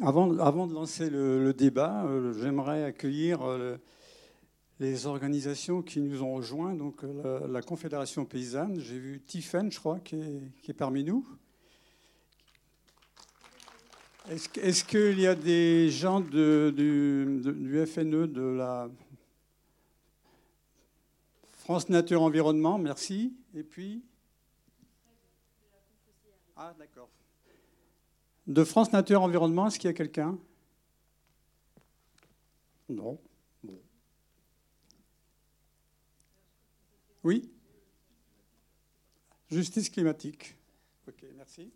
Avant, 0.00 0.66
de 0.66 0.74
lancer 0.74 1.08
le, 1.08 1.52
débat, 1.52 2.04
j'aimerais 2.40 2.84
accueillir 2.84 3.40
les 4.80 5.06
organisations 5.06 5.82
qui 5.82 6.00
nous 6.00 6.22
ont 6.22 6.34
rejoints, 6.34 6.74
donc 6.74 7.02
la, 7.48 7.62
Confédération 7.62 8.24
paysanne. 8.24 8.80
J'ai 8.80 8.98
vu 8.98 9.20
Tiffen, 9.20 9.70
je 9.70 9.78
crois, 9.78 10.00
qui 10.00 10.16
est, 10.16 10.72
parmi 10.72 11.04
nous. 11.04 11.24
Est-ce 14.28 14.84
qu'il 14.84 15.20
y 15.20 15.26
a 15.26 15.34
des 15.34 15.90
gens 15.90 16.20
du, 16.20 16.72
du 16.72 17.86
FNE, 17.86 18.26
de 18.26 18.42
la 18.42 18.88
France 21.52 21.88
Nature 21.88 22.22
Environnement, 22.22 22.78
merci. 22.78 23.34
Et 23.54 23.62
puis? 23.62 24.02
Ah, 26.56 26.74
d'accord. 26.78 27.08
De 28.46 28.62
France 28.62 28.92
Nature 28.92 29.22
Environnement, 29.22 29.68
est-ce 29.68 29.78
qu'il 29.78 29.88
y 29.88 29.90
a 29.90 29.94
quelqu'un? 29.94 30.38
Non. 32.88 33.18
Oui? 37.24 37.50
Justice 39.50 39.88
climatique. 39.88 40.54
Ok, 41.08 41.24
merci. 41.36 41.72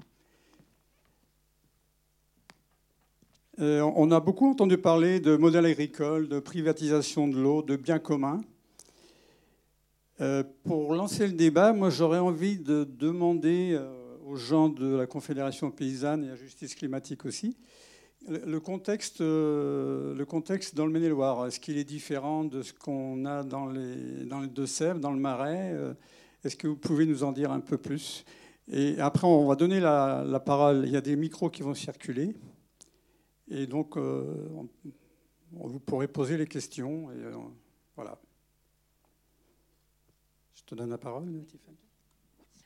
Euh, 3.59 3.81
on 3.81 4.11
a 4.11 4.21
beaucoup 4.21 4.49
entendu 4.49 4.77
parler 4.77 5.21
de 5.21 5.37
modèle 5.37 5.65
agricole, 5.65 6.29
de 6.29 6.39
privatisation 6.39 7.27
de 7.29 7.41
l'eau, 7.41 7.63
de 7.63 7.77
biens 7.77 7.99
communs. 7.99 8.43
Euh, 10.21 10.45
pour 10.65 10.95
lancer 10.95 11.27
le 11.27 11.33
débat, 11.33 11.73
moi 11.73 11.89
j'aurais 11.89 12.19
envie 12.19 12.59
de 12.59 12.85
demander 12.85 13.73
euh, 13.73 13.98
aux 14.29 14.37
gens 14.37 14.69
de 14.69 14.97
la 14.97 15.07
Confédération 15.07 15.71
paysanne 15.71 16.25
et 16.25 16.31
à 16.31 16.37
Justice 16.37 16.75
climatique 16.75 17.25
aussi, 17.25 17.57
le 18.29 18.59
contexte, 18.59 19.21
euh, 19.21 20.15
le 20.15 20.25
contexte 20.27 20.75
dans 20.75 20.85
le 20.85 20.93
Maine-et-Loire, 20.93 21.47
est-ce 21.47 21.61
qu'il 21.61 21.79
est 21.79 21.85
différent 21.85 22.45
de 22.45 22.63
ce 22.63 22.73
qu'on 22.73 23.25
a 23.25 23.43
dans 23.43 23.67
les, 23.67 24.25
dans 24.25 24.41
les 24.41 24.49
Deux-Sèvres, 24.49 25.01
dans 25.01 25.13
le 25.13 25.21
Marais 25.21 25.75
Est-ce 26.45 26.57
que 26.57 26.67
vous 26.67 26.77
pouvez 26.77 27.07
nous 27.07 27.23
en 27.23 27.33
dire 27.33 27.53
un 27.53 27.61
peu 27.61 27.79
plus? 27.79 28.25
Et 28.67 28.99
après, 29.01 29.27
on 29.27 29.47
va 29.47 29.55
donner 29.55 29.81
la, 29.81 30.25
la, 30.27 30.41
parole. 30.41 30.83
Il 30.85 30.93
y 30.93 30.97
a 30.97 31.01
des 31.01 31.17
micros 31.17 31.49
qui 31.49 31.63
vont 31.63 31.75
circuler. 31.75 32.35
Et 33.49 33.67
donc, 33.67 33.97
vous 33.97 35.81
pourrez 35.81 36.09
poser 36.09 36.37
les 36.37 36.47
questions. 36.47 37.11
Et, 37.13 37.17
voilà 37.97 38.19
te 40.69 40.75
donne 40.75 40.91
la 40.91 40.99
parole, 40.99 41.25
Tiffany. 41.47 41.79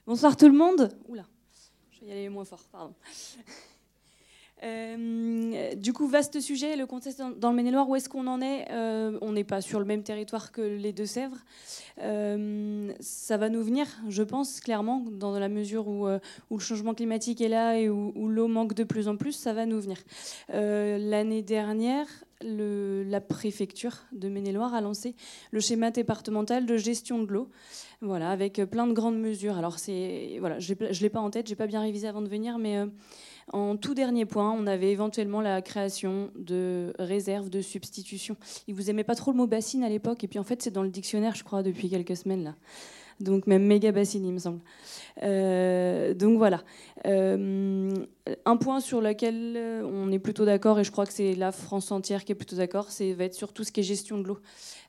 Bonsoir 0.04 0.36
tout 0.36 0.48
le 0.48 0.58
monde. 0.58 0.90
Oula, 1.06 1.22
je 1.22 1.41
vais 2.04 2.10
y 2.10 2.12
aller 2.12 2.28
moins 2.28 2.44
fort, 2.44 2.64
pardon. 2.70 2.94
Euh, 4.64 5.74
du 5.74 5.92
coup, 5.92 6.06
vaste 6.06 6.40
sujet, 6.40 6.76
le 6.76 6.86
contexte 6.86 7.20
dans 7.38 7.50
le 7.50 7.56
Maine-et-Loire, 7.56 7.88
où 7.88 7.96
est-ce 7.96 8.08
qu'on 8.08 8.28
en 8.28 8.40
est 8.40 8.70
euh, 8.70 9.18
On 9.20 9.32
n'est 9.32 9.42
pas 9.42 9.60
sur 9.60 9.80
le 9.80 9.84
même 9.84 10.04
territoire 10.04 10.52
que 10.52 10.60
les 10.60 10.92
Deux-Sèvres. 10.92 11.38
Euh, 12.00 12.92
ça 13.00 13.36
va 13.36 13.48
nous 13.48 13.62
venir, 13.62 13.88
je 14.08 14.22
pense, 14.22 14.60
clairement, 14.60 15.04
dans 15.10 15.36
la 15.36 15.48
mesure 15.48 15.88
où, 15.88 16.06
le 16.06 16.58
changement 16.60 16.94
climatique 16.94 17.40
est 17.40 17.48
là 17.48 17.76
et 17.76 17.88
où 17.88 18.28
l'eau 18.28 18.46
manque 18.46 18.74
de 18.74 18.84
plus 18.84 19.08
en 19.08 19.16
plus, 19.16 19.32
ça 19.32 19.52
va 19.52 19.66
nous 19.66 19.80
venir. 19.80 19.98
L'année 20.48 21.42
dernière, 21.42 22.06
la 22.44 23.20
préfecture 23.20 23.98
de 24.12 24.28
Maine-et-Loire 24.28 24.74
a 24.74 24.80
lancé 24.80 25.14
le 25.50 25.60
schéma 25.60 25.90
départemental 25.90 26.66
de 26.66 26.76
gestion 26.76 27.22
de 27.22 27.32
l'eau, 27.32 27.48
voilà, 28.00 28.30
avec 28.30 28.60
plein 28.70 28.86
de 28.86 28.92
grandes 28.92 29.18
mesures. 29.18 29.56
Alors 29.56 29.78
c'est, 29.78 30.36
voilà, 30.40 30.58
je 30.58 30.74
ne 30.74 31.00
l'ai 31.00 31.10
pas 31.10 31.20
en 31.20 31.30
tête, 31.30 31.46
j'ai 31.46 31.56
pas 31.56 31.66
bien 31.66 31.80
révisé 31.80 32.08
avant 32.08 32.22
de 32.22 32.28
venir, 32.28 32.58
mais 32.58 32.78
euh, 32.78 32.86
en 33.52 33.76
tout 33.76 33.94
dernier 33.94 34.24
point, 34.24 34.52
on 34.52 34.66
avait 34.66 34.90
éventuellement 34.90 35.40
la 35.40 35.62
création 35.62 36.30
de 36.36 36.92
réserves 36.98 37.50
de 37.50 37.60
substitution. 37.60 38.36
Ils 38.66 38.74
vous 38.74 38.90
aimaient 38.90 39.04
pas 39.04 39.14
trop 39.14 39.30
le 39.30 39.36
mot 39.36 39.46
bassine 39.46 39.84
à 39.84 39.88
l'époque, 39.88 40.24
et 40.24 40.28
puis 40.28 40.38
en 40.38 40.44
fait 40.44 40.62
c'est 40.62 40.70
dans 40.70 40.82
le 40.82 40.90
dictionnaire, 40.90 41.34
je 41.34 41.44
crois, 41.44 41.62
depuis 41.62 41.88
quelques 41.88 42.16
semaines 42.16 42.44
là 42.44 42.54
donc 43.22 43.46
même 43.46 43.64
méga 43.64 43.92
bassine, 43.92 44.24
il 44.26 44.32
me 44.32 44.38
semble. 44.38 44.60
Euh, 45.22 46.14
donc 46.14 46.38
voilà. 46.38 46.62
Euh, 47.06 47.94
un 48.44 48.56
point 48.56 48.80
sur 48.80 49.00
lequel 49.00 49.58
on 49.84 50.12
est 50.12 50.18
plutôt 50.18 50.44
d'accord, 50.44 50.78
et 50.78 50.84
je 50.84 50.92
crois 50.92 51.06
que 51.06 51.12
c'est 51.12 51.34
la 51.34 51.52
France 51.52 51.90
entière 51.90 52.24
qui 52.24 52.32
est 52.32 52.36
plutôt 52.36 52.56
d'accord, 52.56 52.90
c'est 52.90 53.12
va 53.12 53.24
être 53.24 53.34
sur 53.34 53.52
tout 53.52 53.64
ce 53.64 53.72
qui 53.72 53.80
est 53.80 53.82
gestion 53.82 54.18
de 54.18 54.28
l'eau. 54.28 54.38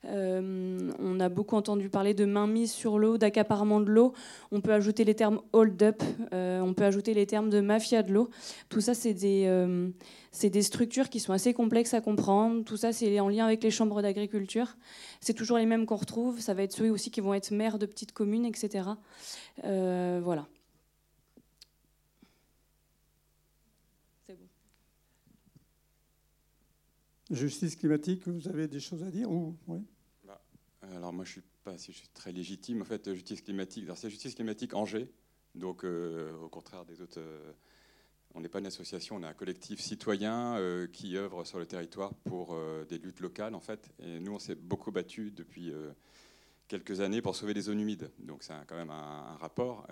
Euh, 0.05 0.77
on 0.99 1.19
a 1.19 1.29
beaucoup 1.29 1.55
entendu 1.55 1.89
parler 1.89 2.13
de 2.13 2.25
mainmise 2.25 2.71
sur 2.71 2.99
l'eau, 2.99 3.17
d'accaparement 3.17 3.79
de 3.79 3.89
l'eau. 3.89 4.13
On 4.51 4.61
peut 4.61 4.73
ajouter 4.73 5.03
les 5.03 5.15
termes 5.15 5.41
hold-up, 5.51 6.03
on 6.31 6.73
peut 6.73 6.85
ajouter 6.85 7.13
les 7.13 7.25
termes 7.25 7.49
de 7.49 7.61
mafia 7.61 8.03
de 8.03 8.13
l'eau. 8.13 8.29
Tout 8.69 8.81
ça, 8.81 8.93
c'est 8.93 9.13
des 9.13 9.47
c'est 10.33 10.49
des 10.49 10.63
structures 10.63 11.09
qui 11.09 11.19
sont 11.19 11.31
assez 11.31 11.53
complexes 11.53 11.93
à 11.93 12.01
comprendre. 12.01 12.65
Tout 12.65 12.75
ça, 12.75 12.91
c'est 12.91 13.19
en 13.19 13.29
lien 13.29 13.45
avec 13.45 13.63
les 13.63 13.69
chambres 13.69 14.01
d'agriculture. 14.01 14.75
C'est 15.21 15.35
toujours 15.35 15.59
les 15.59 15.67
mêmes 15.67 15.85
qu'on 15.85 15.95
retrouve. 15.95 16.41
Ça 16.41 16.55
va 16.55 16.63
être 16.63 16.73
ceux 16.73 16.89
aussi 16.89 17.11
qui 17.11 17.21
vont 17.21 17.35
être 17.35 17.51
maires 17.51 17.77
de 17.77 17.85
petites 17.85 18.13
communes, 18.13 18.43
etc. 18.43 18.89
Euh, 19.63 20.19
voilà. 20.23 20.47
C'est 24.25 24.33
bon. 24.33 24.47
Justice 27.29 27.75
climatique, 27.75 28.27
vous 28.27 28.47
avez 28.47 28.67
des 28.67 28.79
choses 28.79 29.03
à 29.03 29.11
dire 29.11 29.29
ou 29.29 29.55
bah, 30.25 30.41
Alors 30.81 31.13
moi, 31.13 31.25
je 31.25 31.33
suis 31.33 31.43
pas 31.63 31.77
si 31.77 31.91
je 31.91 31.97
suis 31.99 32.09
très 32.09 32.31
légitime. 32.31 32.81
En 32.81 32.85
fait, 32.85 33.13
justice 33.13 33.41
climatique, 33.43 33.85
c'est 33.95 34.09
justice 34.09 34.33
climatique 34.33 34.73
Angers. 34.73 35.07
Donc, 35.53 35.85
euh, 35.85 36.33
au 36.41 36.49
contraire 36.49 36.85
des 36.85 37.01
autres. 37.01 37.19
Euh, 37.19 37.53
on 38.35 38.41
n'est 38.41 38.49
pas 38.49 38.59
une 38.59 38.65
association, 38.65 39.15
on 39.17 39.23
est 39.23 39.27
un 39.27 39.33
collectif 39.33 39.79
citoyen 39.79 40.57
euh, 40.57 40.87
qui 40.87 41.17
œuvre 41.17 41.43
sur 41.43 41.59
le 41.59 41.65
territoire 41.65 42.13
pour 42.25 42.53
euh, 42.53 42.85
des 42.85 42.97
luttes 42.97 43.19
locales 43.19 43.55
en 43.55 43.59
fait. 43.59 43.91
Et 43.99 44.19
nous, 44.19 44.33
on 44.33 44.39
s'est 44.39 44.55
beaucoup 44.55 44.91
battu 44.91 45.31
depuis 45.31 45.71
euh, 45.71 45.91
quelques 46.73 47.01
années 47.01 47.21
pour 47.21 47.35
sauver 47.35 47.53
les 47.53 47.61
zones 47.61 47.79
humides. 47.79 48.09
Donc 48.17 48.41
c'est 48.41 48.53
quand 48.65 48.75
même 48.75 48.89
un, 48.89 49.37
rapport, 49.39 49.85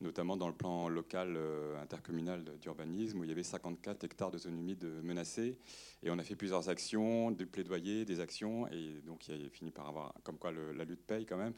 notamment 0.00 0.36
dans 0.36 0.46
le 0.46 0.54
plan 0.54 0.88
local 0.88 1.36
intercommunal 1.80 2.44
d'urbanisme 2.60 3.18
où 3.18 3.24
il 3.24 3.30
y 3.30 3.32
avait 3.32 3.42
54 3.42 4.04
hectares 4.04 4.30
de 4.30 4.38
zones 4.38 4.58
humides 4.58 4.84
menacées. 5.02 5.58
Et 6.04 6.10
on 6.10 6.18
a 6.18 6.22
fait 6.22 6.36
plusieurs 6.36 6.68
actions, 6.68 7.30
des 7.30 7.46
plaidoyers, 7.46 8.04
des 8.04 8.20
actions, 8.20 8.68
et 8.68 9.00
donc 9.06 9.26
il 9.28 9.46
a 9.46 9.48
fini 9.50 9.70
par 9.70 9.88
avoir, 9.88 10.14
comme 10.22 10.38
quoi 10.38 10.52
la 10.52 10.84
lutte 10.84 11.04
paye 11.04 11.26
quand 11.26 11.36
même, 11.36 11.54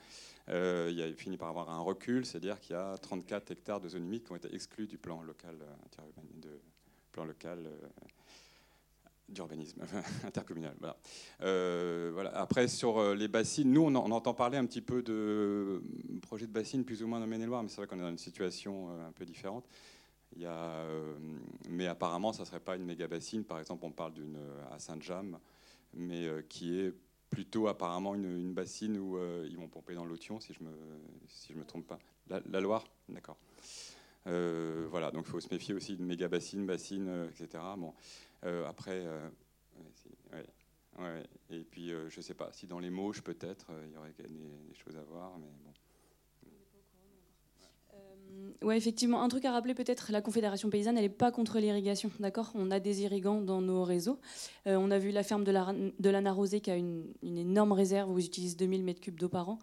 euh, 0.48 0.90
il 0.92 1.00
a 1.02 1.12
fini 1.14 1.36
par 1.36 1.48
avoir 1.48 1.70
un 1.70 1.80
recul, 1.80 2.26
c'est-à-dire 2.26 2.60
qu'il 2.60 2.74
y 2.74 2.78
a 2.78 2.96
34 2.98 3.50
hectares 3.50 3.80
de 3.80 3.88
zones 3.88 4.04
humides 4.04 4.24
qui 4.24 4.32
ont 4.32 4.36
été 4.36 4.54
exclus 4.54 4.86
du 4.86 4.98
plan 4.98 5.22
local, 5.22 5.56
euh, 5.62 6.02
de, 6.34 6.60
plan 7.12 7.24
local 7.24 7.66
euh, 7.66 7.88
d'urbanisme 9.28 9.82
intercommunal. 10.24 10.74
Voilà. 11.40 12.30
Après, 12.34 12.68
sur 12.68 13.14
les 13.14 13.28
bassines, 13.28 13.72
nous, 13.72 13.82
on, 13.82 13.94
entend 13.94 14.34
parler 14.34 14.58
un 14.58 14.66
petit 14.66 14.82
peu 14.82 15.02
de 15.02 15.82
projets 16.22 16.46
de 16.46 16.52
bassines 16.52 16.84
plus 16.84 17.02
ou 17.02 17.06
moins 17.06 17.20
dans 17.20 17.26
Maine-et-Loire, 17.26 17.62
mais 17.62 17.68
c'est 17.68 17.76
vrai 17.76 17.86
qu'on 17.86 17.98
est 17.98 18.02
dans 18.02 18.10
une 18.10 18.18
situation 18.18 18.90
un 18.90 19.12
peu 19.12 19.24
différente. 19.24 19.66
Il 20.36 20.42
y 20.42 20.46
a, 20.46 20.84
mais 21.68 21.86
apparemment, 21.86 22.32
ça 22.32 22.42
ne 22.42 22.46
serait 22.46 22.60
pas 22.60 22.76
une 22.76 22.84
méga 22.84 23.06
bassine. 23.06 23.44
Par 23.44 23.58
exemple, 23.58 23.84
on 23.84 23.92
parle 23.92 24.14
d'une 24.14 24.38
à 24.70 24.78
Saint-James, 24.78 25.38
mais 25.94 26.28
qui 26.48 26.78
est 26.78 26.92
plutôt 27.34 27.66
apparemment 27.66 28.14
une, 28.14 28.54
bassine 28.54 28.96
où 28.96 29.16
euh, 29.16 29.46
ils 29.50 29.56
vont 29.56 29.66
pomper 29.68 29.94
dans 29.94 30.04
l'Othion, 30.04 30.38
si 30.38 30.52
je 30.52 30.62
me 30.62 30.70
si 31.28 31.52
me 31.54 31.64
trompe 31.64 31.86
pas. 31.86 31.98
La, 32.28 32.60
Loire, 32.60 32.84
d'accord. 33.08 33.36
Euh, 34.26 34.86
voilà, 34.88 35.10
donc 35.10 35.24
il 35.26 35.30
faut 35.30 35.40
se 35.40 35.52
méfier 35.52 35.74
aussi 35.74 35.96
de 35.96 36.02
méga 36.02 36.28
bassines, 36.28 36.64
bassines, 36.64 37.08
euh, 37.08 37.28
etc. 37.28 37.62
Bon, 37.76 37.92
après, 38.66 39.06
ouais, 40.98 41.22
et 41.50 41.64
puis 41.64 41.90
je 42.08 42.20
sais 42.20 42.34
pas 42.34 42.52
si 42.52 42.66
dans 42.66 42.78
les 42.78 42.90
Mauches 42.90 43.22
peut-être 43.22 43.70
il 43.86 43.92
y 43.92 43.96
aurait 43.96 44.12
des, 44.12 44.28
des, 44.28 44.74
choses 44.74 44.96
à 44.96 45.02
voir, 45.02 45.38
mais 45.38 45.50
bon. 45.64 45.72
Oui, 48.64 48.76
effectivement. 48.76 49.22
Un 49.22 49.28
truc 49.28 49.44
à 49.44 49.52
rappeler 49.52 49.74
peut-être, 49.74 50.10
la 50.10 50.22
Confédération 50.22 50.70
paysanne, 50.70 50.96
elle 50.96 51.04
n'est 51.04 51.10
pas 51.10 51.30
contre 51.30 51.58
l'irrigation, 51.58 52.10
d'accord? 52.18 52.50
On 52.54 52.70
a 52.70 52.80
des 52.80 53.02
irrigants 53.02 53.42
dans 53.42 53.60
nos 53.60 53.84
réseaux. 53.84 54.18
Euh, 54.66 54.76
on 54.76 54.90
a 54.90 54.98
vu 54.98 55.10
la 55.10 55.22
ferme 55.22 55.44
de 55.44 55.52
la, 55.52 55.74
de 55.98 56.10
la 56.10 56.20
Narosée 56.22 56.60
qui 56.60 56.70
a 56.70 56.76
une, 56.76 57.04
énorme 57.22 57.72
réserve 57.72 58.10
où 58.10 58.18
ils 58.18 58.24
utilisent 58.24 58.56
2000 58.56 58.84
m3 58.86 59.10
d'eau 59.14 59.28
par 59.28 59.50
an. 59.50 59.58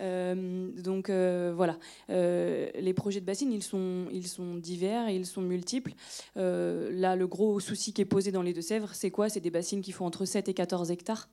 Euh, 0.00 0.68
donc 0.72 1.08
euh, 1.08 1.54
voilà, 1.56 1.78
les 2.08 2.92
projets 2.94 3.20
de 3.20 3.24
bassines, 3.24 3.52
ils 3.52 3.62
sont, 3.62 4.08
ils 4.12 4.26
sont 4.26 4.56
divers 4.56 5.08
ils 5.08 5.26
sont 5.26 5.40
multiples. 5.40 5.94
là, 6.36 7.16
le 7.16 7.26
gros 7.26 7.60
souci 7.60 7.94
qui 7.94 8.02
est 8.02 8.06
posé 8.06 8.30
dans 8.30 8.42
les 8.42 8.52
Deux-Sèvres, 8.52 8.90
c'est 8.92 9.10
quoi? 9.10 9.30
C'est 9.30 9.40
des 9.40 9.50
bassines 9.50 9.80
qui 9.80 9.92
font 9.92 10.04
entre 10.04 10.26
7 10.26 10.48
et 10.48 10.54
14 10.54 10.90
hectares. 10.90 11.28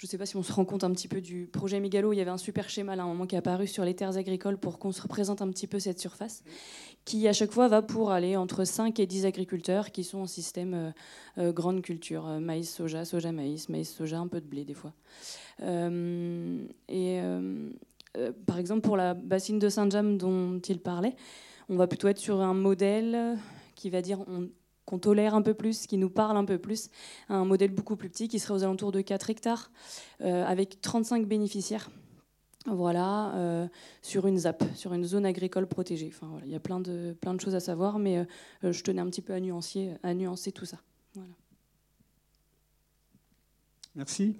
Je 0.00 0.06
ne 0.06 0.08
sais 0.08 0.16
pas 0.16 0.24
si 0.24 0.38
on 0.38 0.42
se 0.42 0.50
rend 0.50 0.64
compte 0.64 0.82
un 0.82 0.90
petit 0.92 1.08
peu 1.08 1.20
du 1.20 1.46
projet 1.46 1.78
Mégalo. 1.78 2.14
Il 2.14 2.16
y 2.16 2.22
avait 2.22 2.30
un 2.30 2.38
super 2.38 2.70
schéma 2.70 2.96
là, 2.96 3.02
un 3.02 3.06
moment 3.08 3.26
qui 3.26 3.34
est 3.34 3.38
apparu 3.38 3.66
sur 3.66 3.84
les 3.84 3.92
terres 3.92 4.16
agricoles 4.16 4.56
pour 4.56 4.78
qu'on 4.78 4.92
se 4.92 5.02
représente 5.02 5.42
un 5.42 5.50
petit 5.50 5.66
peu 5.66 5.78
cette 5.78 6.00
surface, 6.00 6.42
qui 7.04 7.28
à 7.28 7.34
chaque 7.34 7.52
fois 7.52 7.68
va 7.68 7.82
pour 7.82 8.10
aller 8.10 8.34
entre 8.34 8.64
5 8.64 8.98
et 8.98 9.04
10 9.06 9.26
agriculteurs 9.26 9.90
qui 9.90 10.02
sont 10.02 10.20
en 10.20 10.26
système 10.26 10.72
euh, 10.72 10.90
euh, 11.36 11.52
grande 11.52 11.82
culture, 11.82 12.26
euh, 12.26 12.40
maïs, 12.40 12.74
soja, 12.74 13.04
soja, 13.04 13.30
maïs, 13.30 13.68
maïs, 13.68 13.94
soja, 13.94 14.18
un 14.18 14.26
peu 14.26 14.40
de 14.40 14.46
blé 14.46 14.64
des 14.64 14.72
fois. 14.72 14.94
et 15.60 17.20
par 18.46 18.58
exemple, 18.58 18.80
pour 18.80 18.96
la 18.96 19.12
bassine 19.12 19.58
de 19.58 19.68
Saint-James 19.68 20.16
dont 20.16 20.60
il 20.60 20.80
parlait, 20.80 21.14
on 21.68 21.76
va 21.76 21.86
plutôt 21.86 22.08
être 22.08 22.16
sur 22.16 22.40
un 22.40 22.54
modèle 22.54 23.36
qui 23.74 23.90
va 23.90 24.00
dire 24.00 24.20
on 24.28 24.48
qu'on 24.90 24.98
tolère 24.98 25.34
un 25.34 25.42
peu 25.42 25.54
plus, 25.54 25.86
qui 25.86 25.96
nous 25.96 26.10
parle 26.10 26.36
un 26.36 26.44
peu 26.44 26.58
plus. 26.58 26.90
Un 27.28 27.44
modèle 27.44 27.70
beaucoup 27.70 27.96
plus 27.96 28.10
petit 28.10 28.26
qui 28.26 28.40
serait 28.40 28.54
aux 28.54 28.64
alentours 28.64 28.90
de 28.90 29.00
4 29.00 29.30
hectares, 29.30 29.70
avec 30.20 30.80
35 30.80 31.26
bénéficiaires. 31.26 31.88
Voilà, 32.66 33.34
euh, 33.36 33.68
sur 34.02 34.26
une 34.26 34.36
ZAP, 34.36 34.62
sur 34.74 34.92
une 34.92 35.04
zone 35.04 35.24
agricole 35.24 35.66
protégée. 35.66 36.08
Enfin, 36.08 36.26
voilà, 36.28 36.44
il 36.44 36.52
y 36.52 36.54
a 36.54 36.60
plein 36.60 36.78
de, 36.78 37.16
plein 37.18 37.32
de 37.32 37.40
choses 37.40 37.54
à 37.54 37.60
savoir, 37.60 37.98
mais 37.98 38.18
euh, 38.18 38.24
euh, 38.64 38.72
je 38.72 38.82
tenais 38.82 39.00
un 39.00 39.08
petit 39.08 39.22
peu 39.22 39.32
à 39.32 39.40
nuancer, 39.40 39.94
à 40.02 40.12
nuancer 40.12 40.52
tout 40.52 40.66
ça. 40.66 40.78
Voilà. 41.14 41.32
Merci. 43.94 44.36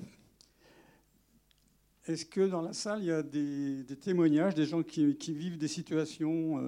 Est-ce 2.06 2.26
que 2.26 2.46
dans 2.46 2.60
la 2.60 2.74
salle, 2.74 3.00
il 3.00 3.06
y 3.06 3.10
a 3.10 3.22
des, 3.22 3.84
témoignages, 3.98 4.54
des 4.54 4.66
gens 4.66 4.82
qui, 4.82 5.14
vivent 5.32 5.58
des 5.58 5.68
situations 5.68 6.58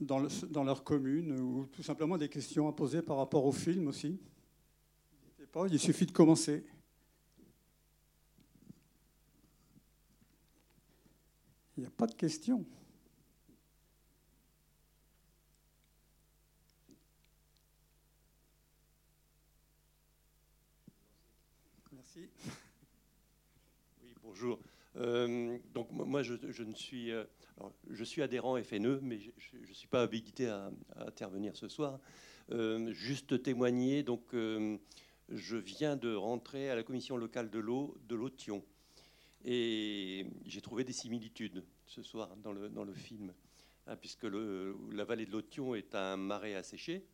dans, 0.00 0.18
le, 0.18 0.28
dans, 0.48 0.64
leur 0.64 0.84
commune, 0.84 1.38
ou 1.40 1.66
tout 1.66 1.82
simplement 1.82 2.18
des 2.18 2.28
questions 2.28 2.68
à 2.68 2.72
poser 2.72 3.02
par 3.02 3.16
rapport 3.16 3.44
au 3.44 3.52
film 3.52 3.88
aussi 3.88 4.18
pas, 5.54 5.68
il 5.68 5.78
suffit 5.78 6.04
de 6.04 6.10
commencer. 6.10 6.66
Il 11.76 11.82
n'y 11.82 11.86
a 11.86 11.90
pas 11.90 12.08
de 12.08 12.14
question. 12.14 12.66
Merci. 21.92 22.28
Oui, 24.02 24.12
bonjour. 24.20 24.58
Euh, 24.96 25.58
donc 25.72 25.90
moi, 25.90 26.22
je, 26.22 26.34
ne 26.62 26.74
suis, 26.74 27.10
euh, 27.10 27.24
je 27.90 28.04
suis 28.04 28.22
adhérent 28.22 28.60
FNE, 28.62 29.00
mais 29.02 29.18
je 29.18 29.30
ne 29.56 29.74
suis 29.74 29.88
pas 29.88 30.02
habilité 30.02 30.48
à, 30.48 30.70
intervenir 30.96 31.56
ce 31.56 31.68
soir. 31.68 31.98
Euh, 32.50 32.92
juste 32.92 33.42
témoigner. 33.42 34.02
Donc, 34.02 34.22
je 34.32 35.56
viens 35.56 35.96
de 35.96 36.14
rentrer 36.14 36.70
à 36.70 36.74
la 36.74 36.82
commission 36.82 37.16
locale 37.16 37.50
de 37.50 37.58
l'eau 37.58 37.96
de 38.08 38.14
l'eau 38.14 38.30
et 39.46 40.26
j'ai 40.46 40.60
trouvé 40.62 40.84
des 40.84 40.92
similitudes 40.94 41.64
ce 41.86 42.02
soir 42.02 42.34
dans 42.36 42.52
le, 42.52 42.70
dans 42.70 42.84
le 42.84 42.94
film, 42.94 43.34
hein, 43.86 43.96
puisque 43.96 44.24
la 44.24 45.04
vallée 45.04 45.26
de 45.26 45.32
l'Othion 45.32 45.74
est 45.74 45.94
un 45.94 46.16
marais 46.16 46.54
asséché 46.54 47.04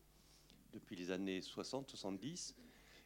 depuis 0.73 0.95
les 0.95 1.11
années 1.11 1.41
60-70. 1.41 2.53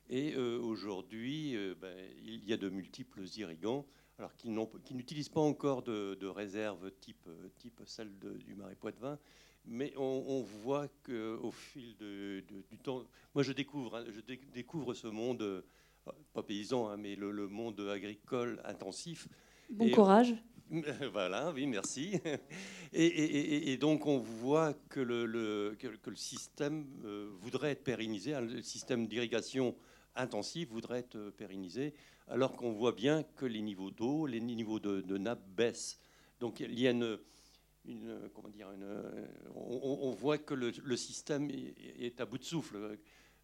Et 0.09 0.35
aujourd'hui, 0.35 1.57
ben, 1.81 1.97
il 2.23 2.45
y 2.45 2.53
a 2.53 2.57
de 2.57 2.69
multiples 2.69 3.23
irrigants, 3.37 3.87
alors 4.17 4.35
qui 4.35 4.49
n'utilisent 4.49 5.29
pas 5.29 5.41
encore 5.41 5.81
de, 5.83 6.15
de 6.15 6.27
réserve 6.27 6.91
type, 6.99 7.27
type 7.57 7.81
celle 7.85 8.11
du 8.17 8.55
marais 8.55 8.75
Poitevin, 8.75 9.19
mais 9.65 9.93
on, 9.97 10.41
voit 10.41 10.87
qu'au 11.03 11.51
fil 11.51 11.95
de, 11.97 12.43
du 12.69 12.77
temps, 12.77 13.03
moi 13.33 13.43
je 13.43 13.51
découvre, 13.51 13.97
hein, 13.97 14.05
je 14.09 14.21
découvre 14.53 14.93
ce 14.93 15.07
monde 15.07 15.63
pas 16.33 16.43
paysan, 16.43 16.87
hein, 16.89 16.97
mais 16.97 17.15
le, 17.15 17.47
monde 17.47 17.79
agricole 17.79 18.61
intensif. 18.65 19.27
Bon 19.69 19.89
courage. 19.91 20.35
Voilà, 21.13 21.51
oui, 21.51 21.67
merci. 21.67 22.19
Et, 22.93 23.77
donc 23.77 24.07
on 24.07 24.17
voit 24.17 24.73
que 24.89 24.99
le, 24.99 25.75
que, 25.77 26.09
le 26.09 26.15
système 26.15 26.87
euh, 27.05 27.29
voudrait 27.39 27.71
être 27.71 27.83
pérennisé, 27.83 28.33
hein, 28.33 28.41
le 28.41 28.63
système 28.63 29.05
d'irrigation 29.07 29.75
intensif 30.15 30.69
voudrait 30.69 30.99
être 30.99 31.17
euh, 31.17 31.29
pérennisé, 31.29 31.93
alors 32.27 32.55
qu'on 32.55 32.71
voit 32.71 32.91
bien 32.91 33.23
que 33.23 33.45
les 33.45 33.61
niveaux 33.61 33.91
d'eau, 33.91 34.25
les 34.25 34.39
niveaux 34.39 34.79
de, 34.79 35.17
nappe 35.17 35.47
baissent. 35.55 35.99
Donc 36.39 36.59
il 36.59 36.79
y 36.79 36.87
a 36.87 36.91
une, 36.91 37.19
comment 38.33 38.49
dire, 38.49 38.67
on, 39.55 40.11
voit 40.11 40.37
que 40.37 40.53
le, 40.53 40.97
système 40.97 41.49
est 41.51 42.19
à 42.19 42.25
bout 42.25 42.37
de 42.37 42.43
souffle. 42.43 42.97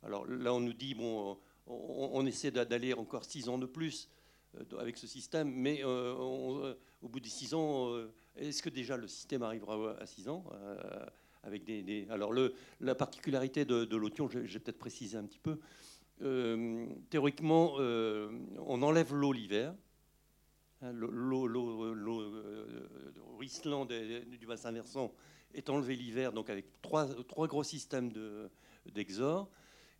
Alors 0.03 0.25
là, 0.25 0.53
on 0.53 0.59
nous 0.59 0.73
dit, 0.73 0.95
bon, 0.95 1.37
on, 1.67 2.25
essaie 2.25 2.51
d'aller 2.51 2.93
encore 2.93 3.25
six 3.25 3.49
ans 3.49 3.57
de 3.57 3.65
plus 3.65 4.09
euh, 4.55 4.79
avec 4.79 4.97
ce 4.97 5.07
système, 5.07 5.51
mais 5.51 5.83
euh, 5.83 6.13
euh, 6.13 6.75
au 7.01 7.07
bout 7.07 7.19
des 7.19 7.29
six 7.29 7.53
ans, 7.53 7.93
est-ce 8.35 8.61
que 8.61 8.69
déjà 8.69 8.97
le 8.97 9.07
système 9.07 9.43
arrivera 9.43 9.95
à 9.99 10.05
six 10.05 10.27
ans 10.27 10.43
avec 11.43 11.63
des, 11.63 12.07
Alors 12.09 12.33
la 12.79 12.95
particularité 12.95 13.65
de, 13.65 13.85
de 13.85 13.97
l'Othion, 13.97 14.29
j'ai 14.29 14.59
peut-être 14.59 14.77
précisé 14.77 15.17
un 15.17 15.23
petit 15.23 15.39
peu, 15.39 15.59
théoriquement, 17.09 17.75
on 17.77 18.81
enlève 18.81 19.13
l'eau 19.13 19.33
l'hiver, 19.33 19.73
hein, 20.81 20.91
l'eau 20.93 21.47
ruisselant 23.37 23.85
du 23.85 24.45
bassin 24.45 24.71
versant 24.71 25.13
est 25.53 25.69
enlevé 25.69 25.95
l'hiver, 25.95 26.33
donc 26.33 26.49
avec 26.49 26.65
trois, 26.81 27.07
gros 27.47 27.63
systèmes 27.63 28.11
d'exor. 28.93 29.49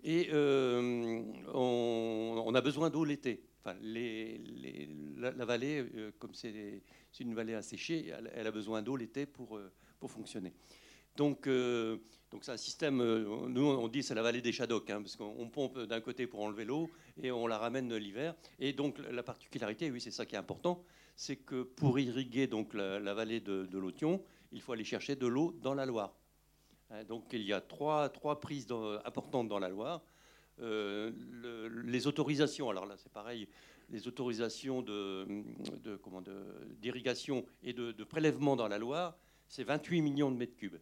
Et 0.04 0.30
euh, 0.32 1.22
on, 1.54 2.54
a 2.56 2.62
besoin 2.62 2.90
d'eau 2.90 3.04
l'été. 3.06 3.44
Enfin, 3.64 3.78
la, 3.82 5.46
vallée, 5.46 5.86
euh, 5.96 6.12
comme 6.18 6.34
c'est 6.34 6.82
une 7.20 7.36
vallée 7.36 7.54
asséchée, 7.54 8.12
elle, 8.34 8.48
a 8.48 8.52
besoin 8.52 8.82
d'eau 8.82 8.96
l'été 8.96 9.28
euh, 9.52 9.70
pour 10.00 10.12
fonctionner. 10.12 10.54
Donc, 11.18 11.48
donc 11.48 12.44
c'est 12.44 12.52
un 12.52 12.58
système, 12.58 12.98
nous 12.98 13.66
on 13.66 13.88
dit 13.90 14.04
c'est 14.04 14.16
la 14.16 14.22
vallée 14.22 14.42
des 14.42 14.54
Chadocs, 14.54 14.90
hein, 14.90 15.02
parce 15.02 15.18
qu'on 15.18 15.50
pompe 15.50 15.80
d'un 15.80 16.00
côté 16.00 16.28
pour 16.28 16.42
enlever 16.42 16.64
l'eau 16.64 16.90
et 17.22 17.32
on 17.32 17.46
la 17.46 17.58
ramène 17.58 17.94
l'hiver. 17.96 18.36
Et 18.60 18.72
donc 18.72 18.98
la 19.00 19.22
particularité, 19.22 19.92
oui 19.92 20.00
c'est 20.00 20.12
ça 20.12 20.26
qui 20.26 20.36
est 20.36 20.40
important, 20.40 20.84
c'est 21.16 21.36
que 21.36 21.64
pour 21.64 22.00
irriguer 22.00 22.48
donc 22.48 22.74
la, 22.74 23.14
vallée 23.14 23.42
de, 23.42 23.78
l'Othion, 23.78 24.24
il 24.52 24.62
faut 24.62 24.72
aller 24.72 24.86
chercher 24.86 25.16
de 25.16 25.28
l'eau 25.28 25.54
dans 25.62 25.74
la 25.74 25.86
Loire. 25.86 26.16
Hein, 26.90 27.04
donc 27.04 27.26
il 27.34 27.42
y 27.42 27.54
a 27.54 27.60
trois, 27.62 28.10
prises 28.40 28.68
importantes 29.06 29.48
dans 29.50 29.60
la 29.60 29.70
Loire. 29.70 30.02
Euh, 30.60 31.12
les 31.86 32.08
autorisations, 32.08 32.70
alors 32.70 32.86
là 32.86 32.96
c'est 32.98 33.12
pareil, 33.12 33.48
les 33.90 34.08
autorisations 34.08 34.84
d'irrigation 36.80 37.46
et 37.62 37.74
de, 37.74 38.04
prélèvement 38.04 38.56
dans 38.56 38.68
la 38.68 38.78
Loire, 38.78 39.18
c'est 39.48 39.64
28 39.64 40.02
millions 40.02 40.32
de 40.32 40.38
mètres 40.38 40.56
cubes. 40.56 40.78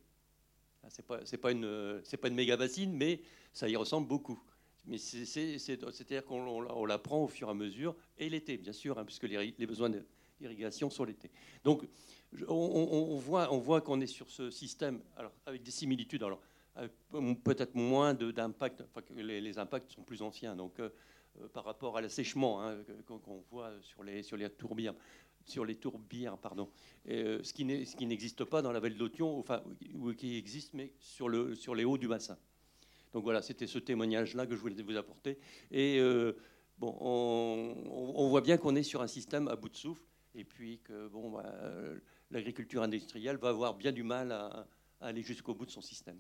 Hein, 0.89 0.93
c'est 0.93 1.05
pas, 1.05 1.19
pas, 1.41 1.51
une, 1.51 2.01
une 2.23 2.33
méga 2.33 2.57
bassine, 2.57 2.93
mais 2.93 3.21
ça 3.53 3.69
y 3.69 3.75
ressemble 3.75 4.07
beaucoup. 4.07 4.41
Mais 4.85 4.97
c'est-à-dire 4.97 6.25
qu'on 6.25 6.85
la 6.85 6.97
prend 6.97 7.23
au 7.23 7.27
fur 7.27 7.47
et 7.47 7.51
à 7.51 7.53
mesure, 7.53 7.95
et 8.17 8.29
l'été, 8.29 8.57
bien 8.57 8.73
sûr, 8.73 8.97
hein, 8.97 9.05
puisque 9.05 9.23
les, 9.23 9.53
les 9.57 9.67
besoins 9.67 9.91
d'irrigation 10.39 10.89
sont 10.89 11.03
l'été. 11.03 11.29
Donc 11.63 11.87
on, 12.47 13.17
voit, 13.17 13.53
on 13.53 13.59
voit 13.59 13.81
qu'on 13.81 14.01
est 14.01 14.07
sur 14.07 14.29
ce 14.29 14.49
système 14.49 15.01
alors, 15.15 15.33
avec 15.45 15.63
des 15.63 15.71
similitudes, 15.71 16.23
alors 16.23 16.41
peut-être 17.43 17.75
moins 17.75 18.13
d'impact, 18.13 18.81
enfin, 18.81 19.01
les, 19.15 19.59
impacts 19.59 19.91
sont 19.91 20.03
plus 20.03 20.21
anciens, 20.21 20.55
donc 20.55 20.79
euh, 20.79 20.89
euh, 21.41 21.47
par 21.49 21.65
rapport 21.65 21.97
à 21.97 22.01
l'assèchement 22.01 22.63
hein, 22.63 22.77
qu'on 23.05 23.43
voit 23.51 23.73
sur 23.81 24.03
les, 24.03 24.23
sur 24.23 24.37
les 24.37 24.49
tourbières 24.49 24.93
sur 25.49 25.65
les 25.65 25.75
tourbières, 25.75 26.37
pardon, 26.37 26.69
euh, 27.09 27.39
ce 27.43 27.53
qui 27.53 27.65
n'existe 27.65 28.43
pas 28.43 28.61
dans 28.61 28.71
la 28.71 28.79
vallée 28.79 28.95
de 28.95 28.99
l'Othion, 28.99 29.37
enfin, 29.39 29.61
ou 29.95 30.13
qui 30.13 30.37
existe, 30.37 30.73
mais 30.73 30.93
sur, 30.99 31.29
le, 31.29 31.55
sur 31.55 31.75
les 31.75 31.85
hauts 31.85 31.97
du 31.97 32.07
bassin. 32.07 32.37
Donc 33.13 33.23
voilà, 33.23 33.41
c'était 33.41 33.67
ce 33.67 33.79
témoignage-là 33.79 34.45
que 34.45 34.55
je 34.55 34.61
voulais 34.61 34.81
vous 34.81 34.97
apporter. 34.97 35.39
Et 35.71 35.99
bon, 36.77 36.95
on, 37.01 38.29
voit 38.29 38.41
bien 38.41 38.57
qu'on 38.57 38.75
est 38.75 38.83
sur 38.83 39.01
un 39.01 39.07
système 39.07 39.47
à 39.47 39.55
bout 39.55 39.69
de 39.69 39.75
souffle, 39.75 40.03
et 40.35 40.43
puis 40.43 40.79
que 40.83 41.07
bon, 41.07 41.31
bah, 41.31 41.51
l'agriculture 42.29 42.83
industrielle 42.83 43.37
va 43.37 43.49
avoir 43.49 43.73
bien 43.75 43.91
du 43.91 44.03
mal 44.03 44.31
à, 44.31 44.67
aller 45.01 45.23
jusqu'au 45.23 45.53
bout 45.53 45.65
de 45.65 45.71
son 45.71 45.81
système. 45.81 46.17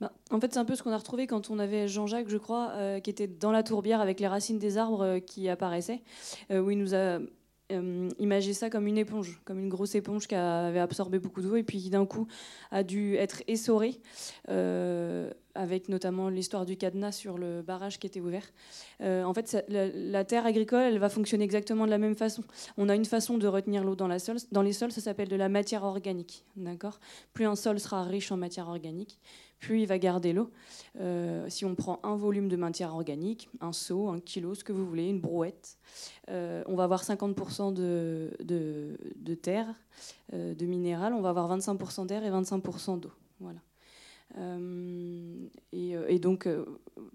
Bah, 0.00 0.12
en 0.30 0.40
fait, 0.40 0.52
c'est 0.52 0.58
un 0.58 0.64
peu 0.64 0.74
ce 0.74 0.82
qu'on 0.82 0.92
a 0.92 0.96
retrouvé 0.96 1.26
quand 1.26 1.50
on 1.50 1.58
avait 1.58 1.86
Jean-Jacques, 1.86 2.28
je 2.28 2.38
crois, 2.38 2.70
euh, 2.70 3.00
qui 3.00 3.10
était 3.10 3.26
dans 3.26 3.52
la 3.52 3.62
tourbière 3.62 4.00
avec 4.00 4.18
les 4.18 4.28
racines 4.28 4.58
des 4.58 4.78
arbres 4.78 5.04
euh, 5.04 5.18
qui 5.20 5.48
apparaissaient, 5.48 6.02
euh, 6.50 6.60
où 6.60 6.70
il 6.70 6.78
nous 6.78 6.94
a 6.94 7.18
imagé 8.18 8.52
ça 8.52 8.70
comme 8.70 8.86
une 8.86 8.98
éponge, 8.98 9.40
comme 9.44 9.58
une 9.58 9.68
grosse 9.68 9.94
éponge 9.94 10.26
qui 10.26 10.34
avait 10.34 10.80
absorbé 10.80 11.18
beaucoup 11.18 11.42
d'eau 11.42 11.56
et 11.56 11.62
puis 11.62 11.78
qui 11.78 11.90
d'un 11.90 12.06
coup 12.06 12.26
a 12.70 12.82
dû 12.82 13.16
être 13.16 13.42
essorée 13.48 14.00
avec 15.54 15.88
notamment 15.88 16.28
l'histoire 16.28 16.64
du 16.64 16.76
cadenas 16.76 17.12
sur 17.12 17.38
le 17.38 17.62
barrage 17.62 17.98
qui 17.98 18.06
était 18.06 18.20
ouvert. 18.20 18.44
Euh, 19.00 19.24
en 19.24 19.34
fait, 19.34 19.64
la, 19.68 20.24
terre 20.24 20.46
agricole, 20.46 20.82
elle 20.82 20.98
va 20.98 21.08
fonctionner 21.08 21.44
exactement 21.44 21.86
de 21.86 21.90
la 21.90 21.98
même 21.98 22.14
façon. 22.14 22.42
On 22.76 22.88
a 22.88 22.94
une 22.94 23.04
façon 23.04 23.38
de 23.38 23.46
retenir 23.46 23.84
l'eau 23.84 23.96
dans, 23.96 24.08
dans 24.52 24.62
les 24.62 24.72
sols, 24.72 24.92
ça 24.92 25.00
s'appelle 25.00 25.28
de 25.28 25.36
la 25.36 25.48
matière 25.48 25.84
organique. 25.84 26.44
Plus 27.32 27.46
un 27.46 27.56
sol 27.56 27.80
sera 27.80 28.04
riche 28.04 28.30
en 28.32 28.36
matière 28.36 28.68
organique, 28.68 29.18
plus 29.60 29.82
il 29.82 29.86
va 29.86 29.98
garder 29.98 30.32
l'eau. 30.32 30.50
Euh, 30.98 31.48
si 31.48 31.64
on 31.64 31.74
prend 31.74 32.00
un 32.02 32.16
volume 32.16 32.48
de 32.48 32.56
matière 32.56 32.94
organique, 32.94 33.48
un 33.60 33.72
seau, 33.72 34.08
un 34.08 34.18
kilo, 34.18 34.54
ce 34.54 34.64
que 34.64 34.72
vous 34.72 34.86
voulez, 34.86 35.08
une 35.08 35.20
brouette, 35.20 35.76
euh, 36.28 36.64
on 36.66 36.74
va 36.74 36.84
avoir 36.84 37.04
50% 37.04 37.72
de, 37.72 39.34
terre, 39.42 39.74
de 40.32 40.66
minéral, 40.66 41.12
on 41.12 41.20
va 41.20 41.28
avoir 41.30 41.56
25% 41.56 42.06
d'air 42.06 42.24
et 42.24 42.30
25% 42.30 42.98
d'eau. 42.98 43.12
Voilà. 43.38 43.60
Euh, 44.38 45.46
euh, 45.74 46.06
et, 46.08 46.18
donc, 46.18 46.46
euh, 46.46 46.64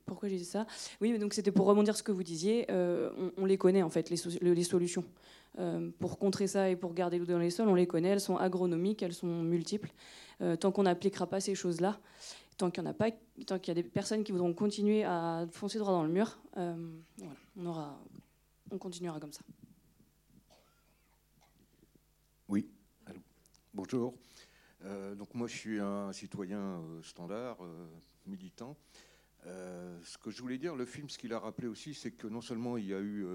pourquoi 0.06 0.30
j'ai 0.30 0.38
dit 0.38 0.46
ça? 0.46 0.66
Oui, 1.02 1.18
donc 1.18 1.34
c'était 1.34 1.52
pour 1.52 1.66
rebondir 1.66 1.96
ce 1.96 2.04
que 2.04 2.12
vous 2.12 2.24
disiez. 2.24 2.66
On, 3.38 3.46
les 3.46 3.58
connaît 3.58 3.84
en 3.84 3.90
fait, 3.90 4.10
les 4.10 4.64
solutions. 4.64 5.04
pour 6.00 6.18
contrer 6.20 6.48
ça 6.48 6.70
et 6.70 6.76
pour 6.76 6.94
garder 6.94 7.18
l'eau 7.18 7.26
dans 7.26 7.40
les 7.40 7.50
sols, 7.50 7.68
on 7.68 7.76
les 7.76 7.88
connaît. 7.88 8.10
Elles 8.10 8.22
sont 8.22 8.38
agronomiques, 8.38 9.04
elles 9.04 9.14
sont 9.14 9.44
multiples. 9.44 9.92
Tant 10.60 10.72
qu'on 10.72 10.84
n'appliquera 10.84 11.28
pas 11.28 11.40
ces 11.40 11.56
choses-là, 11.56 12.00
tant 12.58 12.72
qu'il 12.72 12.84
y 12.84 12.88
en 12.88 12.90
a 12.90 12.94
pas, 12.94 13.12
tant 13.46 13.60
qu'il 13.60 13.70
y 13.76 13.78
a 13.78 13.82
des 13.82 13.88
personnes 13.88 14.24
qui 14.24 14.32
voudront 14.32 14.54
continuer 14.54 15.04
à 15.04 15.46
foncer 15.52 15.78
droit 15.80 15.92
dans 15.92 16.04
le 16.04 16.10
mur, 16.10 16.40
on 16.56 17.66
aura, 17.66 18.00
on 18.72 18.78
continuera 18.78 19.20
comme 19.20 19.34
ça. 19.34 19.42
Oui. 22.48 22.70
Bonjour. 23.74 24.14
donc 25.18 25.34
moi 25.34 25.48
je 25.48 25.56
suis 25.56 25.80
un 25.80 26.14
citoyen 26.14 26.82
standard, 27.02 27.58
militant. 28.26 28.78
ce 29.44 30.18
que 30.18 30.32
je 30.32 30.42
voulais 30.42 30.58
dire, 30.58 30.76
le 30.76 30.86
film, 30.86 31.10
ce 31.10 31.18
qu'il 31.18 31.34
a 31.34 31.40
rappelé 31.40 31.68
aussi, 31.68 31.94
c'est 31.94 32.12
que 32.12 32.28
non 32.28 32.42
seulement 32.42 32.78
il 32.78 32.86
y 32.86 32.94
a 32.94 33.00
eu 33.00 33.26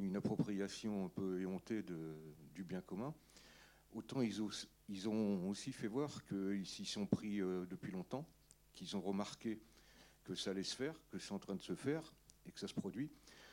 une 0.00 0.16
appropriation 0.16 1.06
un 1.06 1.08
peu 1.08 1.40
éhontée 1.40 1.82
du 2.54 2.64
bien 2.64 2.80
commun, 2.80 3.14
autant 3.92 4.22
ils, 4.22 5.08
ont 5.08 5.48
aussi 5.48 5.72
fait 5.72 5.86
voir 5.86 6.24
qu'ils 6.24 6.66
s'y 6.66 6.84
sont 6.84 7.06
pris 7.06 7.40
euh, 7.40 7.66
depuis 7.66 7.92
longtemps, 7.92 8.26
qu'ils 8.72 8.96
ont 8.96 9.00
remarqué 9.00 9.60
que 10.24 10.34
ça 10.34 10.50
allait 10.50 10.62
se 10.62 10.76
faire, 10.76 10.94
que 11.10 11.18
c'est 11.18 11.32
en 11.32 11.38
train 11.38 11.54
de 11.54 11.62
se 11.62 11.74
faire 11.74 12.12
et 12.46 12.52
que 12.52 12.60
ça 12.60 12.68
se 12.68 12.74
produit. 12.74 13.10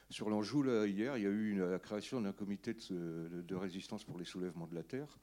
Sur 0.10 0.30
l'Anjou, 0.30 0.66
hier, 0.86 1.18
il 1.18 1.24
y 1.24 1.28
a 1.28 1.30
eu 1.30 1.56
la 1.56 1.78
création 1.78 2.22
d'un 2.22 2.34
comité 2.34 2.74
de, 2.74 3.56
résistance 3.56 4.04
pour 4.04 4.18
les 4.18 4.26
soulèvements 4.26 4.66
de 4.66 4.74
la 4.74 4.84
Terre, 4.84 5.20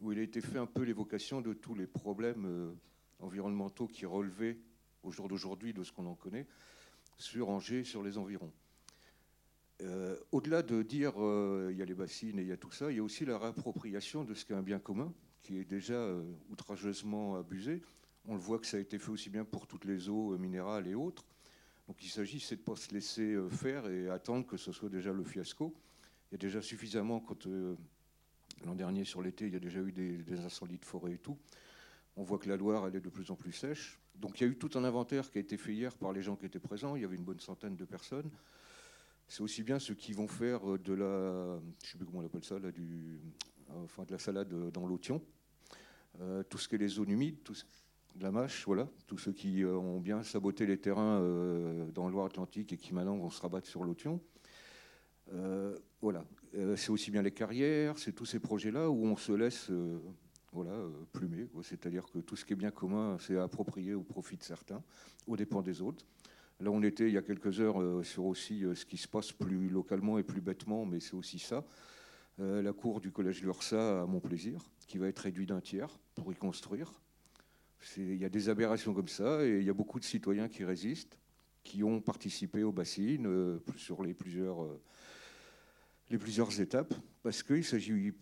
où 0.00 0.12
il 0.12 0.18
a 0.18 0.22
été 0.22 0.40
fait 0.40 0.58
un 0.58 0.66
peu 0.66 0.82
l'évocation 0.82 1.40
de 1.40 1.52
tous 1.52 1.74
les 1.74 1.86
problèmes 1.86 2.46
euh, 2.46 2.72
environnementaux 3.18 3.88
qui 3.88 4.06
relevaient 4.06 4.58
au 5.02 5.10
jour 5.10 5.28
d'aujourd'hui 5.28 5.72
de 5.72 5.82
ce 5.82 5.92
qu'on 5.92 6.06
en 6.06 6.14
connaît 6.14 6.46
sur 7.18 7.48
Angers, 7.48 7.84
sur 7.84 8.02
les 8.02 8.18
environs. 8.18 8.52
Euh, 9.82 10.16
au-delà 10.32 10.62
de 10.62 10.82
dire 10.82 11.14
euh, 11.18 11.68
il 11.70 11.78
y 11.78 11.82
a 11.82 11.84
les 11.84 11.94
bassines 11.94 12.38
et 12.38 12.42
il 12.42 12.48
y 12.48 12.52
a 12.52 12.56
tout 12.56 12.70
ça, 12.70 12.90
il 12.90 12.96
y 12.96 13.00
a 13.00 13.02
aussi 13.02 13.24
la 13.24 13.38
réappropriation 13.38 14.24
de 14.24 14.34
ce 14.34 14.44
qu'est 14.44 14.54
un 14.54 14.62
bien 14.62 14.78
commun, 14.78 15.12
qui 15.42 15.58
est 15.58 15.64
déjà 15.64 15.94
euh, 15.94 16.22
outrageusement 16.50 17.36
abusé. 17.36 17.80
On 18.26 18.34
le 18.34 18.40
voit 18.40 18.58
que 18.58 18.66
ça 18.66 18.76
a 18.76 18.80
été 18.80 18.98
fait 18.98 19.10
aussi 19.10 19.30
bien 19.30 19.44
pour 19.44 19.66
toutes 19.66 19.86
les 19.86 20.08
eaux 20.08 20.36
minérales 20.36 20.86
et 20.86 20.94
autres. 20.94 21.24
Donc 21.88 22.04
il 22.04 22.08
s'agit, 22.08 22.38
de 22.38 22.54
ne 22.54 22.60
pas 22.60 22.76
se 22.76 22.92
laisser 22.92 23.36
faire 23.50 23.88
et 23.88 24.10
attendre 24.10 24.46
que 24.46 24.56
ce 24.56 24.70
soit 24.70 24.90
déjà 24.90 25.12
le 25.12 25.24
fiasco. 25.24 25.74
Il 26.30 26.34
y 26.34 26.36
a 26.36 26.38
déjà 26.38 26.60
suffisamment, 26.60 27.18
quand 27.18 27.46
l'an 28.66 28.74
dernier 28.74 29.04
sur 29.04 29.22
l'été, 29.22 29.46
il 29.46 29.54
y 29.54 29.56
a 29.56 29.60
déjà 29.60 29.80
eu 29.80 29.90
des, 29.90 30.18
des, 30.18 30.40
incendies 30.40 30.78
de 30.78 30.84
forêt 30.84 31.14
et 31.14 31.18
tout. 31.18 31.36
On 32.16 32.22
voit 32.22 32.38
que 32.38 32.48
la 32.48 32.56
Loire, 32.56 32.86
elle 32.86 32.94
est 32.94 33.00
de 33.00 33.08
plus 33.08 33.30
en 33.30 33.34
plus 33.34 33.52
sèche. 33.52 33.98
Donc 34.14 34.40
il 34.40 34.44
y 34.44 34.46
a 34.46 34.52
eu 34.52 34.56
tout 34.56 34.78
un 34.78 34.84
inventaire 34.84 35.30
qui 35.30 35.38
a 35.38 35.40
été 35.40 35.56
fait 35.56 35.72
hier 35.72 35.96
par 35.96 36.12
les 36.12 36.22
gens 36.22 36.36
qui 36.36 36.46
étaient 36.46 36.60
présents. 36.60 36.94
Il 36.94 37.02
y 37.02 37.04
avait 37.04 37.16
une 37.16 37.24
bonne 37.24 37.40
centaine 37.40 37.74
de 37.74 37.84
personnes 37.86 38.30
c'est 39.30 39.42
aussi 39.42 39.62
bien 39.62 39.78
ceux 39.78 39.94
qui 39.94 40.12
vont 40.12 40.26
faire 40.26 40.68
euh, 40.68 40.76
de 40.76 40.92
la, 40.92 41.60
je 41.84 41.92
sais 41.92 41.96
plus 41.96 42.04
comment 42.04 42.18
on 42.18 42.70
du, 42.70 43.20
enfin 43.84 44.02
de 44.02 44.10
la 44.10 44.18
salade 44.18 44.52
dans 44.72 44.86
l'otion, 44.86 45.22
euh, 46.20 46.42
tout 46.42 46.58
ce 46.58 46.68
qui 46.68 46.74
est 46.74 46.78
les 46.78 46.88
zones 46.88 47.10
humides, 47.10 47.36
tout 47.44 47.54
de 48.16 48.22
la 48.24 48.32
mâche, 48.32 48.66
voilà, 48.66 48.88
tous 49.06 49.18
ceux 49.18 49.32
qui 49.32 49.62
euh, 49.62 49.76
ont 49.76 50.00
bien 50.00 50.24
saboté 50.24 50.66
les 50.66 50.78
terrains 50.78 51.20
dans 51.94 52.08
Loire-Atlantique 52.08 52.72
et 52.72 52.76
qui 52.76 52.92
maintenant 52.92 53.16
vont 53.16 53.30
se 53.30 53.40
rabattre 53.40 53.68
sur 53.68 53.84
l'otion. 53.84 54.20
voilà, 56.02 56.24
c'est 56.74 56.90
aussi 56.90 57.12
bien 57.12 57.22
les 57.22 57.30
carrières, 57.30 57.98
c'est 57.98 58.12
tous 58.12 58.26
ces 58.26 58.40
projets-là 58.40 58.90
où 58.90 59.06
on 59.06 59.16
se 59.16 59.30
laisse 59.30 59.70
voilà, 60.52 60.72
plumer, 61.12 61.48
c'est-à-dire 61.62 62.04
que 62.10 62.18
tout 62.18 62.34
ce 62.34 62.44
qui 62.44 62.54
est 62.54 62.56
bien 62.56 62.72
commun, 62.72 63.16
c'est 63.20 63.38
approprié 63.38 63.94
au 63.94 64.02
profit 64.02 64.36
de 64.36 64.42
certains, 64.42 64.82
aux 65.28 65.36
dépens 65.36 65.62
des 65.62 65.80
autres. 65.80 66.04
Là, 66.60 66.70
on 66.70 66.82
était 66.82 67.08
il 67.08 67.14
y 67.14 67.18
a 67.18 67.22
quelques 67.22 67.58
heures 67.60 67.80
euh, 67.80 68.02
sur 68.02 68.26
aussi 68.26 68.64
euh, 68.64 68.74
ce 68.74 68.84
qui 68.84 68.98
se 68.98 69.08
passe 69.08 69.32
plus 69.32 69.70
localement 69.70 70.18
et 70.18 70.22
plus 70.22 70.42
bêtement, 70.42 70.84
mais 70.84 71.00
c'est 71.00 71.14
aussi 71.14 71.38
ça. 71.38 71.64
Euh, 72.38 72.60
la 72.60 72.74
cour 72.74 73.00
du 73.00 73.10
collège 73.10 73.42
Lursa 73.42 74.02
à 74.02 74.06
Montplaisir, 74.06 74.60
qui 74.86 74.98
va 74.98 75.08
être 75.08 75.20
réduite 75.20 75.48
d'un 75.48 75.62
tiers 75.62 75.98
pour 76.14 76.30
y 76.32 76.36
construire. 76.36 76.92
Il 77.96 78.16
y 78.16 78.26
a 78.26 78.28
des 78.28 78.50
aberrations 78.50 78.92
comme 78.92 79.08
ça, 79.08 79.46
et 79.46 79.58
il 79.58 79.64
y 79.64 79.70
a 79.70 79.74
beaucoup 79.74 79.98
de 79.98 80.04
citoyens 80.04 80.48
qui 80.48 80.64
résistent, 80.64 81.18
qui 81.62 81.82
ont 81.82 82.02
participé 82.02 82.62
aux 82.62 82.72
bassines 82.72 83.58
sur 83.76 84.02
les 84.02 84.12
plusieurs, 84.12 84.68
les 86.10 86.18
plusieurs 86.18 86.60
étapes, 86.60 86.92
parce 87.22 87.42
qu'il 87.42 87.64
s'agit 87.64 88.12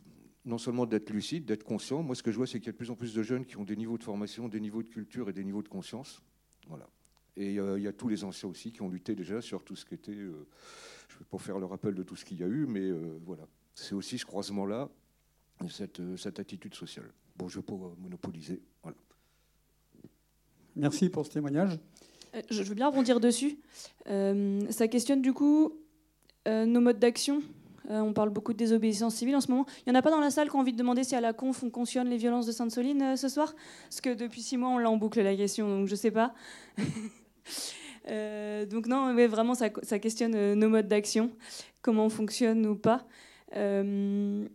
non 0.45 0.59
seulement 0.59 0.87
d'être 0.87 1.11
lucide, 1.11 1.45
d'être 1.45 1.64
conscient. 1.64 2.04
Moi, 2.04 2.14
ce 2.14 2.23
que 2.23 2.30
je 2.30 2.37
vois, 2.37 2.47
c'est 2.47 2.61
qu'il 2.61 2.66
y 2.66 2.71
a 2.71 2.73
de 2.73 2.76
plus 2.76 2.90
en 2.90 2.95
plus 2.95 3.14
de 3.14 3.23
jeunes 3.25 3.45
qui 3.45 3.57
ont 3.57 3.64
des 3.64 3.76
niveaux 3.76 3.99
de 3.99 4.04
formation, 4.04 4.49
des 4.49 4.61
niveaux 4.61 4.85
de 4.85 4.88
culture 4.88 5.28
et 5.28 5.33
des 5.33 5.42
niveaux 5.42 5.62
de 5.62 5.68
conscience. 5.68 6.23
Voilà. 6.68 6.88
Et 7.38 7.59
euh, 7.59 7.78
il 7.78 7.85
y 7.85 7.88
a 7.88 7.92
tous 7.92 8.09
les 8.09 8.25
anciens 8.25 8.49
aussi 8.49 8.73
qui 8.73 8.83
ont 8.83 8.88
lutté 8.88 9.14
déjà 9.14 9.40
sur 9.40 9.62
tout 9.62 9.76
ce 9.76 9.85
qui 9.85 9.95
était. 9.95 10.11
Euh, 10.11 10.47
je 11.09 11.14
ne 11.14 11.18
vais 11.21 11.25
pas 11.30 11.38
faire 11.38 11.59
le 11.59 11.66
rappel 11.66 11.95
de 11.95 12.02
tout 12.02 12.16
ce 12.16 12.25
qu'il 12.25 12.38
y 12.38 12.42
a 12.42 12.49
eu, 12.49 12.66
mais 12.66 12.80
euh, 12.80 13.16
voilà. 13.25 13.45
C'est 13.75 13.95
aussi 13.95 14.18
ce 14.18 14.26
croisement-là, 14.26 14.88
cette, 15.71 16.02
cette 16.16 16.40
attitude 16.40 16.75
sociale. 16.75 17.11
Bon, 17.37 17.49
je 17.49 17.59
ne 17.59 17.62
vais 17.62 17.66
pas 17.66 17.95
monopoliser. 17.97 18.61
Voilà. 18.83 18.97
Merci 20.75 21.09
pour 21.09 21.25
ce 21.25 21.30
témoignage. 21.30 21.78
Je 22.50 22.62
veux 22.64 22.75
bien 22.75 22.88
rebondir 22.88 23.21
dessus. 23.21 23.59
ça 24.04 24.88
questionne 24.88 25.23
du 25.23 25.33
coup 25.33 25.73
nos 26.47 26.80
modes 26.80 26.99
d'action. 26.99 27.40
on 27.88 28.12
parle 28.12 28.30
beaucoup 28.30 28.52
de 28.52 28.59
désobéissance 28.59 29.14
civile 29.14 29.37
en 29.37 29.40
ce 29.40 29.50
moment. 29.50 29.64
Il 29.78 29.92
n'y 29.92 29.97
en 29.97 29.99
a 29.99 30.02
pas 30.02 30.11
dans 30.11 30.21
la 30.21 30.30
salle 30.30 30.50
qui 30.50 30.57
ont 30.57 30.61
envie 30.61 30.73
de 30.73 30.78
demander 30.78 31.04
si 31.04 31.14
à 31.14 31.21
la 31.21 31.33
conf 31.33 31.62
on 31.62 31.71
cautionne 31.71 32.09
les 32.09 32.16
violences 32.16 32.47
de 32.47 32.52
Sainte-Soline 32.52 33.16
ce 33.16 33.28
soir? 33.28 33.54
Parce 33.85 34.00
que 34.00 34.14
depuis 34.14 34.42
six 34.42 34.57
mois 34.57 34.71
on 34.71 34.78
l'a 34.78 34.90
en 34.90 34.97
boucle 34.97 35.23
la 35.23 35.37
question, 35.37 35.68
donc 35.68 35.87
je 35.87 35.92
ne 35.92 35.97
sais 35.97 36.11
pas. 36.11 36.35
Euh, 38.11 38.67
donc 38.67 38.87
non, 38.87 39.12
mais 39.12 39.26
vraiment, 39.26 39.55
ça, 39.55 39.69
questionne 39.71 40.35
euh, 40.35 40.55
nos 40.55 40.69
modes 40.69 40.88
d'action, 40.88 41.31
comment 41.83 42.07
on 42.07 42.11
fonctionne 42.11 42.67
ou 42.67 42.76
pas. 42.76 43.07
Euh, 43.57 44.47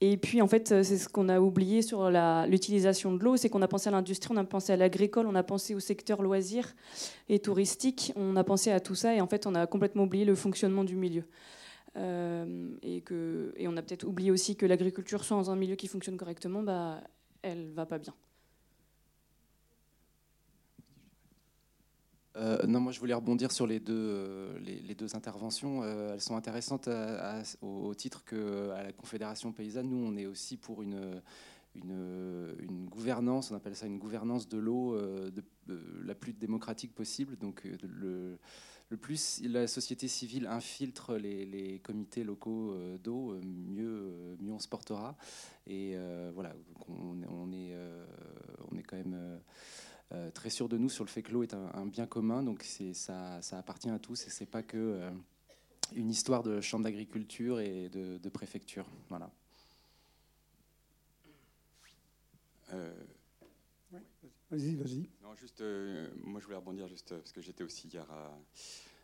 et 0.00 0.16
puis, 0.16 0.40
en 0.42 0.46
fait, 0.46 0.68
c'est 0.68 0.96
ce 0.96 1.08
qu'on 1.08 1.28
a 1.28 1.40
oublié 1.40 1.82
sur 1.82 2.08
l'utilisation 2.46 3.12
de 3.12 3.24
l'eau, 3.24 3.36
c'est 3.36 3.48
qu'on 3.48 3.62
a 3.62 3.68
pensé 3.68 3.88
à 3.88 3.90
l'industrie, 3.90 4.32
on 4.32 4.36
a 4.36 4.44
pensé 4.44 4.72
à 4.72 4.76
l'agricole, 4.76 5.26
on 5.26 5.34
a 5.34 5.42
pensé 5.42 5.74
au 5.74 5.80
secteur 5.80 6.22
loisirs 6.22 6.76
et 7.28 7.40
touristique, 7.40 8.12
on 8.14 8.36
a 8.36 8.44
pensé 8.44 8.70
à 8.70 8.78
tout 8.78 8.94
ça, 8.94 9.14
et 9.16 9.20
en 9.20 9.26
fait, 9.26 9.44
on 9.46 9.56
a 9.56 9.66
complètement 9.66 10.04
oublié 10.04 10.24
le 10.24 10.36
fonctionnement 10.36 10.84
du 10.84 10.94
milieu. 10.94 11.24
et, 11.96 13.02
on 13.66 13.76
a 13.76 13.82
peut-être 13.82 14.04
oublié 14.04 14.30
aussi 14.30 14.54
que 14.54 14.66
l'agriculture, 14.66 15.24
soit 15.24 15.36
dans 15.36 15.50
un 15.50 15.56
milieu 15.56 15.74
qui 15.74 15.88
fonctionne 15.88 16.16
correctement, 16.16 16.62
bah, 16.62 17.00
elle 17.42 17.70
va 17.72 17.84
pas 17.84 17.98
bien. 17.98 18.14
Euh, 22.38 22.66
non, 22.66 22.80
moi 22.80 22.92
je 22.92 23.00
voulais 23.00 23.14
rebondir 23.14 23.50
sur 23.50 23.66
les 23.66 23.80
deux, 23.80 23.94
euh, 23.96 24.58
les, 24.60 24.94
deux 24.94 25.16
interventions. 25.16 25.82
Euh, 25.82 26.14
elles 26.14 26.20
sont 26.20 26.36
intéressantes 26.36 26.88
au, 27.62 27.94
titre 27.94 28.24
que 28.24 28.70
à 28.70 28.84
la 28.84 28.92
Confédération 28.92 29.52
paysanne, 29.52 29.88
nous 29.88 30.06
on 30.06 30.16
est 30.16 30.26
aussi 30.26 30.56
pour 30.56 30.82
une, 30.82 31.20
une, 31.74 32.86
gouvernance, 32.88 33.50
on 33.50 33.56
appelle 33.56 33.74
ça 33.74 33.86
une 33.86 33.98
gouvernance 33.98 34.48
de 34.48 34.58
l'eau 34.58 34.96
la 35.66 36.14
plus 36.14 36.32
démocratique 36.32 36.94
possible. 36.94 37.36
Donc 37.36 37.64
le, 37.82 38.38
plus 39.00 39.42
la 39.42 39.66
société 39.66 40.06
civile 40.06 40.46
infiltre 40.46 41.16
les, 41.16 41.80
comités 41.82 42.22
locaux 42.22 42.74
d'eau, 43.02 43.34
mieux, 43.42 44.36
mieux 44.40 44.52
on 44.52 44.60
se 44.60 44.68
portera. 44.68 45.16
Et 45.66 45.96
voilà, 46.34 46.54
on, 46.88 47.52
est, 47.52 47.74
on 48.70 48.78
est 48.78 48.82
quand 48.84 48.96
même 48.96 49.40
euh, 50.12 50.30
très 50.30 50.48
sûr 50.48 50.70
de 50.70 50.78
nous 50.78 50.88
sur 50.88 51.04
le 51.04 51.10
fait 51.10 51.22
que 51.22 51.32
l'eau 51.32 51.42
est 51.42 51.52
un, 51.52 51.84
bien 51.84 52.06
commun, 52.06 52.42
donc 52.42 52.62
ça, 52.62 53.42
ça 53.42 53.58
appartient 53.58 53.90
à 53.90 53.98
tous 53.98 54.26
et 54.26 54.30
c'est 54.30 54.46
pas 54.46 54.62
que 54.62 54.76
euh, 54.78 55.10
une 55.94 56.08
histoire 56.08 56.42
de 56.42 56.62
chambre 56.62 56.84
d'agriculture 56.84 57.60
et 57.60 57.90
de, 57.90 58.28
préfecture. 58.30 58.86
Voilà. 59.10 59.30
Euh, 62.72 62.90
vas-y, 64.50 64.76
vas-y. 64.76 65.10
Non, 65.22 65.34
juste, 65.34 65.62
moi 66.24 66.40
je 66.40 66.46
voulais 66.46 66.56
rebondir 66.56 66.88
juste 66.88 67.14
parce 67.14 67.32
que 67.32 67.42
j'étais 67.42 67.64
aussi 67.64 67.88
hier 67.88 68.06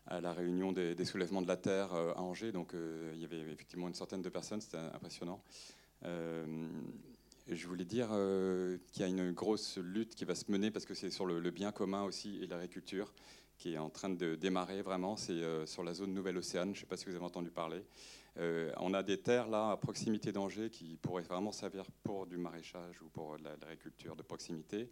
à, 0.07 0.21
la 0.23 0.33
réunion 0.33 0.73
des, 0.73 1.05
soulèvements 1.05 1.43
de 1.43 1.49
la 1.49 1.59
terre 1.59 1.93
à 1.93 2.23
Angers, 2.23 2.53
donc 2.53 2.75
il 2.75 3.19
y 3.19 3.25
avait 3.27 3.41
effectivement 3.41 3.89
une 3.89 3.95
centaine 3.95 4.23
de 4.23 4.31
personnes, 4.31 4.63
c'était 4.63 4.79
impressionnant 4.79 5.43
je 7.49 7.67
voulais 7.67 7.85
dire 7.85 8.09
euh, 8.13 8.79
qu'il 8.93 9.03
y 9.03 9.05
a 9.05 9.09
une 9.09 9.33
grosse 9.33 9.77
lutte 9.79 10.15
qui 10.15 10.25
va 10.25 10.35
se 10.35 10.51
mener 10.51 10.71
parce 10.71 10.87
que 10.87 10.95
c'est 10.95 11.11
sur 11.11 11.27
le, 11.27 11.51
bien 11.51 11.73
commun 11.73 12.05
aussi 12.05 12.43
et 12.43 12.47
l'agriculture 12.47 13.13
qui 13.59 13.75
est 13.75 13.79
en 13.79 13.91
train 13.91 14.11
de 14.11 14.35
démarrer 14.35 14.83
vraiment. 14.83 15.17
C'est 15.17 15.33
euh, 15.33 15.67
sur 15.67 15.85
la 15.85 15.95
zone 15.95 16.13
Nouvelle-Océane. 16.15 16.75
Je 16.75 16.79
ne 16.79 16.81
sais 16.81 16.87
pas 16.87 16.97
si 16.97 17.05
vous 17.07 17.15
avez 17.15 17.25
entendu 17.25 17.51
parler. 17.51 17.85
Euh, 18.39 18.73
on 18.79 18.95
a 18.95 19.03
des 19.03 19.21
terres 19.21 19.49
là 19.49 19.71
à 19.71 19.77
proximité 19.77 20.33
d'Angers 20.33 20.71
qui 20.71 20.97
pourraient 20.97 21.23
vraiment 21.23 21.53
servir 21.53 21.85
pour 22.03 22.27
du 22.27 22.37
maraîchage 22.37 23.01
ou 23.03 23.09
pour 23.09 23.37
l'agriculture 23.39 24.17
de 24.17 24.23
proximité 24.23 24.91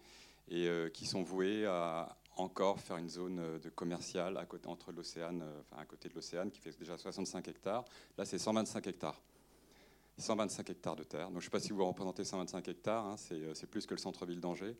et 0.48 0.68
qui 0.92 1.06
sont 1.06 1.22
vouées 1.22 1.64
à 1.66 2.16
encore 2.36 2.80
faire 2.80 2.96
une 2.96 3.08
zone 3.08 3.58
de 3.60 3.68
commerciale 3.70 4.36
à 4.36 4.44
côté, 4.44 4.66
entre 4.68 4.92
enfin 4.92 5.76
à 5.78 5.84
côté 5.86 6.08
de 6.08 6.14
l'océan 6.14 6.50
qui 6.50 6.58
fait 6.58 6.76
déjà 6.76 6.98
65 6.98 7.46
hectares. 7.48 7.84
Là, 8.18 8.24
c'est 8.24 8.38
125 8.38 8.86
hectares. 8.88 9.22
125 10.18 10.70
hectares 10.70 10.96
de 10.96 11.04
terre. 11.04 11.26
Donc, 11.28 11.34
je 11.34 11.38
ne 11.38 11.44
sais 11.44 11.50
pas 11.50 11.60
si 11.60 11.72
vous 11.72 11.84
représentez 11.84 12.24
125 12.24 12.68
hectares, 12.68 13.06
hein, 13.06 13.16
euh, 13.32 13.52
c'est 13.54 13.68
plus 13.68 13.86
que 13.86 13.94
le 13.94 13.98
centre-ville 13.98 14.40
d'Angers. 14.40 14.76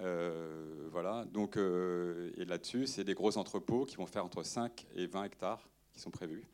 Euh, 0.00 0.88
voilà. 0.90 1.24
Donc, 1.26 1.56
euh, 1.56 2.32
et 2.36 2.44
là-dessus, 2.44 2.86
c'est 2.86 3.04
des 3.04 3.14
gros 3.14 3.36
entrepôts 3.38 3.84
qui 3.84 3.96
vont 3.96 4.06
faire 4.06 4.24
entre 4.24 4.42
5 4.42 4.86
et 4.94 5.06
20 5.06 5.24
hectares 5.24 5.68
qui 5.92 6.00
sont 6.00 6.10
prévus. 6.10 6.44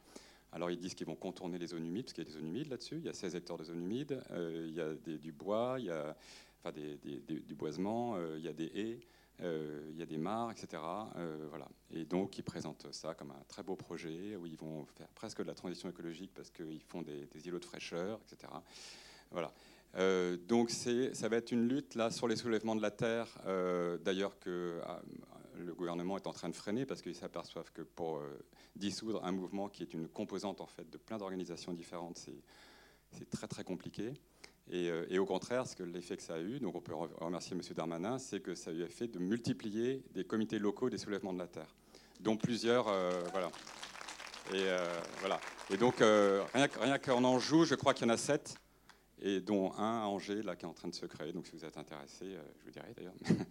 Alors, 0.52 0.70
ils 0.70 0.78
disent 0.78 0.94
qu'ils 0.94 1.06
vont 1.06 1.16
contourner 1.16 1.58
les 1.58 1.68
zones 1.68 1.86
humides, 1.86 2.04
parce 2.04 2.14
qu'il 2.14 2.24
y 2.24 2.26
a 2.26 2.30
des 2.30 2.36
zones 2.36 2.48
humides 2.48 2.68
là-dessus. 2.68 2.96
Il 2.96 3.04
y 3.04 3.08
a 3.08 3.14
16 3.14 3.34
hectares 3.34 3.58
de 3.58 3.64
zones 3.64 3.82
humides, 3.82 4.22
il 4.30 4.72
y 4.72 4.80
a 4.80 4.94
du 4.94 5.32
bois, 5.32 5.76
il 5.78 5.86
y 5.86 5.90
a 5.90 6.16
enfin, 6.60 6.72
des, 6.72 6.96
du 6.96 7.54
boisement, 7.54 8.16
il 8.36 8.42
y 8.42 8.48
a 8.48 8.54
des 8.54 8.70
haies. 8.74 9.00
Il 9.40 9.96
y 9.96 10.02
a 10.02 10.06
des 10.06 10.18
mares, 10.18 10.50
etc. 10.50 10.82
voilà. 11.48 11.68
Et 11.90 12.04
donc, 12.04 12.38
ils 12.38 12.42
présentent 12.42 12.92
ça 12.92 13.14
comme 13.14 13.30
un 13.30 13.44
très 13.48 13.62
beau 13.62 13.76
projet 13.76 14.36
où 14.36 14.46
ils 14.46 14.56
vont 14.56 14.84
faire 14.96 15.08
presque 15.08 15.38
de 15.38 15.46
la 15.46 15.54
transition 15.54 15.88
écologique 15.88 16.32
parce 16.34 16.50
qu'ils 16.50 16.82
font 16.82 17.02
des, 17.02 17.28
îlots 17.46 17.58
de 17.58 17.64
fraîcheur, 17.64 18.20
etc. 18.26 18.52
Voilà. 19.30 19.52
donc, 20.48 20.70
ça 20.70 21.28
va 21.28 21.36
être 21.36 21.52
une 21.52 21.68
lutte 21.68 21.94
là 21.94 22.10
sur 22.10 22.26
les 22.28 22.36
soulèvements 22.36 22.76
de 22.76 22.82
la 22.82 22.90
terre. 22.90 23.28
D'ailleurs, 24.04 24.38
que 24.38 24.80
ah, 24.84 25.00
le 25.56 25.74
gouvernement 25.74 26.16
est 26.16 26.26
en 26.26 26.32
train 26.32 26.48
de 26.48 26.56
freiner 26.56 26.86
parce 26.86 27.02
qu'ils 27.02 27.14
s'aperçoivent 27.14 27.72
que 27.72 27.82
pour 27.82 28.20
dissoudre 28.76 29.24
un 29.24 29.32
mouvement 29.32 29.68
qui 29.68 29.82
est 29.82 29.92
une 29.94 30.08
composante 30.08 30.60
en 30.60 30.66
fait 30.66 30.88
de 30.90 30.98
plein 30.98 31.18
d'organisations 31.18 31.72
différentes, 31.72 32.18
c'est 32.18 33.30
très 33.30 33.46
très 33.46 33.64
compliqué. 33.64 34.14
Euh, 34.72 35.06
et, 35.08 35.18
au 35.18 35.26
contraire, 35.26 35.66
ce 35.66 35.74
que 35.74 35.82
l'effet 35.82 36.16
que 36.16 36.22
ça 36.22 36.34
a 36.34 36.40
eu, 36.40 36.60
donc 36.60 36.74
on 36.74 36.80
peut 36.80 36.94
remercier 36.94 37.56
M. 37.56 37.62
Darmanin, 37.74 38.18
c'est 38.18 38.40
que 38.40 38.54
ça 38.54 38.70
a 38.70 38.74
eu 38.74 38.78
l'effet 38.78 39.06
de 39.06 39.18
multiplier 39.18 40.02
des 40.14 40.24
comités 40.24 40.58
locaux 40.58 40.90
des 40.90 40.98
soulèvements 40.98 41.32
de 41.32 41.38
la 41.38 41.46
terre, 41.46 41.74
dont 42.20 42.36
plusieurs, 42.36 42.88
euh, 42.88 43.22
voilà. 43.32 43.50
Et 44.52 44.62
euh, 44.66 44.78
voilà. 45.20 45.40
Et 45.70 45.76
donc 45.76 45.96
rien, 46.54 46.98
qu'en 46.98 47.24
Anjou, 47.24 47.64
je 47.64 47.74
crois 47.74 47.94
qu'il 47.94 48.06
y 48.06 48.10
en 48.10 48.14
a 48.14 48.16
sept, 48.16 48.56
et 49.20 49.40
dont 49.40 49.72
un 49.74 50.02
à 50.02 50.06
Angers 50.06 50.42
là 50.42 50.56
qui 50.56 50.64
est 50.64 50.68
en 50.68 50.74
train 50.74 50.88
de 50.88 50.94
se 50.94 51.06
créer. 51.06 51.32
Donc 51.32 51.46
si 51.46 51.52
vous 51.52 51.64
êtes 51.64 51.76
intéressé, 51.76 52.36
je 52.58 52.64
vous 52.64 52.70
dirai 52.70 52.94
d'ailleurs. 52.96 53.14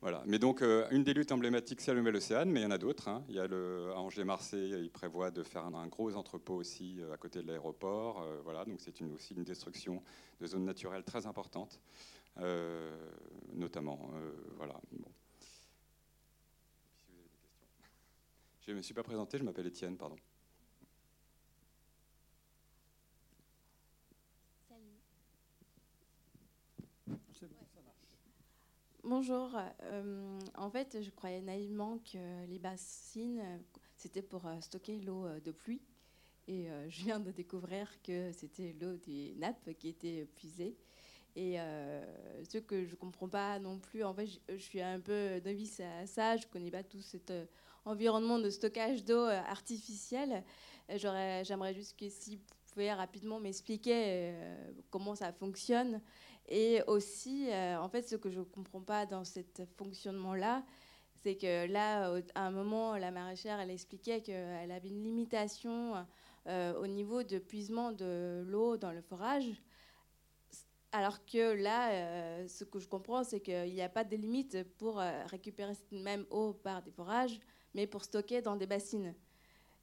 Voilà. 0.00 0.22
Mais 0.26 0.38
donc, 0.38 0.62
euh, 0.62 0.86
une 0.90 1.02
des 1.02 1.12
luttes 1.12 1.32
emblématiques, 1.32 1.80
c'est 1.80 1.92
le 1.92 1.98
Nouvel-Océane, 1.98 2.50
mais 2.50 2.60
il 2.60 2.62
y 2.62 2.66
en 2.66 2.70
a 2.70 2.78
d'autres. 2.78 3.08
Hein. 3.08 3.24
Il 3.28 3.34
y 3.34 3.40
a 3.40 3.48
le, 3.48 3.90
à 3.92 3.98
Angers-Marseille, 3.98 4.74
il 4.80 4.90
prévoit 4.90 5.32
de 5.32 5.42
faire 5.42 5.64
un, 5.64 5.86
gros 5.88 6.14
entrepôt 6.14 6.54
aussi 6.54 7.00
euh, 7.00 7.12
à 7.12 7.16
côté 7.16 7.42
de 7.42 7.48
l'aéroport. 7.48 8.22
Euh, 8.22 8.40
voilà, 8.44 8.64
donc 8.64 8.80
c'est 8.80 9.00
une, 9.00 9.12
aussi 9.14 9.34
une 9.34 9.42
destruction 9.42 10.00
de 10.40 10.46
zones 10.46 10.64
naturelles 10.64 11.04
très 11.04 11.26
importante, 11.26 11.80
notamment. 13.54 14.10
voilà. 14.56 14.80
Je 18.60 18.70
ne 18.70 18.76
me 18.76 18.82
suis 18.82 18.94
pas 18.94 19.02
présenté, 19.02 19.38
je 19.38 19.42
m'appelle 19.42 19.66
Étienne, 19.66 19.96
pardon. 19.96 20.16
Bonjour. 29.08 29.58
Euh, 29.84 30.38
en 30.54 30.68
fait, 30.68 30.98
je 31.00 31.08
croyais 31.08 31.40
naïvement 31.40 31.98
que 32.12 32.44
les 32.46 32.58
bassines, 32.58 33.42
c'était 33.96 34.20
pour 34.20 34.44
euh, 34.46 34.60
stocker 34.60 35.00
l'eau 35.00 35.24
euh, 35.24 35.40
de 35.40 35.50
pluie. 35.50 35.80
Et 36.46 36.68
je 36.88 37.04
viens 37.04 37.18
de 37.18 37.30
découvrir 37.30 37.90
que 38.02 38.32
c'était 38.32 38.74
l'eau 38.80 38.96
des 38.96 39.34
nappes 39.38 39.70
qui 39.78 39.88
était 39.88 40.26
puisée. 40.34 40.76
Et 41.36 41.58
ce 41.58 42.56
que 42.56 42.86
je 42.86 42.92
ne 42.92 42.96
comprends 42.96 43.28
pas 43.28 43.58
non 43.58 43.78
plus, 43.78 44.02
en 44.02 44.14
fait, 44.14 44.26
je, 44.48 44.56
suis 44.56 44.80
un 44.80 44.98
peu 44.98 45.40
novice 45.44 45.80
à 45.80 46.06
ça. 46.06 46.38
Je 46.38 46.46
ne 46.46 46.50
connais 46.50 46.70
pas 46.70 46.82
tout 46.82 47.02
cet 47.02 47.30
environnement 47.84 48.38
de 48.38 48.48
stockage 48.48 49.04
d'eau 49.04 49.26
artificielle. 49.26 50.42
J'aimerais 50.88 51.74
juste 51.74 51.98
que 51.98 52.08
si 52.08 52.36
vous 52.36 52.42
pouvez 52.72 52.94
rapidement 52.94 53.40
m'expliquer 53.40 54.32
comment 54.88 55.14
ça 55.14 55.34
fonctionne 55.34 56.00
et 56.48 56.82
aussi, 56.86 57.50
euh, 57.50 57.78
en 57.78 57.88
fait, 57.88 58.02
ce 58.02 58.16
que 58.16 58.30
je 58.30 58.38
ne 58.38 58.44
comprends 58.44 58.80
pas 58.80 59.04
dans 59.04 59.24
ce 59.24 59.40
fonctionnement-là, 59.76 60.64
c'est 61.22 61.36
que 61.36 61.66
là, 61.66 62.14
à 62.34 62.46
un 62.46 62.50
moment, 62.50 62.96
la 62.96 63.10
maraîchère, 63.10 63.60
elle 63.60 63.70
expliquait 63.70 64.22
qu'elle 64.22 64.70
avait 64.70 64.88
une 64.88 65.02
limitation 65.02 66.06
euh, 66.46 66.74
au 66.80 66.86
niveau 66.86 67.22
de 67.22 67.38
puisement 67.38 67.92
de 67.92 68.44
l'eau 68.46 68.78
dans 68.78 68.92
le 68.92 69.02
forage. 69.02 69.62
Alors 70.92 71.26
que 71.26 71.52
là, 71.52 71.90
euh, 71.90 72.48
ce 72.48 72.64
que 72.64 72.78
je 72.78 72.88
comprends, 72.88 73.24
c'est 73.24 73.40
qu'il 73.40 73.74
n'y 73.74 73.82
a 73.82 73.90
pas 73.90 74.04
de 74.04 74.16
limite 74.16 74.62
pour 74.78 75.02
récupérer 75.26 75.74
cette 75.74 75.92
même 75.92 76.24
eau 76.30 76.54
par 76.54 76.82
des 76.82 76.92
forages, 76.92 77.38
mais 77.74 77.86
pour 77.86 78.04
stocker 78.04 78.40
dans 78.40 78.56
des 78.56 78.66
bassines. 78.66 79.14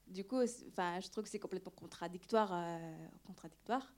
Du 0.07 0.23
coup, 0.23 0.41
je 0.41 1.09
trouve 1.11 1.25
que 1.25 1.29
c'est 1.29 1.39
complètement 1.39 1.73
contradictoire. 1.73 2.79
contradictoire. 3.23 3.93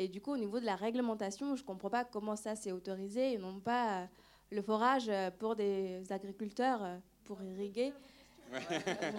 Et 0.00 0.06
du 0.06 0.20
coup, 0.20 0.32
au 0.32 0.36
niveau 0.36 0.60
de 0.60 0.64
la 0.64 0.76
réglementation, 0.76 1.56
je 1.56 1.62
ne 1.62 1.66
comprends 1.66 1.90
pas 1.90 2.04
comment 2.04 2.36
ça 2.36 2.54
s'est 2.54 2.70
autorisé 2.70 3.32
et 3.32 3.38
non 3.38 3.58
pas 3.58 4.02
euh, 4.02 4.06
le 4.52 4.62
forage 4.62 5.08
euh, 5.08 5.32
pour 5.32 5.56
des 5.56 6.04
agriculteurs 6.12 6.84
euh, 6.84 6.96
pour 7.24 7.42
irriguer. 7.42 7.92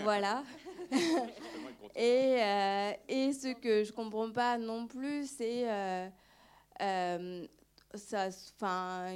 voilà. 0.04 0.42
et, 1.96 2.40
et, 3.10 3.34
ce 3.34 3.54
que 3.54 3.84
je 3.84 3.92
ne 3.92 3.96
comprends 3.96 4.32
pas 4.32 4.58
non 4.58 4.88
plus, 4.88 5.30
c'est. 5.30 5.66
Enfin, 7.94 9.14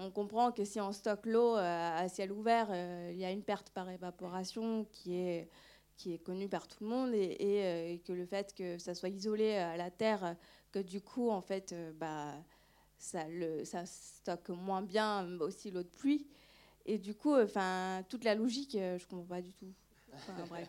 on 0.00 0.10
comprend 0.12 0.52
que 0.52 0.64
si 0.64 0.80
on 0.80 0.92
stocke 0.92 1.26
l'eau 1.26 1.56
à 1.56 2.08
ciel 2.08 2.30
ouvert, 2.30 2.68
il 3.10 3.18
y 3.18 3.24
a 3.24 3.32
une 3.32 3.42
perte 3.42 3.70
par 3.70 3.90
évaporation 3.90 4.86
qui 4.92 5.16
est, 5.16 5.50
qui 5.96 6.14
est 6.14 6.18
connue 6.18 6.48
par 6.48 6.68
tout 6.68 6.84
le 6.84 6.88
monde 6.88 7.12
et, 7.12 7.92
et 7.92 7.98
que 7.98 8.12
le 8.12 8.24
fait 8.24 8.54
que 8.54 8.78
ça 8.78 8.94
soit 8.94 9.08
isolé 9.08 9.56
à 9.56 9.76
la 9.76 9.90
terre 9.90 10.36
que 10.72 10.78
du 10.78 11.00
coup, 11.00 11.30
en 11.30 11.40
fait, 11.40 11.72
euh, 11.72 11.92
bah, 11.92 12.34
ça, 12.98 13.28
le, 13.28 13.64
ça 13.64 13.84
stocke 13.86 14.50
moins 14.50 14.82
bien 14.82 15.28
aussi 15.40 15.70
l'eau 15.70 15.82
de 15.82 15.88
pluie. 15.88 16.26
Et 16.86 16.98
du 16.98 17.14
coup, 17.14 17.34
enfin, 17.34 18.04
toute 18.08 18.24
la 18.24 18.34
logique, 18.34 18.74
euh, 18.74 18.98
je 18.98 19.06
comprends 19.06 19.36
pas 19.36 19.42
du 19.42 19.52
tout. 19.52 19.72
bref. 20.48 20.68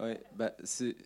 Ouais, 0.00 0.22
bah, 0.36 0.52
c'est 0.64 0.96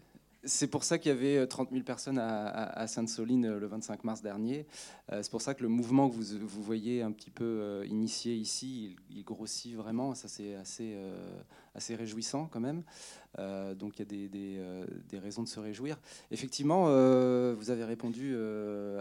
c'est 0.45 0.67
pour 0.67 0.85
ça 0.85 0.99
qu'il 0.99 1.11
y 1.11 1.13
avait 1.13 1.47
30 1.47 1.69
euh, 1.69 1.73
000 1.73 1.85
personnes 1.85 2.19
à, 2.19 2.87
Sainte-Soline 2.87 3.47
euh, 3.47 3.59
le 3.59 3.67
25 3.67 4.05
mars 4.05 4.23
dernier. 4.23 4.67
Euh, 5.13 5.23
c'est 5.23 5.31
pour 5.31 5.43
ça 5.43 5.55
que 5.55 5.63
le 5.63 5.69
mouvement 5.69 6.09
que 6.09 6.15
vous, 6.15 6.47
vous 6.47 6.63
voyez 6.63 7.03
un 7.03 7.13
petit 7.13 7.31
peu 7.31 7.85
initié 7.87 8.35
ici, 8.35 8.97
il, 9.11 9.25
grossit 9.25 9.75
vraiment. 9.75 10.15
Ça, 10.15 10.29
c'est 10.29 10.55
assez, 10.55 10.97
assez 11.75 11.95
réjouissant 11.95 12.49
quand 12.51 12.61
même. 12.61 12.83
donc 13.75 13.99
il 13.99 14.01
y 14.01 14.03
a 14.03 14.05
des, 14.05 14.29
des, 14.29 14.61
des, 15.09 15.19
raisons 15.19 15.43
de 15.43 15.49
se 15.49 15.61
réjouir. 15.61 15.99
Effectivement, 16.31 16.85
vous 16.85 17.71
avez 17.71 17.85
répondu 17.85 18.37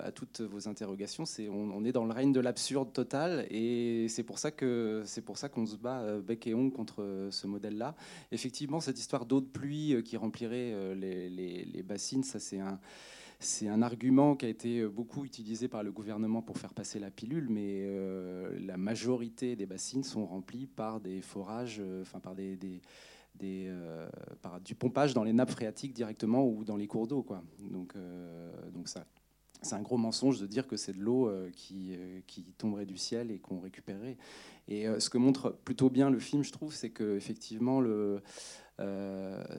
à 0.04 0.12
toutes 0.12 0.42
vos 0.42 0.68
interrogations. 0.68 1.26
C'est, 1.26 1.50
on, 1.50 1.84
est 1.86 1.92
dans 1.92 2.06
le 2.06 2.14
règne 2.14 2.34
de 2.34 2.40
l'absurde 2.40 2.92
total 2.94 3.46
et 3.50 4.08
c'est 4.10 4.24
pour 4.24 4.40
ça 4.40 4.52
que 4.52 5.04
c'est 5.06 5.22
pour 5.22 5.38
ça 5.38 5.50
qu'on 5.50 5.66
se 5.66 5.76
bat 5.76 6.20
bec 6.20 6.48
et 6.48 6.54
ongle 6.54 6.74
contre 6.74 7.28
ce 7.32 7.48
modèle-là. 7.48 7.96
Effectivement, 8.32 8.80
cette 8.80 9.00
histoire 9.00 9.26
d'eau 9.26 9.42
de 9.42 9.46
pluie 9.46 10.02
qui 10.04 10.18
remplirait 10.18 10.96
les 10.96 11.24
les, 11.30 11.84
bassines, 11.84 12.24
ça 12.24 12.40
c'est 12.40 12.60
un, 12.60 12.80
c'est 13.44 13.68
un 13.68 13.82
argument 13.82 14.36
qui 14.36 14.46
a 14.46 14.50
été 14.50 14.86
beaucoup 14.88 15.26
utilisé 15.26 15.68
par 15.68 15.84
le 15.84 15.92
gouvernement 15.92 16.42
pour 16.42 16.58
faire 16.58 16.74
passer 16.74 17.00
la 17.00 17.12
pilule, 17.12 17.48
mais 17.50 17.84
euh, 17.86 18.58
la 18.60 18.78
majorité 18.78 19.56
des 19.56 19.66
bassines 19.66 20.04
sont 20.04 20.26
remplies 20.26 20.68
par 20.68 21.00
des 21.00 21.22
forages, 21.22 21.80
euh, 21.80 22.02
enfin 22.02 22.20
par 22.20 22.36
des, 22.36 22.56
des, 22.56 22.82
euh, 23.68 24.08
du 24.64 24.76
pompage 24.76 25.14
dans 25.14 25.24
les 25.24 25.34
nappes 25.34 25.52
phréatiques 25.52 25.94
directement 25.94 26.48
ou 26.48 26.64
dans 26.64 26.78
les 26.78 26.88
cours 26.88 27.08
d'eau, 27.08 27.24
quoi. 27.24 27.44
Donc, 27.60 27.96
donc 28.74 28.88
ça. 28.88 29.06
C'est 29.62 29.76
un 29.76 29.82
gros 29.82 29.96
mensonge 29.96 30.42
de 30.42 30.46
dire 30.46 30.68
que 30.68 30.76
c'est 30.76 30.92
de 30.92 31.00
l'eau 31.00 31.32
qui, 31.54 31.96
qui 32.28 32.44
tomberait 32.58 32.86
du 32.86 32.98
ciel 32.98 33.32
et 33.32 33.40
qu'on 33.40 33.62
récupérerait. 33.62 34.18
Et 34.68 34.88
ce 35.00 35.10
que 35.10 35.18
montre 35.18 35.58
plutôt 35.64 35.90
bien 35.90 36.10
le 36.10 36.20
film, 36.20 36.44
je 36.44 36.52
trouve, 36.52 36.74
c'est 36.74 36.90
que 36.90 37.16
effectivement 37.16 37.80
le, 37.80 37.90
euh, 37.90 38.20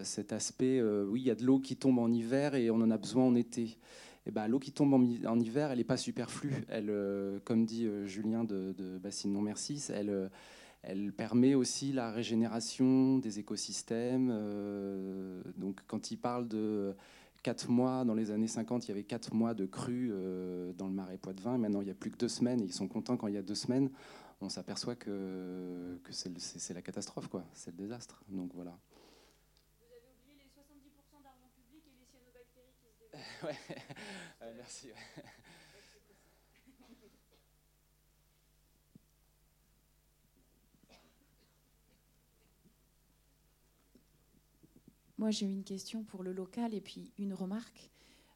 cet 0.03 0.33
aspect, 0.33 0.79
euh, 0.81 1.07
oui, 1.09 1.22
il 1.22 1.27
y 1.27 1.31
a 1.31 1.35
de 1.35 1.44
l'eau 1.44 1.59
qui 1.59 1.77
tombe 1.77 1.98
en 1.98 2.12
hiver 2.12 2.55
et 2.55 2.70
on 2.70 2.77
en 2.77 2.90
a 2.90 2.98
besoin 2.98 3.24
en 3.24 3.35
été. 3.35 3.79
Eh 4.27 4.31
ben, 4.31 4.48
l'eau 4.48 4.59
qui 4.59 4.72
tombe 4.72 4.94
en, 4.94 5.38
hiver, 5.40 5.70
elle 5.70 5.79
n'est 5.79 5.85
pas 5.85 5.96
superflue. 5.96 6.64
Elle, 6.68 6.90
euh, 6.90 7.38
comme 7.44 7.66
dit 7.66 7.87
Julien 8.07 8.44
de, 8.44 8.74
de 8.77 8.98
Bassine 8.98 9.33
Non 9.33 9.42
Merci, 9.42 9.83
elle, 9.90 10.31
elle 10.83 11.12
permet 11.12 11.55
aussi 11.55 11.92
la 11.92 12.11
régénération 12.11 13.18
des 13.18 13.38
écosystèmes. 13.38 14.29
donc, 15.57 15.81
quand 15.87 16.11
il 16.11 16.16
parle 16.16 16.48
de 16.48 16.94
4 17.42 17.70
mois, 17.70 18.05
dans 18.05 18.14
les 18.14 18.31
années 18.31 18.48
50, 18.48 18.87
il 18.87 18.88
y 18.88 18.92
avait 18.92 19.05
4 19.05 19.35
mois 19.35 19.53
de 19.53 19.66
crue 19.66 20.12
dans 20.79 20.87
le 20.87 20.94
marais 20.94 21.18
Poitevin. 21.18 21.59
Maintenant, 21.59 21.83
il 21.83 21.87
n'y 21.87 21.90
a 21.90 21.94
plus 21.94 22.11
que 22.11 22.16
2 22.16 22.29
semaines 22.29 22.62
et 22.62 22.64
ils 22.64 22.72
sont 22.72 22.88
contents 22.88 23.18
quand 23.18 23.27
il 23.27 23.35
y 23.35 23.38
a 23.38 23.42
2 23.42 23.55
semaines. 23.55 23.90
On 24.40 24.48
s'aperçoit 24.48 24.94
que, 24.94 25.98
que 26.03 26.12
c'est 26.12 26.74
la 26.74 26.83
catastrophe, 26.83 27.29
quoi. 27.29 27.44
C'est 27.53 27.70
le 27.70 27.77
désastre. 27.77 28.22
Donc 28.31 28.50
voilà. 28.55 28.77
ouais. 33.42 33.56
merci. 34.56 34.88
Moi, 45.16 45.30
j'ai 45.30 45.46
une 45.46 45.64
question 45.64 46.02
pour 46.02 46.22
le 46.22 46.32
local 46.32 46.74
et 46.74 46.80
puis 46.80 47.12
une 47.18 47.34
remarque. 47.34 47.90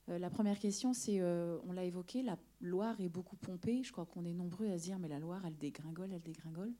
Euh, 0.08 0.18
la 0.18 0.30
première 0.30 0.58
question, 0.58 0.94
c'est, 0.94 1.20
euh, 1.20 1.58
on 1.66 1.72
l'a 1.72 1.84
évoqué, 1.84 2.22
la 2.22 2.38
Loire 2.60 3.00
est 3.00 3.08
beaucoup 3.08 3.36
pompée. 3.36 3.82
Je 3.82 3.92
crois 3.92 4.06
qu'on 4.06 4.24
est 4.24 4.32
nombreux 4.32 4.70
à 4.70 4.78
se 4.78 4.84
dire, 4.84 4.98
mais 4.98 5.08
la 5.08 5.18
Loire, 5.18 5.44
elle 5.44 5.58
dégringole, 5.58 6.12
elle 6.12 6.22
dégringole. 6.22 6.72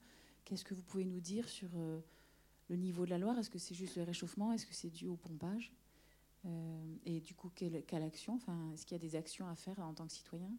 Qu'est-ce 0.45 0.63
que 0.63 0.73
vous 0.73 0.83
pouvez 0.83 1.05
nous 1.05 1.19
dire 1.19 1.47
sur 1.47 1.69
euh, 1.75 1.99
le 2.69 2.75
niveau 2.75 3.05
de 3.05 3.11
la 3.11 3.17
Loire? 3.17 3.37
Est-ce 3.37 3.49
que 3.49 3.59
c'est 3.59 3.75
juste 3.75 3.97
le 3.97 4.03
réchauffement? 4.03 4.51
Est-ce 4.53 4.65
que 4.65 4.73
c'est 4.73 4.89
dû 4.89 5.05
au 5.07 5.15
pompage? 5.15 5.71
Et 7.05 7.19
du 7.19 7.35
coup, 7.35 7.51
quelle, 7.53 8.03
action 8.03 8.35
enfin, 8.35 8.71
Est-ce 8.73 8.85
qu'il 8.85 8.95
y 8.95 8.99
a 8.99 9.05
des 9.05 9.15
actions 9.15 9.47
à 9.47 9.55
faire 9.55 9.79
en 9.79 9.93
tant 9.93 10.07
que 10.07 10.13
citoyen? 10.13 10.51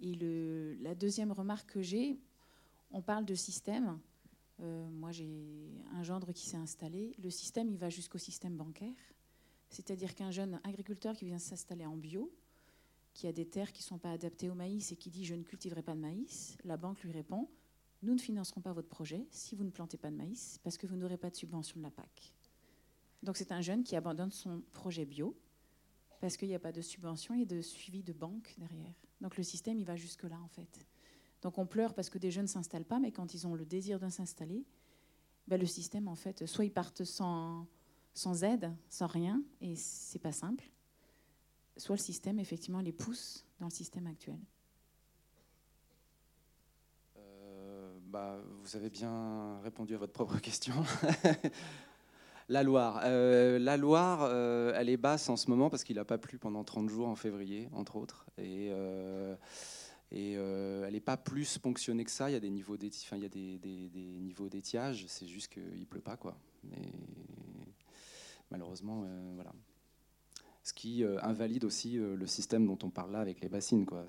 Et 0.00 0.14
le, 0.14 0.74
la 0.80 0.94
deuxième 0.94 1.32
remarque 1.32 1.72
que 1.72 1.82
j'ai, 1.82 2.18
on 2.92 3.02
parle 3.02 3.24
de 3.24 3.34
système. 3.34 3.98
Euh, 4.60 4.88
moi, 4.90 5.10
j'ai 5.10 5.82
un 5.92 6.02
gendre 6.02 6.32
qui 6.32 6.46
s'est 6.46 6.56
installé. 6.56 7.14
Le 7.22 7.30
système, 7.30 7.68
il 7.68 7.76
va 7.76 7.90
jusqu'au 7.90 8.18
système 8.18 8.56
bancaire. 8.56 8.94
C'est-à-dire 9.68 10.14
qu'un 10.14 10.30
jeune 10.30 10.60
agriculteur 10.64 11.16
qui 11.16 11.24
vient 11.24 11.38
s'installer 11.38 11.86
en 11.86 11.96
bio, 11.96 12.32
qui 13.12 13.26
a 13.26 13.32
des 13.32 13.46
terres 13.46 13.72
qui 13.72 13.82
ne 13.82 13.86
sont 13.86 13.98
pas 13.98 14.12
adaptées 14.12 14.48
au 14.48 14.54
maïs 14.54 14.92
et 14.92 14.96
qui 14.96 15.10
dit 15.10 15.24
je 15.24 15.34
ne 15.34 15.42
cultiverai 15.42 15.82
pas 15.82 15.94
de 15.94 16.00
maïs, 16.00 16.56
la 16.64 16.76
banque 16.76 17.02
lui 17.02 17.12
répond 17.12 17.48
nous 18.02 18.14
ne 18.14 18.20
financerons 18.20 18.60
pas 18.60 18.72
votre 18.72 18.88
projet 18.88 19.26
si 19.30 19.54
vous 19.54 19.64
ne 19.64 19.70
plantez 19.70 19.98
pas 19.98 20.10
de 20.10 20.16
maïs 20.16 20.58
parce 20.62 20.78
que 20.78 20.86
vous 20.86 20.96
n'aurez 20.96 21.18
pas 21.18 21.30
de 21.30 21.36
subvention 21.36 21.78
de 21.78 21.82
la 21.82 21.90
PAC. 21.90 22.32
Donc 23.22 23.36
c'est 23.36 23.52
un 23.52 23.60
jeune 23.60 23.84
qui 23.84 23.96
abandonne 23.96 24.30
son 24.30 24.62
projet 24.72 25.04
bio 25.04 25.36
parce 26.20 26.36
qu'il 26.36 26.48
n'y 26.48 26.54
a 26.54 26.60
pas 26.60 26.72
de 26.72 26.82
subvention 26.82 27.34
et 27.34 27.46
de 27.46 27.60
suivi 27.60 28.02
de 28.02 28.12
banque 28.12 28.54
derrière. 28.58 28.94
Donc 29.20 29.36
le 29.36 29.42
système, 29.42 29.78
il 29.78 29.84
va 29.84 29.96
jusque-là 29.96 30.38
en 30.42 30.48
fait. 30.48 30.86
Donc 31.42 31.58
on 31.58 31.66
pleure 31.66 31.94
parce 31.94 32.10
que 32.10 32.18
des 32.18 32.30
jeunes 32.30 32.44
ne 32.44 32.48
s'installent 32.48 32.84
pas, 32.84 32.98
mais 32.98 33.12
quand 33.12 33.34
ils 33.34 33.46
ont 33.46 33.54
le 33.54 33.64
désir 33.64 33.98
de 33.98 34.08
s'installer, 34.08 34.64
ben, 35.46 35.58
le 35.58 35.66
système, 35.66 36.06
en 36.08 36.14
fait, 36.14 36.46
soit 36.46 36.64
ils 36.64 36.72
partent 36.72 37.04
sans, 37.04 37.66
sans 38.14 38.44
aide, 38.44 38.72
sans 38.88 39.06
rien, 39.06 39.42
et 39.60 39.74
c'est 39.74 40.18
pas 40.18 40.32
simple, 40.32 40.70
soit 41.76 41.96
le 41.96 42.00
système, 42.00 42.38
effectivement, 42.38 42.80
les 42.80 42.92
pousse 42.92 43.44
dans 43.58 43.66
le 43.66 43.72
système 43.72 44.06
actuel. 44.06 44.38
Euh, 47.16 47.98
bah, 48.04 48.40
vous 48.62 48.76
avez 48.76 48.90
bien 48.90 49.58
répondu 49.60 49.94
à 49.94 49.98
votre 49.98 50.12
propre 50.12 50.38
question. 50.38 50.74
la 52.50 52.64
Loire. 52.64 53.00
Euh, 53.04 53.58
la 53.58 53.76
Loire, 53.76 54.20
euh, 54.24 54.72
elle 54.76 54.88
est 54.88 54.96
basse 54.96 55.28
en 55.28 55.36
ce 55.36 55.48
moment 55.48 55.70
parce 55.70 55.84
qu'il 55.84 55.96
n'a 55.96 56.04
pas 56.04 56.18
plu 56.18 56.36
pendant 56.36 56.64
30 56.64 56.90
jours 56.90 57.08
en 57.08 57.14
février, 57.14 57.68
entre 57.72 57.96
autres. 57.96 58.26
Et 58.38 58.68
euh, 58.72 59.36
elle 60.12 60.92
n'est 60.92 61.00
pas 61.00 61.16
plus 61.16 61.58
ponctionnée 61.58 62.04
que 62.04 62.10
ça. 62.10 62.28
Il 62.28 62.32
y 62.32 62.36
a 62.36 62.40
des 62.40 62.50
niveaux 62.50 62.76
d'étiage, 62.76 63.18
il 63.18 63.22
y 63.22 63.26
a 63.26 63.28
des, 63.28 63.58
des. 63.58 65.06
C'est 65.06 65.28
juste 65.28 65.52
qu'il 65.52 65.86
pleut 65.86 66.00
pas, 66.00 66.16
quoi. 66.16 66.36
Malheureusement, 68.50 69.04
voilà. 69.36 69.52
Ce 70.64 70.72
qui 70.72 71.04
invalide 71.22 71.64
aussi 71.64 71.94
le 71.94 72.26
système 72.26 72.66
dont 72.66 72.78
on 72.82 72.90
parle 72.90 73.12
là 73.12 73.20
avec 73.20 73.40
les 73.40 73.48
bassines, 73.48 73.86
quoi. 73.86 74.06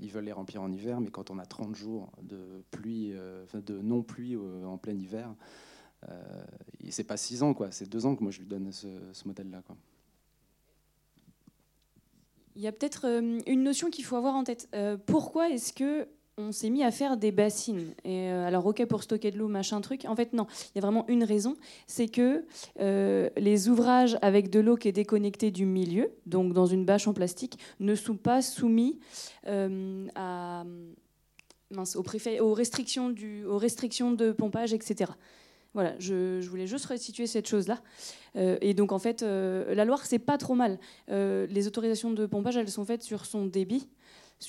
Ils 0.00 0.10
veulent 0.12 0.24
les 0.24 0.32
remplir 0.32 0.62
en 0.62 0.70
hiver, 0.70 1.00
mais 1.00 1.10
quand 1.10 1.30
on 1.30 1.38
a 1.38 1.46
30 1.46 1.74
jours 1.74 2.12
de 2.22 2.62
pluie, 2.70 3.12
de 3.52 3.80
non 3.80 4.02
pluie 4.02 4.36
en 4.36 4.78
plein 4.78 4.96
hiver, 4.96 5.34
c'est 6.90 7.04
pas 7.04 7.16
6 7.16 7.42
ans, 7.42 7.54
quoi. 7.54 7.70
C'est 7.70 7.88
2 7.88 8.06
ans 8.06 8.16
que 8.16 8.22
moi 8.22 8.32
je 8.32 8.40
lui 8.40 8.46
donne 8.46 8.70
ce, 8.72 8.88
modèle-là, 9.24 9.62
quoi. 9.66 9.76
Il 12.56 12.62
y 12.62 12.66
a 12.66 12.72
peut-être 12.72 13.06
euh, 13.06 13.38
une 13.46 13.62
notion 13.62 13.90
qu'il 13.90 14.04
faut 14.04 14.16
avoir 14.16 14.34
en 14.34 14.44
tête. 14.44 14.68
Euh, 14.74 14.96
pourquoi 15.06 15.50
est-ce 15.50 15.72
que 15.72 16.08
on 16.36 16.52
s'est 16.52 16.70
mis 16.70 16.82
à 16.82 16.90
faire 16.90 17.16
des 17.18 17.32
bassines 17.32 17.92
et 18.02 18.30
euh, 18.30 18.46
alors 18.46 18.64
ok 18.64 18.86
pour 18.86 19.02
stocker 19.02 19.30
de 19.30 19.36
l'eau 19.36 19.48
machin 19.48 19.78
truc 19.82 20.06
en 20.06 20.16
fait 20.16 20.32
non 20.32 20.46
il 20.68 20.70
y 20.76 20.78
a 20.78 20.80
vraiment 20.80 21.04
une 21.08 21.22
raison 21.22 21.54
c'est 21.86 22.08
que 22.08 22.46
les 22.78 23.68
ouvrages 23.68 24.16
avec 24.22 24.48
de 24.48 24.58
l'eau 24.60 24.76
qui 24.76 24.88
est 24.88 24.92
déconnectée 24.92 25.50
du 25.50 25.66
milieu 25.66 26.10
donc 26.24 26.54
dans 26.54 26.64
une 26.64 26.86
bâche 26.86 27.06
en 27.08 27.12
plastique 27.12 27.58
ne 27.78 27.94
sont 27.94 28.16
pas 28.16 28.40
soumis 28.40 28.98
aux 32.40 32.54
restrictions 32.54 33.10
de 34.12 34.32
pompage 34.32 34.72
etc 34.72 35.10
voilà, 35.72 35.96
je, 36.00 36.40
voulais 36.48 36.66
juste 36.66 36.86
restituer 36.86 37.26
cette 37.26 37.46
chose-là. 37.46 37.80
Euh, 38.36 38.58
et 38.60 38.74
donc, 38.74 38.92
en 38.92 38.98
fait, 38.98 39.22
euh, 39.22 39.74
la 39.74 39.84
Loire, 39.84 40.04
c'est 40.04 40.18
pas 40.18 40.36
trop 40.36 40.54
mal. 40.54 40.80
Euh, 41.10 41.46
les 41.46 41.68
autorisations 41.68 42.10
de 42.10 42.26
pompage, 42.26 42.56
elles 42.56 42.70
sont 42.70 42.84
faites 42.84 43.02
sur 43.02 43.24
son 43.24 43.46
débit. 43.46 43.88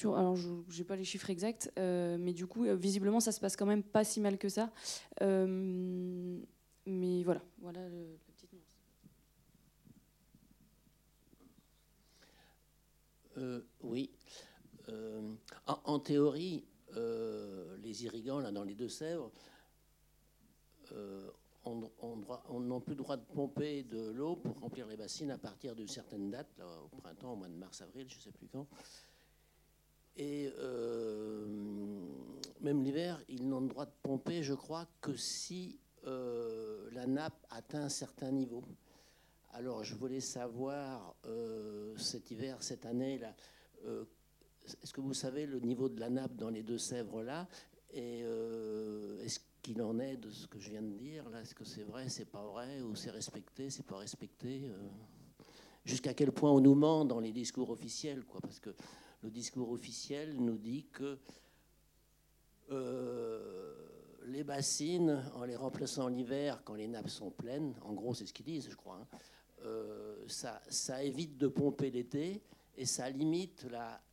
Alors, 0.04 0.36
je 0.36 0.50
n'ai 0.78 0.84
pas 0.86 0.96
les 0.96 1.04
chiffres 1.04 1.30
exacts, 1.30 1.70
mais 1.78 2.34
du 2.34 2.48
coup, 2.48 2.64
visiblement, 2.78 3.20
ça 3.20 3.34
se 3.34 3.42
passe 3.42 3.58
quand 3.58 3.66
même 3.66 3.84
pas 3.84 4.06
si 4.06 4.22
mal 4.22 4.38
que 4.38 4.48
ça. 4.48 4.72
mais 5.20 7.24
voilà, 7.24 7.42
voilà 7.60 7.90
le, 7.90 8.14
la 8.14 8.34
petite 8.34 8.54
nuance. 8.54 8.78
oui. 13.84 14.12
En, 15.68 15.80
en, 15.84 16.00
théorie, 16.00 16.64
les 16.96 18.06
irrigants, 18.06 18.40
là, 18.40 18.54
dans 18.54 18.64
les 18.64 18.76
Deux-Sèvres, 18.76 19.30
on 21.66 22.60
n'a 22.60 22.80
plus 22.80 22.94
le 22.94 23.04
droit 23.04 23.18
de 23.18 23.26
pomper 23.26 23.84
de 23.84 24.12
l'eau 24.12 24.36
pour 24.36 24.60
remplir 24.60 24.88
les 24.88 24.98
bassines 24.98 25.32
à 25.32 25.38
partir 25.38 25.76
d'une 25.76 25.88
certaine 25.88 26.30
date, 26.30 26.50
au 26.84 26.96
printemps, 26.98 27.34
au 27.34 27.36
mois 27.36 27.48
de 27.48 27.56
mars-avril, 27.56 28.08
je 28.10 28.18
ne 28.18 28.22
sais 28.22 28.32
plus 28.32 28.48
quand. 28.48 28.68
Et 30.18 30.52
euh, 30.60 31.46
même 32.60 32.84
l'hiver, 32.84 33.22
ils 33.30 33.48
n'ont 33.48 33.62
le 33.62 33.68
droit 33.70 33.86
de 33.86 33.94
pomper, 34.04 34.44
je 34.44 34.54
crois, 34.54 34.88
que 35.00 35.16
si 35.16 35.80
euh, 36.06 36.90
la 36.92 37.06
nappe 37.06 37.46
atteint 37.50 37.84
un 37.84 37.90
certain 37.90 38.32
niveau. 38.32 38.64
Alors, 39.54 39.84
je 39.84 39.96
voulais 39.96 40.22
savoir 40.22 41.16
cet 41.98 42.32
hiver, 42.32 42.64
cette 42.64 42.86
année, 42.86 43.18
là, 43.18 43.36
est-ce 44.84 44.94
que 44.94 45.02
vous 45.02 45.14
savez 45.14 45.46
le 45.46 45.60
niveau 45.60 45.90
de 45.90 46.00
la 46.00 46.10
nappe 46.10 46.36
dans 46.36 46.50
les 46.50 46.64
deux 46.64 46.78
Sèvres 46.78 47.24
là? 47.24 47.48
Et 47.94 48.22
est-ce 49.24 49.40
qu'il 49.62 49.82
en 49.82 50.00
est 50.00 50.18
de 50.18 50.30
ce 50.30 50.48
que 50.48 50.60
je 50.60 50.70
viens 50.70 50.82
de 50.82 50.94
dire 50.94 51.30
là? 51.30 51.42
Est-ce 51.42 51.54
que 51.54 51.66
c'est 51.66 51.84
vrai, 51.84 52.10
c'est 52.10 52.26
pas 52.26 52.44
vrai, 52.44 52.82
ou 52.82 52.96
c'est 52.96 53.12
respecté, 53.12 53.70
c'est 53.70 53.86
pas 53.86 53.98
respecté 53.98 54.64
euh? 54.66 54.88
Jusqu'à 55.84 56.14
quel 56.14 56.32
point 56.32 56.52
on 56.52 56.62
nous 56.62 56.76
ment 56.76 57.06
dans 57.06 57.20
les 57.20 57.32
discours 57.32 57.72
officiels, 57.72 58.24
quoi? 58.24 58.40
Parce 58.40 58.60
que 58.60 58.70
le 59.24 59.32
discours 59.32 59.72
officiel 59.72 60.36
nous 60.38 60.58
dit 60.58 60.86
que 60.92 61.18
euh, 62.70 63.74
les 64.26 64.44
bassines, 64.44 65.24
en 65.36 65.44
les 65.44 65.56
remplaçant 65.56 66.08
l'hiver 66.08 66.62
quand 66.64 66.76
les 66.76 66.88
nappes 66.88 67.10
sont 67.10 67.32
pleines, 67.32 67.74
en 67.82 67.94
gros 67.94 68.14
c'est 68.14 68.28
ce 68.28 68.34
qu'ils 68.34 68.46
disent, 68.46 68.70
je 68.70 68.76
crois, 68.76 69.00
hein, 69.02 69.08
euh, 69.64 70.24
ça 70.28 71.04
évite 71.04 71.38
de 71.38 71.48
pomper 71.48 71.90
l'été 71.90 72.44
et 72.82 72.86
ça 72.86 73.12
limite 73.12 73.68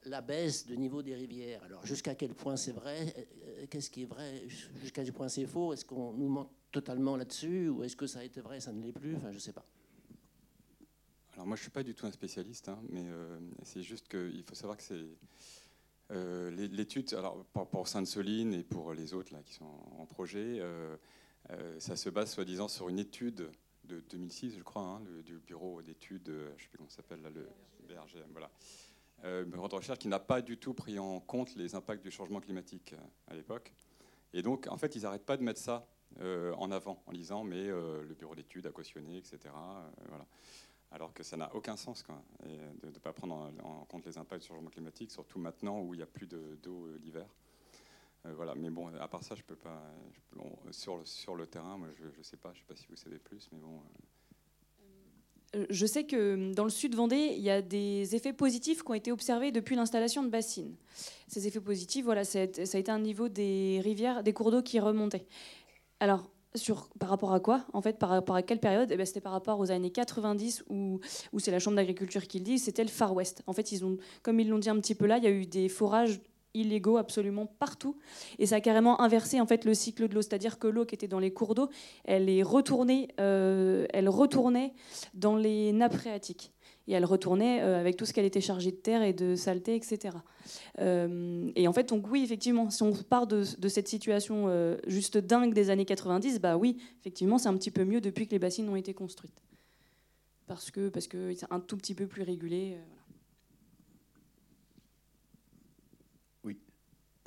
la, 0.05 0.21
baisse 0.21 0.67
de 0.67 0.75
niveau 0.75 1.01
des 1.03 1.15
rivières. 1.15 1.63
Alors 1.65 1.87
jusqu'à 1.87 2.15
quel 2.15 2.35
point 2.35 2.59
c'est 2.59 2.73
vrai 2.73 3.15
euh, 3.47 3.67
Qu'est-ce 3.71 3.91
qui 3.91 4.03
est 4.03 4.07
vrai 4.07 4.47
Jusqu'à 4.47 5.03
quel 5.03 5.15
point 5.15 5.31
c'est 5.31 5.47
faux 5.47 5.73
Est-ce 5.73 5.87
qu'on 5.87 6.13
nous 6.13 6.29
ment 6.29 6.53
totalement 6.71 7.17
là-dessus 7.17 7.71
Ou 7.71 7.83
est-ce 7.83 7.97
que 7.97 8.07
ça 8.07 8.19
a 8.19 8.25
été 8.25 8.43
vrai, 8.43 8.61
ça 8.61 8.73
ne 8.73 8.83
l'est 8.83 8.93
plus 8.93 9.17
Enfin, 9.17 9.31
je 9.31 9.37
ne 9.37 9.41
sais 9.41 9.55
pas. 9.55 9.65
Alors 11.33 11.47
moi, 11.47 11.57
je 11.57 11.61
ne 11.61 11.65
suis 11.65 11.71
pas 11.71 11.83
du 11.83 11.95
tout 11.95 12.07
un 12.07 12.13
spécialiste, 12.13 12.69
hein, 12.69 12.79
mais 12.91 13.05
euh, 13.07 13.39
c'est 13.63 13.83
juste 13.83 14.07
qu'il 14.07 14.43
faut 14.43 14.55
savoir 14.55 14.77
que 14.77 14.83
c'est... 14.83 15.07
Euh, 16.11 16.51
l'étude, 16.51 17.13
alors 17.15 17.45
pour, 17.47 17.89
Sainte-Soline 17.89 18.53
et 18.53 18.65
pour 18.65 18.93
les 18.93 19.15
autres 19.15 19.33
là, 19.33 19.43
qui 19.43 19.55
sont 19.55 19.65
en 19.99 20.05
projet, 20.05 20.61
ça 21.79 21.97
se 21.97 22.11
base 22.11 22.33
soi-disant 22.33 22.69
sur 22.69 22.89
une 22.91 22.99
étude 22.99 23.51
de 23.89 24.01
2006, 24.11 24.57
je 24.59 24.63
crois, 24.63 24.83
hein, 24.83 25.03
du 25.25 25.39
bureau 25.39 25.83
d'études, 25.83 26.27
je 26.27 26.33
ne 26.33 26.59
sais 26.59 26.69
plus 26.69 26.79
comment 26.79 26.91
ça 26.91 26.97
s'appelle, 26.97 27.23
le 27.23 27.49
BRGM, 27.89 28.31
voilà. 28.33 28.51
Euh, 29.25 29.45
bureau 29.45 29.67
de 29.67 29.75
recherche 29.75 29.99
qui 29.99 30.09
n'a 30.09 30.21
pas 30.21 30.41
du 30.41 30.59
tout 30.59 30.75
pris 30.75 30.99
en 30.99 31.19
compte 31.19 31.57
les 31.57 31.75
impacts 31.75 32.03
du 32.03 32.11
changement 32.11 32.41
climatique 32.41 32.93
euh, 32.93 33.33
à 33.33 33.35
l'époque. 33.35 33.73
Et 34.33 34.43
donc, 34.43 34.69
en 34.69 34.77
fait, 34.77 34.95
ils 34.95 35.03
n'arrêtent 35.03 35.27
pas 35.27 35.37
de 35.37 35.43
mettre 35.43 35.61
ça 35.61 35.89
euh, 36.21 36.55
en 36.55 36.71
avant, 36.71 37.03
en 37.07 37.13
disant, 37.13 37.43
mais 37.43 37.65
le 37.65 38.15
bureau 38.17 38.35
d'études 38.35 38.67
a 38.67 38.71
cautionné, 38.71 39.17
etc. 39.17 39.39
voilà. 40.09 40.27
Alors 40.91 41.13
que 41.13 41.23
ça 41.23 41.37
n'a 41.37 41.55
aucun 41.55 41.77
sens 41.77 42.05
de 42.45 42.87
ne 42.87 42.99
pas 42.99 43.13
prendre 43.13 43.53
en, 43.63 43.85
compte 43.85 44.07
les 44.07 44.17
impacts 44.17 44.43
du 44.43 44.49
changement 44.49 44.71
climatique, 44.71 45.11
surtout 45.11 45.39
maintenant 45.39 45.81
où 45.81 45.95
il 45.95 45.99
n'y 45.99 46.03
a 46.03 46.07
plus 46.07 46.27
d'eau 46.27 46.89
l'hiver. 46.99 47.27
Voilà. 48.35 48.55
Mais 48.55 48.71
bon, 48.71 48.89
à 49.01 49.09
part 49.09 49.23
ça, 49.23 49.35
je 49.35 49.43
peux 49.43 49.57
pas. 49.57 49.83
sur, 50.71 51.37
le, 51.37 51.47
terrain, 51.47 51.77
moi, 51.79 51.89
je 51.99 52.05
ne 52.05 52.23
sais 52.23 52.37
pas. 52.37 52.53
Je 52.55 52.59
sais 52.61 52.67
pas 52.67 52.77
si 52.77 52.87
vous 52.89 52.97
savez 52.97 53.19
plus, 53.19 53.49
mais 53.53 53.59
bon. 53.59 53.81
Euh, 55.57 55.67
je 55.71 55.87
sais 55.87 56.05
que 56.05 56.53
dans 56.53 56.65
le 56.65 56.71
sud 56.71 56.95
Vendée, 56.95 57.35
il 57.37 57.43
y 57.43 57.51
a 57.51 57.63
des 57.63 58.15
effets 58.15 58.35
positifs 58.35 58.83
qui 58.83 58.91
ont 58.91 58.95
été 58.95 59.11
observés 59.13 59.51
depuis 59.51 59.77
l'installation 59.77 60.23
de 60.23 60.29
bassines. 60.29 60.77
Ces 61.27 61.47
effets 61.47 61.61
positifs, 61.61 62.05
voilà, 62.05 62.25
ça 62.25 62.41
a 62.41 62.43
été 62.43 62.91
un 62.91 62.99
niveau 62.99 63.29
des 63.29 63.81
rivières, 63.83 64.23
des 64.23 64.33
cours 64.35 64.51
d'eau 64.51 64.63
qui 64.63 64.79
remontaient. 64.79 65.27
Alors, 66.01 66.31
sur, 66.55 66.89
par 66.99 67.09
rapport 67.09 67.33
à 67.33 67.41
quoi 67.41 67.65
En 67.73 67.81
fait, 67.81 67.99
par 67.99 68.11
rapport 68.11 68.37
à 68.37 68.43
quelle 68.43 68.61
période? 68.61 68.91
Eh 68.93 68.97
ben, 68.97 69.07
C'était 69.07 69.21
par 69.21 69.33
rapport 69.33 69.59
aux 69.59 69.71
années 69.71 69.91
90 69.91 70.65
où, 70.69 71.01
où 71.33 71.39
c'est 71.39 71.51
la 71.51 71.59
Chambre 71.59 71.77
d'agriculture 71.77 72.27
qui 72.27 72.39
le 72.39 72.45
dit, 72.45 72.59
c'était 72.59 72.83
le 72.83 72.91
Far 72.91 73.15
West. 73.15 73.43
En 73.47 73.53
fait, 73.53 73.73
ils 73.73 73.85
ont, 73.85 73.97
comme 74.23 74.41
ils 74.41 74.49
l'ont 74.49 74.59
dit 74.59 74.71
un 74.71 74.79
petit 74.81 74.95
peu 74.95 75.07
là, 75.07 75.19
il 75.19 75.25
y 75.25 75.27
a 75.27 75.31
eu 75.31 75.47
des 75.47 75.69
forages 75.69 76.21
illégaux 76.55 76.97
absolument 76.97 77.47
partout. 77.47 77.97
Et 78.39 78.47
ça 78.47 78.57
a 78.57 78.61
carrément 78.61 79.01
inversé 79.01 79.41
en 79.41 79.47
fait 79.47 79.65
le 79.65 79.75
cycle 79.75 80.09
de 80.09 80.15
l'eau, 80.15 80.23
c'est-à-dire 80.23 80.59
que 80.59 80.67
l'eau 80.67 80.85
qui 80.85 80.95
était 80.95 81.09
dans 81.09 81.19
les 81.19 81.33
cours 81.33 81.55
d'eau, 81.55 81.69
elle 82.05 82.29
est 82.29 82.43
retournée, 82.43 83.09
euh, 83.21 83.87
elle 83.91 84.09
retournait 84.09 84.73
dans 85.15 85.37
les 85.37 85.73
nappes 85.73 85.97
phréatiques. 85.97 86.53
Et 86.91 86.93
elle 86.93 87.05
retournait 87.05 87.61
euh, 87.61 87.79
avec 87.79 87.99
tout 87.99 88.07
ce 88.07 88.15
qu'elle 88.15 88.25
était 88.25 88.41
chargée 88.41 88.71
de 88.71 88.77
terre 88.77 89.03
et 89.03 89.13
de 89.13 89.35
saleté, 89.35 89.75
etc. 89.75 90.17
Euh, 90.81 91.51
et 91.55 91.69
en 91.69 91.73
fait, 91.75 91.91
donc 91.91 92.11
oui, 92.11 92.23
effectivement, 92.23 92.71
si 92.71 92.83
on 92.83 92.93
part 92.93 93.27
de, 93.27 93.43
cette 93.45 93.89
situation 93.89 94.49
juste 94.87 95.19
dingue 95.19 95.53
des 95.53 95.69
années 95.69 95.85
90, 95.85 96.41
bah 96.41 96.57
oui, 96.57 96.79
effectivement, 97.01 97.37
c'est 97.37 97.49
un 97.49 97.57
petit 97.57 97.71
peu 97.71 97.85
mieux 97.85 98.01
depuis 98.01 98.27
que 98.27 98.33
les 98.33 98.39
bassines 98.39 98.69
ont 98.71 98.77
été 98.77 98.95
construites. 98.95 99.43
Parce 100.47 100.71
que 100.71 100.89
parce 100.89 101.07
que 101.09 101.35
c'est 101.35 101.47
un 101.51 101.61
tout 101.61 101.77
petit 101.77 101.95
peu 101.95 102.07
plus 102.07 102.23
régulé. 102.23 102.79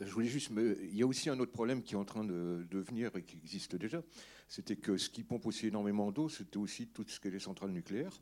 Je 0.05 0.11
voulais 0.11 0.27
juste. 0.27 0.51
Il 0.55 0.95
y 0.95 1.03
a 1.03 1.07
aussi 1.07 1.29
un 1.29 1.39
autre 1.39 1.51
problème 1.51 1.83
qui 1.83 1.93
est 1.93 1.97
en 1.97 2.05
train 2.05 2.23
de, 2.23 2.65
venir 2.71 3.15
et 3.15 3.23
qui 3.23 3.37
existe 3.37 3.75
déjà. 3.75 4.01
C'était 4.47 4.75
que 4.75 4.97
ce 4.97 5.09
qui 5.09 5.23
pompe 5.23 5.45
aussi 5.45 5.67
énormément 5.67 6.11
d'eau, 6.11 6.29
c'était 6.29 6.57
aussi 6.57 6.87
tout 6.87 7.05
ce 7.07 7.19
qui 7.19 7.27
est 7.27 7.31
les 7.31 7.39
centrales 7.39 7.71
nucléaires. 7.71 8.13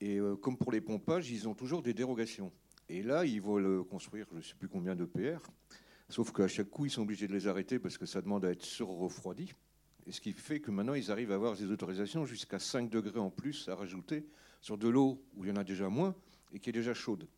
Et 0.00 0.18
euh, 0.18 0.36
comme 0.36 0.56
pour 0.56 0.72
les 0.72 0.80
pompages, 0.80 1.30
ils 1.30 1.48
ont 1.48 1.54
toujours 1.54 1.82
des 1.82 1.94
dérogations. 1.94 2.52
Et 2.88 3.02
là, 3.02 3.24
ils 3.24 3.40
veulent 3.40 3.84
construire 3.84 4.26
je 4.32 4.36
ne 4.36 4.42
sais 4.42 4.54
plus 4.54 4.68
combien 4.68 4.96
de 4.96 5.04
PR. 5.04 5.42
Sauf 6.08 6.32
qu'à 6.32 6.48
chaque 6.48 6.70
coup, 6.70 6.86
ils 6.86 6.90
sont 6.90 7.02
obligés 7.02 7.28
de 7.28 7.32
les 7.32 7.46
arrêter 7.46 7.78
parce 7.78 7.96
que 7.96 8.06
ça 8.06 8.20
demande 8.20 8.44
à 8.44 8.50
être 8.50 8.64
sur-refroidi. 8.64 9.52
Et 10.06 10.12
ce 10.12 10.20
qui 10.20 10.32
fait 10.32 10.60
que 10.60 10.70
maintenant, 10.70 10.94
ils 10.94 11.10
arrivent 11.12 11.30
à 11.30 11.36
avoir 11.36 11.56
des 11.56 11.70
autorisations 11.70 12.24
jusqu'à 12.24 12.58
5 12.58 12.90
degrés 12.90 13.20
en 13.20 13.30
plus 13.30 13.68
à 13.68 13.76
rajouter 13.76 14.26
sur 14.60 14.76
de 14.76 14.88
l'eau 14.88 15.22
où 15.36 15.44
il 15.44 15.50
y 15.50 15.52
en 15.52 15.56
a 15.56 15.64
déjà 15.64 15.88
moins 15.88 16.16
et 16.52 16.58
qui 16.58 16.70
est 16.70 16.72
déjà 16.72 16.94
chaude. 16.94 17.28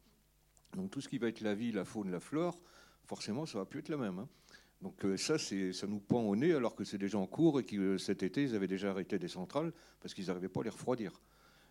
Donc 0.74 0.90
tout 0.90 1.00
ce 1.00 1.08
qui 1.08 1.18
va 1.18 1.28
être 1.28 1.42
la 1.42 1.54
vie, 1.54 1.72
la 1.72 1.84
faune, 1.84 2.10
la 2.10 2.20
flore, 2.20 2.58
forcément, 3.04 3.46
ça 3.46 3.58
va 3.58 3.64
plus 3.64 3.80
être 3.80 3.88
la 3.88 3.96
même. 3.96 4.18
hein. 4.18 4.28
Donc 4.80 5.04
euh, 5.04 5.16
ça, 5.16 5.38
ça 5.38 5.86
nous 5.86 6.00
pend 6.00 6.22
au 6.22 6.34
nez 6.34 6.52
alors 6.52 6.74
que 6.74 6.82
c'est 6.82 6.98
déjà 6.98 7.16
en 7.16 7.26
cours 7.26 7.60
et 7.60 7.64
que 7.64 7.76
euh, 7.76 7.98
cet 7.98 8.22
été, 8.22 8.42
ils 8.42 8.54
avaient 8.54 8.66
déjà 8.66 8.90
arrêté 8.90 9.18
des 9.18 9.28
centrales 9.28 9.72
parce 10.00 10.12
qu'ils 10.12 10.26
n'arrivaient 10.26 10.48
pas 10.48 10.60
à 10.60 10.64
les 10.64 10.70
refroidir. 10.70 11.12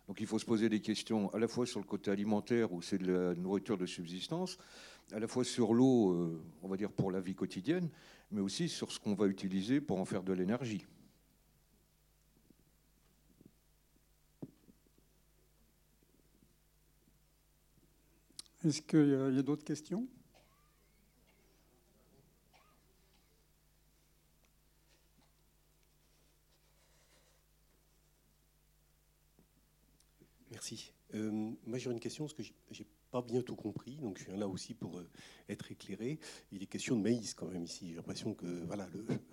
Donc 0.08 0.20
il 0.20 0.26
faut 0.26 0.38
se 0.38 0.46
poser 0.46 0.68
des 0.68 0.80
questions 0.80 1.32
à 1.34 1.38
la 1.38 1.46
fois 1.46 1.66
sur 1.66 1.78
le 1.78 1.84
côté 1.86 2.10
alimentaire 2.10 2.72
où 2.72 2.80
c'est 2.82 2.98
de 2.98 3.12
la 3.12 3.34
nourriture 3.34 3.76
de 3.76 3.86
subsistance, 3.86 4.58
à 5.12 5.18
la 5.18 5.28
fois 5.28 5.44
sur 5.44 5.74
l'eau, 5.74 6.12
euh, 6.12 6.42
on 6.62 6.68
va 6.68 6.76
dire 6.76 6.90
pour 6.90 7.10
la 7.10 7.20
vie 7.20 7.34
quotidienne, 7.34 7.90
mais 8.30 8.40
aussi 8.40 8.68
sur 8.68 8.90
ce 8.90 8.98
qu'on 8.98 9.14
va 9.14 9.26
utiliser 9.26 9.80
pour 9.80 10.00
en 10.00 10.04
faire 10.06 10.22
de 10.22 10.32
l'énergie. 10.32 10.86
Est-ce 18.64 18.80
qu'il 18.80 19.08
y 19.08 19.38
a 19.38 19.42
d'autres 19.42 19.64
questions? 19.64 20.08
Merci. 30.62 30.92
Euh, 31.14 31.50
moi, 31.66 31.76
j'aurais 31.76 31.94
une 31.94 32.00
question 32.00 32.24
parce 32.24 32.34
que 32.34 32.44
j'ai- 32.70 32.86
pas 33.10 33.20
bien 33.20 33.42
tout 33.42 33.56
compris, 33.56 33.96
donc 33.96 34.16
je 34.18 34.24
viens 34.24 34.36
là 34.36 34.48
aussi 34.48 34.72
pour 34.72 34.96
euh, 34.96 35.06
être 35.48 35.70
éclairé. 35.70 36.18
Il 36.50 36.62
est 36.62 36.66
question 36.66 36.96
de 36.96 37.02
maïs 37.02 37.34
quand 37.34 37.48
même 37.48 37.64
ici. 37.64 37.88
J'ai 37.90 37.96
l'impression 37.96 38.32
que 38.32 38.46
voilà 38.64 38.88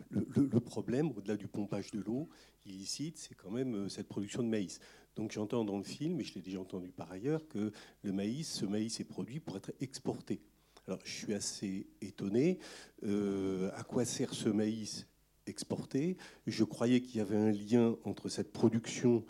le, 0.09 0.59
problème, 0.59 1.11
au-delà 1.15 1.37
du 1.37 1.47
pompage 1.47 1.91
de 1.91 2.01
l'eau 2.01 2.27
illicite, 2.65 3.17
c'est 3.17 3.35
quand 3.35 3.51
même 3.51 3.75
euh, 3.75 3.87
cette 3.87 4.09
production 4.09 4.41
de 4.43 4.49
maïs. 4.49 4.79
Donc 5.15 5.31
j'entends 5.31 5.63
dans 5.63 5.77
le 5.77 5.83
film, 5.83 6.19
et 6.19 6.23
je 6.23 6.33
l'ai 6.33 6.41
déjà 6.41 6.59
entendu 6.59 6.91
par 6.91 7.09
ailleurs, 7.11 7.47
que 7.47 7.71
le 8.01 8.11
maïs, 8.11 8.51
ce 8.51 8.65
maïs 8.65 8.99
est 8.99 9.05
produit 9.05 9.39
pour 9.39 9.55
être 9.55 9.71
exporté. 9.79 10.41
Alors 10.87 10.99
je 11.05 11.13
suis 11.13 11.33
assez 11.35 11.87
étonné. 12.01 12.57
À 13.03 13.83
quoi 13.83 14.03
sert 14.03 14.33
ce 14.33 14.49
maïs 14.49 15.07
exporté? 15.45 16.17
Je 16.47 16.63
croyais 16.63 16.99
qu'il 16.99 17.17
y 17.17 17.21
avait 17.21 17.37
un 17.37 17.51
lien 17.51 17.95
entre 18.03 18.27
cette 18.27 18.51
production 18.51 19.23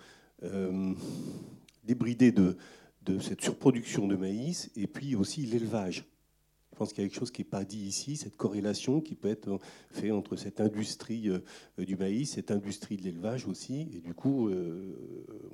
débridée 1.89 2.32
de, 2.32 2.56
de 3.02 3.17
cette 3.17 3.41
surproduction 3.41 4.08
de 4.08 4.15
maïs 4.15 4.69
et 4.75 4.86
puis 4.86 5.15
aussi 5.15 5.41
l'élevage. 5.41 6.06
Je 6.71 6.78
pense 6.78 6.93
qu'il 6.93 7.04
y 7.04 7.08
a 7.08 7.10
quelque 7.10 7.19
chose 7.19 7.32
qui 7.32 7.41
n'est 7.41 7.49
pas 7.49 7.65
dit 7.65 7.80
ici, 7.80 8.15
cette 8.15 8.38
corrélation 8.38 9.02
qui 9.02 9.15
peut 9.15 9.28
être 9.28 9.60
faite 9.89 10.12
entre 10.12 10.36
cette 10.36 10.62
industrie 10.62 11.30
euh, 11.30 11.39
du 11.84 11.97
maïs, 11.97 12.30
cette 12.30 12.52
industrie 12.52 12.95
de 12.95 13.04
l'élevage 13.04 13.47
aussi, 13.47 13.89
et 13.91 14.02
du 14.02 14.13
coup, 14.13 14.49
euh, 14.49 14.95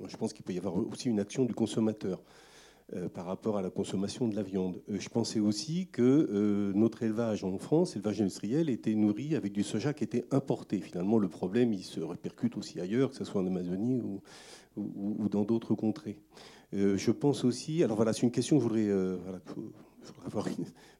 je 0.06 0.16
pense 0.18 0.34
qu'il 0.34 0.44
peut 0.44 0.52
y 0.52 0.58
avoir 0.58 0.76
aussi 0.76 1.08
une 1.08 1.18
action 1.18 1.46
du 1.46 1.54
consommateur 1.54 2.22
euh, 2.94 3.08
par 3.08 3.26
rapport 3.26 3.58
à 3.58 3.62
la 3.62 3.70
consommation 3.70 4.28
de 4.28 4.36
la 4.36 4.44
viande. 4.44 4.80
Euh, 4.88 5.00
je 5.00 5.08
pensais 5.08 5.40
aussi 5.40 5.88
que 5.88 6.02
euh, 6.02 6.72
notre 6.72 7.02
élevage 7.02 7.42
en 7.42 7.58
France, 7.58 7.96
l'élevage 7.96 8.20
industriel, 8.20 8.70
était 8.70 8.94
nourri 8.94 9.34
avec 9.34 9.52
du 9.52 9.64
soja 9.64 9.92
qui 9.92 10.04
était 10.04 10.24
importé. 10.30 10.78
Finalement, 10.78 11.18
le 11.18 11.26
problème, 11.26 11.72
il 11.72 11.82
se 11.82 11.98
répercute 11.98 12.56
aussi 12.56 12.78
ailleurs, 12.78 13.10
que 13.10 13.16
ce 13.16 13.24
soit 13.24 13.40
en 13.40 13.46
Amazonie 13.46 14.00
ou, 14.76 15.28
dans 15.28 15.42
d'autres 15.42 15.74
contrées. 15.74 16.20
Je 16.72 17.10
pense 17.10 17.44
aussi, 17.44 17.82
alors 17.82 17.96
voilà, 17.96 18.12
c'est 18.12 18.22
une 18.22 18.30
question 18.30 18.58
que 18.58 18.62
je 18.62 18.68
voudrais, 18.68 19.18
je 20.06 20.12
voudrais 20.12 20.26
avoir 20.26 20.46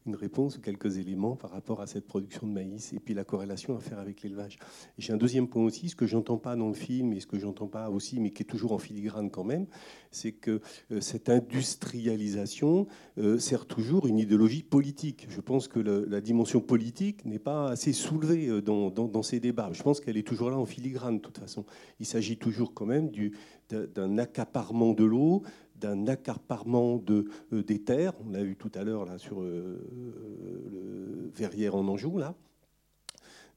une, 0.07 0.15
réponse 0.15 0.57
ou 0.57 0.61
quelques 0.61 0.99
éléments 0.99 1.35
par 1.35 1.51
rapport 1.51 1.81
à 1.81 1.87
cette 1.89 2.07
production 2.07 2.47
de 2.47 2.53
maïs 2.53 2.93
et 2.93 3.01
puis 3.01 3.13
la 3.13 3.25
corrélation 3.25 3.77
à 3.77 3.81
faire 3.81 3.99
avec 3.99 4.23
l'élevage. 4.23 4.59
J'ai 4.99 5.13
un 5.13 5.17
deuxième 5.17 5.49
point 5.49 5.65
aussi, 5.65 5.89
ce 5.89 5.97
que 5.97 6.07
j'entends 6.07 6.39
pas 6.39 6.55
dans 6.55 6.69
le 6.69 6.75
film 6.75 7.13
et 7.13 7.19
ce 7.19 7.27
que 7.27 7.39
j'entends 7.39 7.67
pas 7.67 7.91
aussi, 7.91 8.21
mais 8.21 8.31
qui 8.31 8.43
est 8.43 8.47
toujours 8.47 8.73
en 8.73 8.79
filigrane 8.79 9.31
quand 9.31 9.43
même, 9.43 9.67
c'est 10.13 10.31
que 10.33 10.61
euh, 10.93 11.01
cette 11.01 11.29
industrialisation 11.29 12.87
euh, 13.19 13.39
sert 13.39 13.67
toujours 13.67 14.07
une 14.07 14.19
idéologie 14.19 14.63
politique. 14.63 15.27
Je 15.29 15.41
pense 15.41 15.67
que 15.67 15.81
la 15.81 16.21
dimension 16.21 16.61
politique 16.61 17.25
n'est 17.25 17.39
pas 17.41 17.69
assez 17.71 17.93
soulevée 17.93 18.49
euh, 18.49 18.63
dans, 18.63 18.91
dans- 18.91 19.23
ces 19.23 19.41
débats. 19.41 19.71
Je 19.73 19.83
pense 19.83 20.01
qu'elle 20.01 20.17
est 20.17 20.27
toujours 20.27 20.51
là 20.51 20.57
en 20.57 20.67
filigrane 20.67 21.17
de 21.17 21.23
toute 21.23 21.39
façon. 21.39 21.65
Il 21.99 22.07
s'agit 22.07 22.37
toujours 22.37 22.75
quand 22.75 22.87
même 22.87 23.11
du- 23.11 23.33
d'un 23.69 24.19
accaparement 24.19 24.93
de 24.93 25.05
l'eau, 25.05 25.43
d'un 25.81 26.07
accaparement 26.07 26.97
de, 26.97 27.29
euh, 27.53 27.63
des 27.63 27.83
terres. 27.83 28.13
On 28.25 28.31
l'a 28.31 28.43
vu 28.43 28.57
tout 28.57 28.71
à 28.75 28.85
l'heure 28.85 29.05
là 29.05 29.19
sur 29.19 29.43
euh, 29.43 31.31
Verrières 31.35 31.77
en 31.77 31.87
Anjou 31.89 32.19
là. 32.19 32.35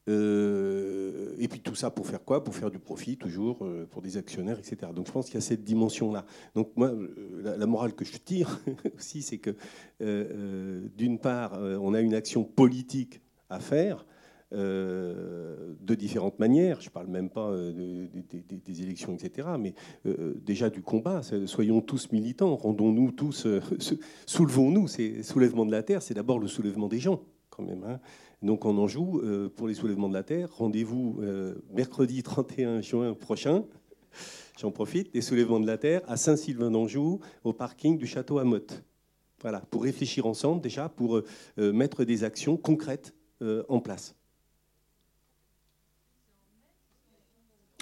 Euh, 0.08 1.36
et 1.38 1.48
puis 1.48 1.60
tout 1.60 1.76
ça 1.76 1.92
pour 1.92 2.08
faire 2.08 2.24
quoi? 2.24 2.44
Pour 2.44 2.56
faire 2.56 2.72
du 2.72 2.80
profit, 2.80 3.16
toujours, 3.16 3.68
pour 3.92 4.02
des 4.02 4.18
actionnaires, 4.18 4.58
etc. 4.58 4.92
Donc 4.96 5.06
je 5.06 5.12
pense 5.12 5.26
qu'il 5.26 5.36
y 5.36 5.38
a 5.38 5.42
cette 5.42 5.64
dimension-là. 5.64 6.26
Donc 6.56 6.72
moi, 6.76 6.92
la, 7.44 7.66
morale 7.68 7.94
que 7.94 8.06
je 8.06 8.18
tire 8.18 8.60
aussi, 8.98 9.22
c'est 9.22 9.38
que 9.38 9.56
d'une 10.98 11.20
part, 11.20 11.60
on 11.62 11.94
a 11.94 12.02
une 12.02 12.16
action 12.16 12.44
politique 12.44 13.22
à 13.50 13.60
faire. 13.60 14.06
Euh, 14.54 15.74
de 15.80 15.96
différentes 15.96 16.40
manières, 16.40 16.82
je 16.82 16.88
ne 16.90 16.92
parle 16.92 17.08
même 17.08 17.30
pas 17.30 17.50
euh, 17.50 17.72
de- 17.72 18.22
de- 18.22 18.44
de- 18.50 18.56
des 18.64 18.82
élections, 18.82 19.14
etc., 19.16 19.48
mais 19.60 19.74
euh, 20.06 20.34
déjà 20.44 20.70
du 20.70 20.82
combat. 20.82 21.22
Soyons 21.46 21.82
tous 21.82 22.12
militants, 22.12 22.56
rendons-nous 22.56 23.12
tous, 23.12 23.48
soulevons-nous. 24.26 24.88
C'est 24.88 25.24
soulèvement 25.24 25.66
de 25.66 25.72
la 25.72 25.84
terre, 25.84 26.02
c'est 26.02 26.14
d'abord 26.14 26.40
le 26.40 26.48
soulèvement 26.48 26.88
des 26.88 27.00
gens, 27.00 27.22
quand 27.50 27.64
même. 27.64 27.84
hein. 27.84 28.00
Donc 28.42 28.64
on 28.66 28.78
en 28.78 28.88
joue 28.88 29.22
pour 29.58 29.68
les 29.68 29.74
soulèvements 29.74 30.08
de 30.08 30.14
la 30.14 30.24
terre. 30.24 30.50
Rendez-vous 30.56 31.20
mercredi 31.74 32.24
31 32.24 32.80
juin 32.82 33.14
prochain. 33.14 33.66
J'en 34.58 34.72
profite, 34.72 35.14
les 35.14 35.22
soulèvements 35.22 35.60
de 35.60 35.68
la 35.68 35.78
terre 35.78 36.02
à 36.08 36.16
Saint-Sylvain 36.18 36.72
d'Anjou, 36.72 37.20
au 37.44 37.52
parking 37.54 37.98
du 37.98 38.08
château 38.08 38.40
à 38.40 38.46
Motte. 38.46 38.84
Voilà, 39.42 39.60
pour 39.72 39.84
réfléchir 39.84 40.26
ensemble 40.26 40.62
déjà, 40.62 40.88
pour 40.90 41.22
mettre 41.58 42.06
des 42.06 42.24
actions 42.24 42.56
concrètes 42.56 43.14
en 43.68 43.80
place. 43.82 44.16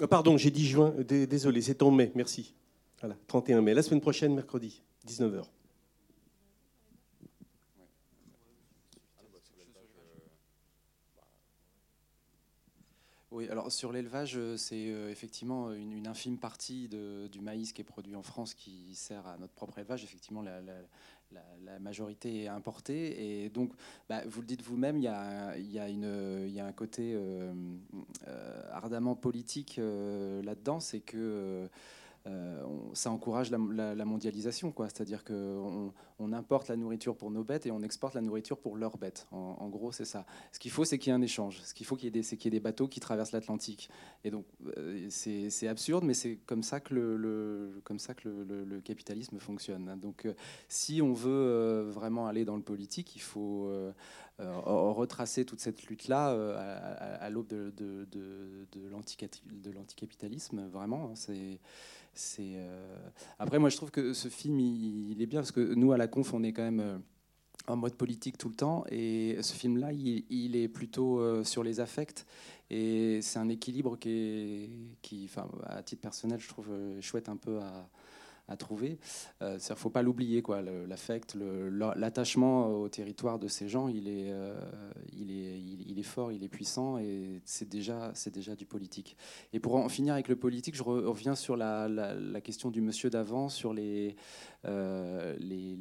Pardon, 0.06 0.36
j'ai 0.36 0.50
dit 0.50 0.66
juin, 0.66 0.94
dé- 1.06 1.26
désolé, 1.26 1.60
c'est 1.60 1.82
en 1.82 1.90
mai, 1.90 2.12
merci. 2.14 2.54
Voilà, 3.00 3.16
31 3.26 3.60
mai, 3.62 3.74
la 3.74 3.82
semaine 3.82 4.00
prochaine, 4.00 4.34
mercredi, 4.34 4.82
19h. 5.06 5.42
Alors 13.46 13.70
sur 13.70 13.92
l'élevage, 13.92 14.36
euh, 14.36 14.56
c'est 14.56 14.90
euh, 14.90 15.10
effectivement 15.10 15.72
une, 15.72 15.92
une 15.92 16.06
infime 16.06 16.38
partie 16.38 16.88
du 16.88 17.40
maïs 17.40 17.72
qui 17.72 17.80
est 17.80 17.84
produit 17.84 18.16
en 18.16 18.22
France 18.22 18.54
qui 18.54 18.94
sert 18.94 19.26
à 19.26 19.38
notre 19.38 19.54
propre 19.54 19.78
élevage. 19.78 20.04
Effectivement, 20.04 20.42
la, 20.42 21.78
majorité 21.80 22.44
est 22.44 22.48
importée. 22.48 23.44
Et 23.44 23.48
donc, 23.50 23.72
bah, 24.08 24.22
vous 24.26 24.40
le 24.40 24.46
dites 24.46 24.62
vous-même, 24.62 24.96
il 24.96 25.04
y 25.04 25.08
a, 25.08 26.66
un 26.66 26.72
côté 26.72 27.12
euh, 27.14 27.52
euh, 28.26 28.62
ardemment 28.72 29.14
politique 29.14 29.78
euh, 29.78 30.42
là-dedans. 30.42 30.80
C'est 30.80 31.00
que. 31.00 31.68
Euh, 32.28 32.62
ça 32.94 33.10
encourage 33.10 33.50
la, 33.50 34.04
mondialisation, 34.04 34.72
quoi. 34.72 34.88
C'est-à-dire 34.88 35.24
qu'on 35.24 35.92
on 36.18 36.32
importe 36.32 36.68
la 36.68 36.76
nourriture 36.76 37.16
pour 37.16 37.30
nos 37.30 37.44
bêtes 37.44 37.66
et 37.66 37.70
on 37.70 37.82
exporte 37.82 38.14
la 38.14 38.20
nourriture 38.20 38.58
pour 38.58 38.76
leurs 38.76 38.98
bêtes. 38.98 39.26
En, 39.30 39.68
gros, 39.68 39.92
c'est 39.92 40.04
ça. 40.04 40.26
Ce 40.52 40.58
qu'il 40.58 40.70
faut, 40.70 40.84
c'est 40.84 40.98
qu'il 40.98 41.10
y 41.10 41.12
ait 41.12 41.18
un 41.18 41.22
échange. 41.22 41.60
Ce 41.62 41.74
qu'il 41.74 41.86
faut 41.86 41.96
c'est 41.96 42.36
qu'il 42.36 42.44
y 42.44 42.48
ait 42.48 42.58
des 42.58 42.60
bateaux 42.60 42.88
qui 42.88 43.00
traversent 43.00 43.32
l'Atlantique. 43.32 43.88
Et 44.24 44.30
donc, 44.30 44.46
euh, 44.76 45.06
c'est 45.10 45.68
absurde, 45.68 46.04
mais 46.04 46.14
c'est 46.14 46.36
comme 46.46 46.62
ça 46.62 46.80
que 46.80 46.94
le, 46.94 48.80
capitalisme 48.84 49.38
fonctionne. 49.38 49.98
Donc, 50.00 50.24
euh, 50.24 50.34
si 50.68 51.02
on 51.02 51.12
veut 51.12 51.82
vraiment 51.90 52.26
aller 52.26 52.44
dans 52.44 52.56
le 52.56 52.62
politique, 52.62 53.16
il 53.16 53.22
faut 53.22 53.70
retracer 54.38 55.44
toute 55.44 55.60
cette 55.60 55.84
lutte-là 55.84 56.30
à, 57.20 57.30
l'aube 57.30 57.48
de 57.48 58.88
l'anticapitalisme. 59.72 60.68
Vraiment, 60.68 61.10
hein. 61.10 61.14
c'est 61.14 61.60
euh, 62.40 63.10
après 63.38 63.58
moi 63.58 63.70
je 63.70 63.76
trouve 63.76 63.90
que 63.90 64.12
ce 64.12 64.28
film 64.28 64.58
il, 64.60 65.20
est 65.20 65.26
bien 65.26 65.40
parce 65.40 65.52
que 65.52 65.74
nous 65.74 65.92
à 65.92 65.96
la 65.96 66.08
conf 66.08 66.34
on 66.34 66.42
est 66.42 66.52
quand 66.52 66.62
même 66.62 66.80
euh, 66.80 66.98
en 67.66 67.76
mode 67.76 67.94
politique 67.94 68.38
tout 68.38 68.48
le 68.48 68.54
temps 68.54 68.84
et 68.90 69.36
ce 69.40 69.54
film 69.54 69.76
là 69.76 69.92
il, 69.92 70.56
est 70.56 70.68
plutôt 70.68 71.20
euh, 71.20 71.44
sur 71.44 71.62
les 71.62 71.80
affects 71.80 72.26
et 72.70 73.20
c'est 73.22 73.38
un 73.38 73.48
équilibre 73.48 73.96
qui 73.98 74.10
est 74.10 74.70
qui 75.02 75.24
enfin 75.24 75.48
à 75.64 75.82
titre 75.82 76.02
personnel 76.02 76.40
je 76.40 76.48
trouve 76.48 76.70
euh, 76.70 77.00
chouette 77.00 77.28
un 77.28 77.36
peu 77.36 77.58
à 77.60 77.88
à 78.50 78.56
trouver. 78.56 78.98
Il 79.42 79.46
ne 79.46 79.74
faut 79.74 79.90
pas 79.90 80.00
l'oublier, 80.00 80.40
quoi. 80.40 80.62
L'affect, 80.62 81.36
l'attachement 81.36 82.68
au 82.80 82.88
territoire 82.88 83.38
de 83.38 83.46
ces 83.46 83.68
gens, 83.68 83.88
il 83.88 84.08
est, 84.08 84.32
il, 85.12 85.27
est, 85.27 85.27
il, 85.98 86.00
est 86.00 86.04
fort, 86.04 86.32
il 86.32 86.44
est 86.44 86.48
puissant 86.48 86.98
et 86.98 87.40
c'est 87.44 87.68
déjà, 87.68 88.12
déjà 88.32 88.54
du 88.54 88.66
politique. 88.66 89.16
Et 89.52 89.60
pour 89.60 89.74
en 89.76 89.88
finir 89.88 90.14
avec 90.14 90.28
le 90.28 90.36
politique, 90.36 90.76
je 90.76 90.82
reviens 90.82 91.34
sur 91.34 91.56
la, 91.56 91.88
la 91.88 92.40
question 92.40 92.70
du 92.70 92.80
monsieur 92.80 93.10
d'avant, 93.10 93.48
sur 93.48 93.72
les, 93.72 94.16
euh, 94.64 95.36
les, 95.38 95.76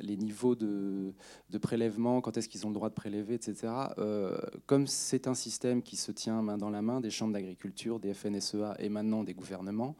les, 0.00 0.16
niveaux 0.18 0.54
de, 0.54 1.14
de, 1.48 1.58
prélèvement, 1.58 2.20
quand 2.20 2.36
est-ce 2.36 2.50
qu'ils 2.50 2.66
ont 2.66 2.68
le 2.68 2.74
droit 2.74 2.90
de 2.90 2.94
prélever, 2.94 3.34
etc. 3.34 3.72
Euh, 3.98 4.38
comme 4.66 4.86
c'est 4.86 5.26
un 5.26 5.32
système 5.32 5.82
qui 5.82 5.96
se 5.96 6.12
tient 6.12 6.42
main 6.42 6.58
dans 6.58 6.68
la 6.68 6.82
main 6.82 7.00
des 7.00 7.08
chambres 7.08 7.32
d'agriculture, 7.32 7.98
des 8.00 8.12
FNSEA 8.12 8.76
et 8.78 8.90
maintenant 8.90 9.24
des 9.24 9.32
gouvernements, 9.32 9.96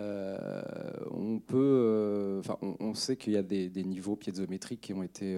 euh, 0.00 0.62
on 1.12 1.38
peut, 1.38 2.42
on, 2.60 2.94
sait 2.94 3.16
qu'il 3.16 3.34
y 3.34 3.36
a 3.36 3.42
des, 3.42 3.68
des, 3.70 3.84
niveaux 3.84 4.16
piézométriques 4.16 4.80
qui 4.80 4.92
ont 4.92 5.04
été 5.04 5.36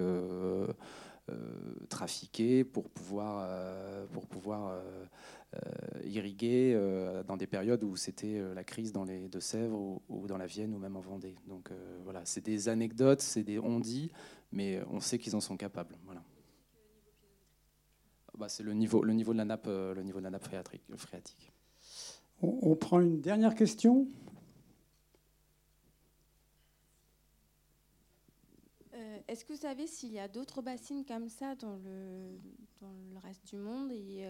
trafiqués 1.89 2.63
pour 2.63 2.89
pouvoir, 2.89 3.47
pour 4.13 4.27
pouvoir 4.27 4.81
euh, 5.55 6.03
irrigués 6.03 6.73
euh, 6.75 7.23
dans 7.23 7.37
des 7.37 7.47
périodes 7.47 7.81
où 7.85 7.95
c'était 7.95 8.37
euh, 8.37 8.53
la 8.53 8.65
crise 8.65 8.91
dans 8.91 9.05
les 9.05 9.29
Deux-Sèvres 9.29 10.01
ou, 10.09 10.27
dans 10.27 10.37
la 10.37 10.45
Vienne 10.45 10.73
ou 10.73 10.77
même 10.77 10.97
en 10.97 10.99
Vendée. 10.99 11.35
Donc 11.47 11.71
voilà, 12.03 12.21
c'est 12.25 12.43
des 12.43 12.67
anecdotes, 12.67 13.21
c'est 13.21 13.43
des 13.43 13.57
on-dit, 13.57 14.11
mais 14.51 14.81
on 14.91 14.99
sait 14.99 15.17
qu'ils 15.17 15.37
en 15.37 15.39
sont 15.39 15.55
capables. 15.55 15.95
Voilà. 16.03 16.21
Bah, 18.37 18.49
c'est 18.49 18.63
le 18.63 18.73
niveau, 18.73 19.03
le 19.03 19.13
niveau 19.13 19.31
de 19.31 19.37
la 19.37 19.45
nappe, 19.45 19.67
le 19.67 20.01
niveau 20.03 20.19
de 20.19 20.25
la 20.25 20.31
nappe 20.31 20.47
phréatique. 20.97 21.53
On, 22.41 22.75
prend 22.75 22.99
une 22.99 23.21
dernière 23.21 23.55
question? 23.55 24.07
Est-ce 29.27 29.43
que 29.43 29.53
vous 29.53 29.59
savez 29.59 29.87
s'il 29.87 30.13
y 30.13 30.19
a 30.19 30.27
d'autres 30.27 30.61
bassines 30.61 31.03
comme 31.05 31.27
ça 31.27 31.55
dans 31.55 31.75
le, 31.75 32.39
dans 32.79 32.93
le 33.13 33.19
reste 33.19 33.45
du 33.45 33.57
monde 33.57 33.91
et 33.91 34.25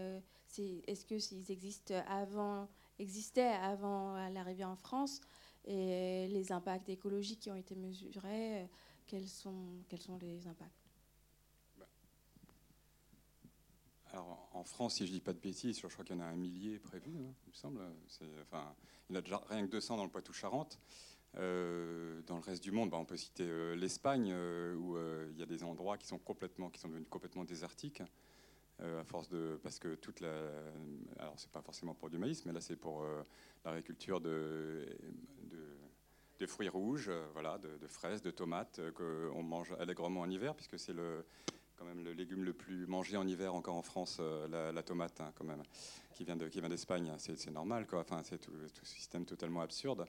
est-ce 0.86 1.04
que 1.04 1.18
s'ils 1.18 1.50
existent 1.52 1.94
avant, 2.08 2.68
existaient 2.98 3.42
avant 3.62 4.16
l'arrivée 4.30 4.64
en 4.64 4.76
France 4.76 5.20
et 5.64 6.26
les 6.28 6.50
impacts 6.50 6.88
écologiques 6.88 7.40
qui 7.40 7.50
ont 7.50 7.56
été 7.56 7.76
mesurés, 7.76 8.68
quels 9.06 9.28
sont, 9.28 9.84
quels 9.88 10.00
sont 10.00 10.18
les 10.18 10.46
impacts? 10.46 10.88
Alors, 14.12 14.48
en 14.52 14.64
France, 14.64 14.94
si 14.96 15.06
je 15.06 15.12
ne 15.12 15.16
dis 15.16 15.20
pas 15.20 15.34
de 15.34 15.38
bêtises, 15.38 15.80
je 15.80 15.86
crois 15.86 16.04
qu'il 16.04 16.16
y 16.16 16.18
en 16.18 16.22
a 16.22 16.26
un 16.26 16.36
millier 16.36 16.78
prévu, 16.78 17.10
hein, 17.18 17.34
il 17.46 17.50
me 17.50 17.54
semble. 17.54 17.80
Enfin, 18.42 18.74
il 19.08 19.14
y 19.14 19.16
en 19.16 19.18
a 19.18 19.22
déjà 19.22 19.42
rien 19.48 19.66
que 19.66 19.70
200 19.70 19.98
dans 19.98 20.04
le 20.04 20.10
Poitou-Charentes. 20.10 20.78
Euh, 21.36 22.20
dans 22.26 22.36
le 22.36 22.42
reste 22.42 22.62
du 22.62 22.72
monde, 22.72 22.90
bah, 22.90 22.96
on 22.98 23.04
peut 23.04 23.16
citer 23.16 23.44
euh, 23.46 23.74
l'Espagne, 23.74 24.30
euh, 24.32 24.74
où 24.74 24.96
il 25.30 25.38
y 25.38 25.42
a 25.42 25.46
des 25.46 25.62
endroits 25.62 25.98
qui 25.98 26.06
sont 26.06 26.18
complètement, 26.18 26.70
qui 26.70 26.80
sont 26.80 26.88
devenus 26.88 27.08
complètement 27.08 27.44
désertiques. 27.44 28.02
À 28.80 29.02
force 29.02 29.28
de 29.28 29.58
parce 29.60 29.80
que 29.80 29.96
toute 29.96 30.20
la 30.20 30.32
alors 31.18 31.34
c'est 31.36 31.50
pas 31.50 31.62
forcément 31.62 31.94
pour 31.94 32.10
du 32.10 32.16
maïs 32.16 32.46
mais 32.46 32.52
là 32.52 32.60
c'est 32.60 32.76
pour 32.76 33.04
l'agriculture 33.64 34.20
de, 34.20 34.86
de, 36.38 36.46
fruits 36.46 36.68
rouges 36.68 37.10
voilà 37.32 37.58
de, 37.58 37.88
fraises 37.88 38.22
de 38.22 38.30
tomates 38.30 38.80
qu'on 38.94 39.42
mange 39.42 39.72
allègrement 39.80 40.20
en 40.20 40.30
hiver 40.30 40.54
puisque 40.54 40.78
c'est 40.78 40.92
le 40.92 41.26
quand 41.76 41.86
même 41.86 42.04
le 42.04 42.12
légume 42.12 42.44
le 42.44 42.52
plus 42.52 42.86
mangé 42.86 43.16
en 43.16 43.26
hiver 43.26 43.52
encore 43.52 43.74
en 43.74 43.82
France 43.82 44.20
la, 44.48 44.82
tomate 44.84 45.20
hein, 45.22 45.32
quand 45.34 45.44
même 45.44 45.64
qui 46.14 46.22
vient 46.22 46.36
de 46.36 46.46
qui 46.46 46.60
vient 46.60 46.68
d'Espagne 46.68 47.12
c'est 47.18 47.50
normal 47.50 47.84
quoi 47.88 48.02
enfin 48.02 48.22
c'est 48.22 48.38
tout, 48.38 48.52
tout, 48.72 48.84
système 48.84 49.24
totalement 49.24 49.60
absurde 49.60 50.06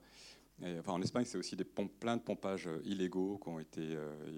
enfin, 0.78 0.92
en 0.92 1.02
Espagne, 1.02 1.24
c'est 1.24 1.38
aussi 1.38 1.56
plein 1.56 2.16
de 2.16 2.22
pompages 2.22 2.68
illégaux 2.84 3.38
qui 3.42 3.48
ont 3.48 3.58
été 3.58 3.96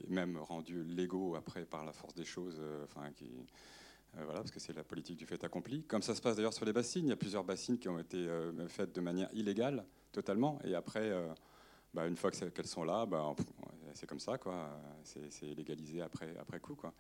même 0.08 0.36
rendus 0.36 0.84
légaux 0.84 1.34
après 1.34 1.64
par 1.64 1.84
la 1.84 1.92
force 1.92 2.14
des 2.14 2.24
choses, 2.24 2.60
enfin, 2.84 3.10
euh, 4.18 4.24
voilà, 4.24 4.40
parce 4.40 4.50
que 4.50 4.60
c'est 4.60 4.74
la 4.74 4.84
politique 4.84 5.16
du 5.16 5.26
fait 5.26 5.42
accompli. 5.44 5.84
Comme 5.84 6.02
ça 6.02 6.14
se 6.14 6.20
passe 6.20 6.36
d'ailleurs 6.36 6.52
sur 6.52 6.64
les 6.64 6.72
bassines, 6.72 7.06
il 7.06 7.10
y 7.10 7.12
a 7.12 7.16
plusieurs 7.16 7.44
bassines 7.44 7.78
qui 7.78 7.88
ont 7.88 7.98
été 7.98 8.16
euh, 8.16 8.68
faites 8.68 8.94
de 8.94 9.00
manière 9.00 9.28
illégale, 9.32 9.84
totalement, 10.12 10.58
et 10.64 10.74
après, 10.74 11.10
euh, 11.10 11.32
bah, 11.94 12.06
une 12.06 12.16
fois 12.16 12.30
qu'elles 12.30 12.66
sont 12.66 12.84
là, 12.84 13.06
bah, 13.06 13.34
c'est 13.94 14.06
comme 14.06 14.20
ça, 14.20 14.38
quoi. 14.38 14.68
C'est 15.04 15.54
légalisé 15.54 16.02
après, 16.02 16.34
après 16.38 16.60
coup, 16.60 16.74
quoi. 16.74 16.94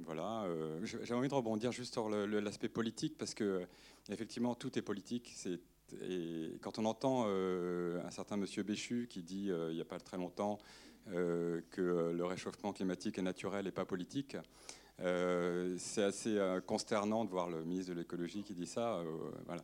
voilà. 0.00 0.46
J'ai 0.82 1.14
envie 1.14 1.28
de 1.28 1.34
rebondir 1.34 1.72
juste 1.72 1.92
sur 1.92 2.08
l'aspect 2.08 2.68
politique, 2.68 3.18
parce 3.18 3.34
que 3.34 3.66
effectivement, 4.08 4.54
tout 4.54 4.76
est 4.78 4.82
politique. 4.82 5.32
Et 6.08 6.58
quand 6.60 6.78
on 6.78 6.84
entend 6.84 7.26
un 7.26 8.10
certain 8.10 8.36
monsieur 8.36 8.62
Béchu 8.62 9.06
qui 9.08 9.22
dit 9.22 9.48
il 9.48 9.74
n'y 9.74 9.80
a 9.80 9.84
pas 9.84 9.98
très 9.98 10.16
longtemps 10.16 10.58
que 11.06 12.12
le 12.14 12.24
réchauffement 12.24 12.72
climatique 12.72 13.18
est 13.18 13.22
naturel 13.22 13.66
et 13.66 13.72
pas 13.72 13.84
politique, 13.84 14.36
euh, 15.00 15.74
c'est 15.78 16.02
assez 16.02 16.38
euh, 16.38 16.60
consternant 16.60 17.24
de 17.24 17.30
voir 17.30 17.48
le 17.50 17.64
ministre 17.64 17.92
de 17.92 17.98
l'écologie 17.98 18.42
qui 18.42 18.54
dit 18.54 18.66
ça. 18.66 18.96
Euh. 18.96 19.56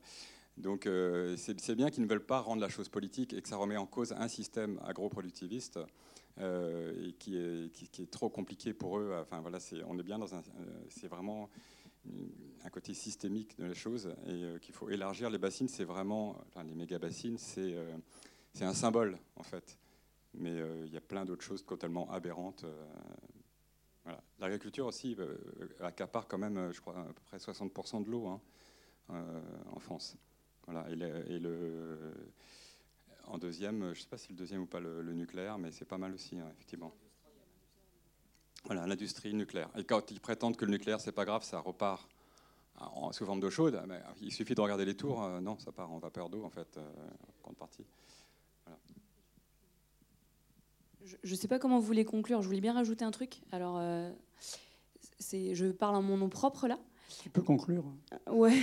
Donc 0.57 0.89
c'est 1.37 1.77
bien 1.77 1.89
qu'ils 1.89 2.03
ne 2.03 2.09
veulent 2.09 2.25
pas 2.25 2.41
rendre 2.41 2.61
la 2.61 2.69
chose 2.69 2.89
politique 2.89 3.33
et 3.33 3.41
que 3.41 3.49
ça 3.49 3.57
remet 3.57 3.77
en 3.77 3.87
cause 3.87 4.13
un 4.13 4.27
système 4.27 4.81
agroproductiviste 4.85 5.79
est, 6.41 7.17
qui, 7.21 7.37
est, 7.37 8.11
trop 8.11 8.29
compliqué 8.29 8.73
pour 8.73 8.99
eux. 8.99 9.15
Enfin 9.21 9.41
voilà, 9.41 9.59
on 9.87 9.97
est 10.01 10.03
bien 10.03 10.19
dans 10.19 10.35
un, 10.35 10.43
c'est 10.89 11.07
vraiment 11.07 11.49
un 12.65 12.71
côté 12.71 12.95
systémique 12.95 13.57
de 13.59 13.65
la 13.65 13.75
chose 13.75 14.15
et 14.27 14.59
qu'il 14.61 14.75
faut 14.75 14.91
élargir 14.91 15.31
les 15.31 15.39
bassines. 15.39 15.69
C'est 15.69 15.85
vraiment, 15.85 16.37
les 16.67 16.75
méga 16.75 16.99
bassines, 16.99 17.39
c'est 17.39 17.77
c'est 18.53 18.65
un 18.65 18.75
symbole 18.75 19.19
en 19.37 19.43
fait. 19.43 19.79
Mais 20.35 20.55
il 20.85 20.93
y 20.93 20.97
a 20.97 21.01
plein 21.01 21.25
d'autres 21.25 21.45
choses 21.45 21.65
totalement 21.65 22.11
aberrantes 22.11 22.65
L'agriculture 24.39 24.87
aussi 24.87 25.17
euh, 25.19 25.37
accapare 25.81 26.29
quand 26.29 26.39
même, 26.39 26.57
euh, 26.57 26.73
je 26.73 26.81
crois, 26.81 26.99
à 26.99 27.05
peu 27.05 27.23
près 27.27 27.39
60% 27.39 28.05
de 28.05 28.11
l'eau 28.11 28.27
hein, 28.29 28.41
euh, 29.11 29.41
en 29.73 29.79
France. 29.81 30.17
Voilà. 30.67 30.89
Et, 30.91 31.39
le, 31.39 32.15
en 33.27 33.39
deuxième, 33.39 33.83
je 33.83 33.89
ne 33.89 33.95
sais 33.95 34.09
pas 34.09 34.19
si 34.19 34.31
le 34.31 34.37
deuxième 34.37 34.63
ou 34.63 34.67
pas 34.67 34.81
le, 34.81 35.03
nucléaire, 35.13 35.59
mais 35.59 35.73
c'est 35.73 35.85
pas 35.85 35.99
mal 35.99 36.15
aussi, 36.15 36.39
hein, 36.39 36.47
effectivement. 36.53 36.95
Voilà, 38.65 38.87
l'industrie 38.87 39.35
nucléaire. 39.35 39.71
Et 39.77 39.85
quand 39.85 40.11
ils 40.11 40.21
prétendent 40.21 40.57
que 40.57 40.65
le 40.65 40.73
nucléaire, 40.73 41.01
c'est 41.01 41.13
pas 41.13 41.25
grave, 41.25 41.43
ça 41.43 41.61
repart 41.61 42.09
en, 42.77 43.13
sous 43.13 43.25
forme 43.25 43.41
d'eau 43.41 43.51
chaude, 43.51 43.81
mais 43.89 44.01
il 44.21 44.33
suffit 44.33 44.55
de 44.55 44.61
regarder 44.61 44.85
les 44.85 44.97
tours, 44.97 45.27
non, 45.41 45.59
ça 45.59 45.73
part 45.73 45.91
en 45.91 45.99
vapeur 45.99 46.29
d'eau, 46.29 46.45
en 46.45 46.51
fait, 46.51 46.79
en 46.79 47.43
grande 47.43 47.57
partie. 47.57 47.85
Je 51.23 51.33
ne 51.33 51.37
sais 51.37 51.49
pas 51.49 51.59
comment 51.59 51.79
vous 51.79 51.87
voulez 51.87 52.05
conclure. 52.05 52.43
Je 52.43 52.49
voulais 52.49 52.61
bien 52.61 52.75
rajouter 52.75 53.05
un 53.05 53.11
truc. 53.11 53.41
Alors, 53.53 53.79
euh, 53.79 54.11
je 55.33 55.71
parle 55.71 55.97
en 55.97 56.03
mon 56.03 56.17
nom 56.17 56.29
propre 56.29 56.69
là. 56.69 56.79
Tu 57.23 57.31
peux 57.31 57.43
conclure. 57.43 57.85
Ouais. 58.31 58.61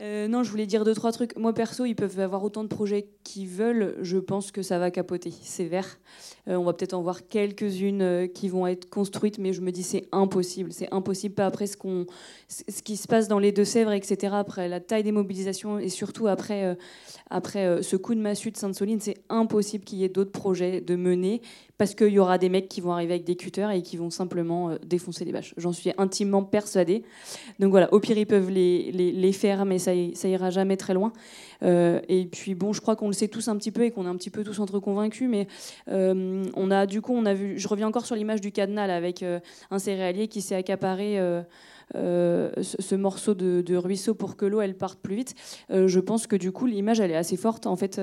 Euh, 0.00 0.26
non, 0.26 0.42
je 0.42 0.50
voulais 0.50 0.66
dire 0.66 0.84
deux, 0.84 0.94
trois 0.94 1.12
trucs. 1.12 1.36
Moi, 1.38 1.52
perso, 1.52 1.84
ils 1.84 1.94
peuvent 1.94 2.18
avoir 2.18 2.42
autant 2.42 2.64
de 2.64 2.68
projets 2.68 3.06
qu'ils 3.22 3.46
veulent. 3.46 3.96
Je 4.02 4.18
pense 4.18 4.50
que 4.50 4.60
ça 4.60 4.78
va 4.78 4.90
capoter. 4.90 5.32
C'est. 5.42 5.70
Euh, 5.72 6.56
on 6.56 6.64
va 6.64 6.72
peut-être 6.72 6.94
en 6.94 7.02
voir 7.02 7.28
quelques-unes 7.28 8.02
euh, 8.02 8.26
qui 8.26 8.48
vont 8.48 8.66
être 8.66 8.90
construites, 8.90 9.38
mais 9.38 9.52
je 9.52 9.60
me 9.60 9.70
dis 9.70 9.84
c'est 9.84 10.08
impossible. 10.10 10.72
C'est 10.72 10.92
impossible. 10.92 11.36
Pas 11.36 11.46
après 11.46 11.68
ce, 11.68 11.76
qu'on, 11.76 12.06
ce 12.48 12.82
qui 12.82 12.96
se 12.96 13.06
passe 13.06 13.28
dans 13.28 13.38
les 13.38 13.52
Deux-Sèvres, 13.52 13.92
etc. 13.92 14.34
Après 14.36 14.68
la 14.68 14.80
taille 14.80 15.04
des 15.04 15.12
mobilisations 15.12 15.78
et 15.78 15.88
surtout 15.88 16.26
après, 16.26 16.76
après 17.30 17.82
ce 17.82 17.96
coup 17.96 18.14
de 18.14 18.20
massue 18.20 18.50
de 18.50 18.56
Sainte-Soline, 18.56 19.00
c'est 19.00 19.18
impossible 19.28 19.84
qu'il 19.84 19.98
y 19.98 20.04
ait 20.04 20.08
d'autres 20.08 20.32
projets 20.32 20.80
de 20.80 20.96
mener 20.96 21.40
parce 21.78 21.94
qu'il 21.94 22.08
y 22.08 22.18
aura 22.18 22.38
des 22.38 22.48
mecs 22.48 22.68
qui 22.68 22.80
vont 22.80 22.92
arriver 22.92 23.14
avec 23.14 23.24
des 23.24 23.36
cutters 23.36 23.70
et 23.70 23.82
qui 23.82 23.96
vont 23.96 24.10
simplement 24.10 24.76
défoncer 24.84 25.24
les 25.24 25.32
bâches. 25.32 25.54
J'en 25.56 25.72
suis 25.72 25.92
intimement 25.98 26.44
persuadée. 26.44 27.02
Donc 27.58 27.70
voilà, 27.70 27.92
au 27.92 28.00
pire, 28.00 28.18
ils 28.18 28.26
peuvent 28.26 28.50
les, 28.50 28.92
les, 28.92 29.10
les 29.12 29.32
faire, 29.32 29.64
mais 29.64 29.78
ça, 29.84 29.92
ça 30.14 30.28
ira 30.28 30.50
jamais 30.50 30.76
très 30.76 30.94
loin. 30.94 31.12
Euh, 31.62 32.00
et 32.08 32.26
puis 32.26 32.54
bon, 32.54 32.72
je 32.72 32.80
crois 32.80 32.96
qu'on 32.96 33.06
le 33.06 33.12
sait 33.12 33.28
tous 33.28 33.48
un 33.48 33.56
petit 33.56 33.70
peu 33.70 33.84
et 33.84 33.90
qu'on 33.90 34.06
est 34.06 34.08
un 34.08 34.16
petit 34.16 34.30
peu 34.30 34.44
tous 34.44 34.58
entre 34.60 34.78
convaincus, 34.78 35.28
mais 35.30 35.46
euh, 35.88 36.44
on 36.54 36.70
a 36.70 36.86
du 36.86 37.00
coup, 37.00 37.14
on 37.14 37.26
a 37.26 37.34
vu, 37.34 37.58
je 37.58 37.68
reviens 37.68 37.86
encore 37.86 38.06
sur 38.06 38.16
l'image 38.16 38.40
du 38.40 38.52
cadenas 38.52 38.84
avec 38.84 39.22
euh, 39.22 39.40
un 39.70 39.78
céréalier 39.78 40.28
qui 40.28 40.40
s'est 40.40 40.56
accaparé. 40.56 41.18
ce, 41.94 42.94
morceau 42.94 43.34
de, 43.34 43.76
ruisseau 43.76 44.14
pour 44.14 44.36
que 44.36 44.46
l'eau 44.46 44.60
elle 44.60 44.74
parte 44.74 44.98
plus 45.00 45.16
vite. 45.16 45.34
je 45.70 46.00
pense 46.00 46.26
que 46.26 46.36
du 46.36 46.50
coup 46.50 46.66
l'image 46.66 46.98
elle 46.98 47.10
est 47.10 47.16
assez 47.16 47.36
forte 47.36 47.66
en 47.66 47.76
fait. 47.76 48.00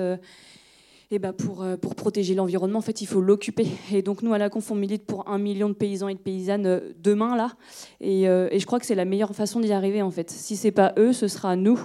Et 1.12 1.18
bah 1.18 1.32
pour, 1.32 1.64
pour 1.80 1.94
protéger 1.94 2.34
l'environnement, 2.34 2.78
en 2.78 2.82
fait, 2.82 3.02
il 3.02 3.06
faut 3.06 3.20
l'occuper. 3.20 3.66
Et 3.92 4.02
donc, 4.02 4.22
nous, 4.22 4.32
à 4.32 4.38
la 4.38 4.48
Conf, 4.50 4.70
on 4.70 4.74
milite 4.74 5.04
pour 5.04 5.28
un 5.28 5.38
million 5.38 5.68
de 5.68 5.74
paysans 5.74 6.08
et 6.08 6.14
de 6.14 6.18
paysannes 6.18 6.82
demain, 6.98 7.36
là. 7.36 7.52
Et, 8.00 8.22
et 8.22 8.58
je 8.58 8.66
crois 8.66 8.80
que 8.80 8.86
c'est 8.86 8.94
la 8.94 9.04
meilleure 9.04 9.34
façon 9.34 9.60
d'y 9.60 9.72
arriver, 9.72 10.02
en 10.02 10.10
fait. 10.10 10.30
Si 10.30 10.56
c'est 10.56 10.72
pas 10.72 10.94
eux, 10.96 11.12
ce 11.12 11.28
sera 11.28 11.54
nous. 11.56 11.78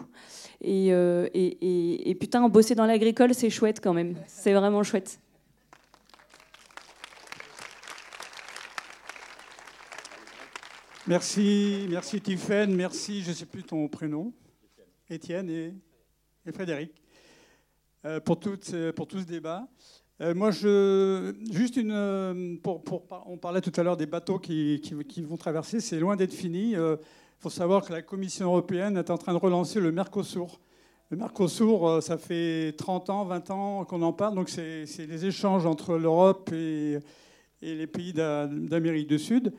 Euh, 0.66 1.30
et, 1.34 2.10
et, 2.10 2.16
putain, 2.16 2.48
bosser 2.50 2.76
dans 2.76 2.86
l'agricole, 2.86 3.34
c'est 3.34 3.50
chouette 3.50 3.80
quand 3.82 3.94
même. 3.94 4.16
C'est 4.28 4.54
vraiment 4.54 4.84
chouette. 4.84 5.20
Merci, 11.06 11.88
merci 11.90 12.20
Tiffaine, 12.20 12.76
merci, 12.76 13.22
je 13.22 13.30
ne 13.30 13.34
sais 13.34 13.46
plus 13.46 13.64
ton 13.64 13.88
prénom, 13.88 14.34
Étienne 15.10 15.50
et, 15.50 15.74
Frédéric. 16.52 16.92
Euh, 18.08 18.20
pour, 18.20 18.40
toutes, 18.40 18.74
pour 18.96 19.08
tout 19.08 19.20
ce 19.20 19.26
débat. 19.26 19.68
Euh, 20.22 20.34
moi, 20.34 20.50
je, 20.50 21.34
juste 21.52 21.76
une, 21.78 21.92
euh, 21.92 22.56
pour, 22.64 22.84
pour- 22.84 23.04
on 23.28 23.38
parlait 23.38 23.62
tout 23.62 23.72
à 23.76 23.84
l'heure 23.84 23.98
des 23.98 24.08
bateaux 24.08 24.40
qui, 24.40 24.82
qui- 24.82 25.22
vont 25.22 25.38
traverser, 25.38 25.80
c'est 25.80 26.00
loin 26.00 26.16
d'être 26.16 26.34
fini. 26.34 26.72
Il 26.72 26.98
faut 27.40 27.52
savoir 27.52 27.86
que 27.86 27.94
la 27.94 28.02
Commission 28.02 28.48
européenne 28.48 28.98
est 28.98 29.12
en 29.12 29.18
train 29.20 29.34
de 29.34 29.38
relancer 29.38 29.80
le 29.80 29.92
Mercosur. 29.92 30.60
Le 31.12 31.18
Mercosur, 31.18 31.88
euh, 31.88 32.02
ça 32.02 32.18
fait 32.18 32.74
30 32.78 33.10
ans, 33.12 33.26
20 33.26 33.52
ans 33.52 33.86
qu'on 33.86 34.02
en 34.02 34.12
parle, 34.12 34.34
donc 34.36 34.50
c'est 34.50 34.86
les 35.08 35.26
échanges 35.26 35.66
entre 35.66 35.98
l'Europe 35.98 36.50
et, 36.52 36.98
et 37.62 37.76
les 37.76 37.88
pays 37.88 38.12
d'A- 38.12 38.48
d'Amérique 38.48 39.08
du 39.08 39.20
Sud. 39.20 39.54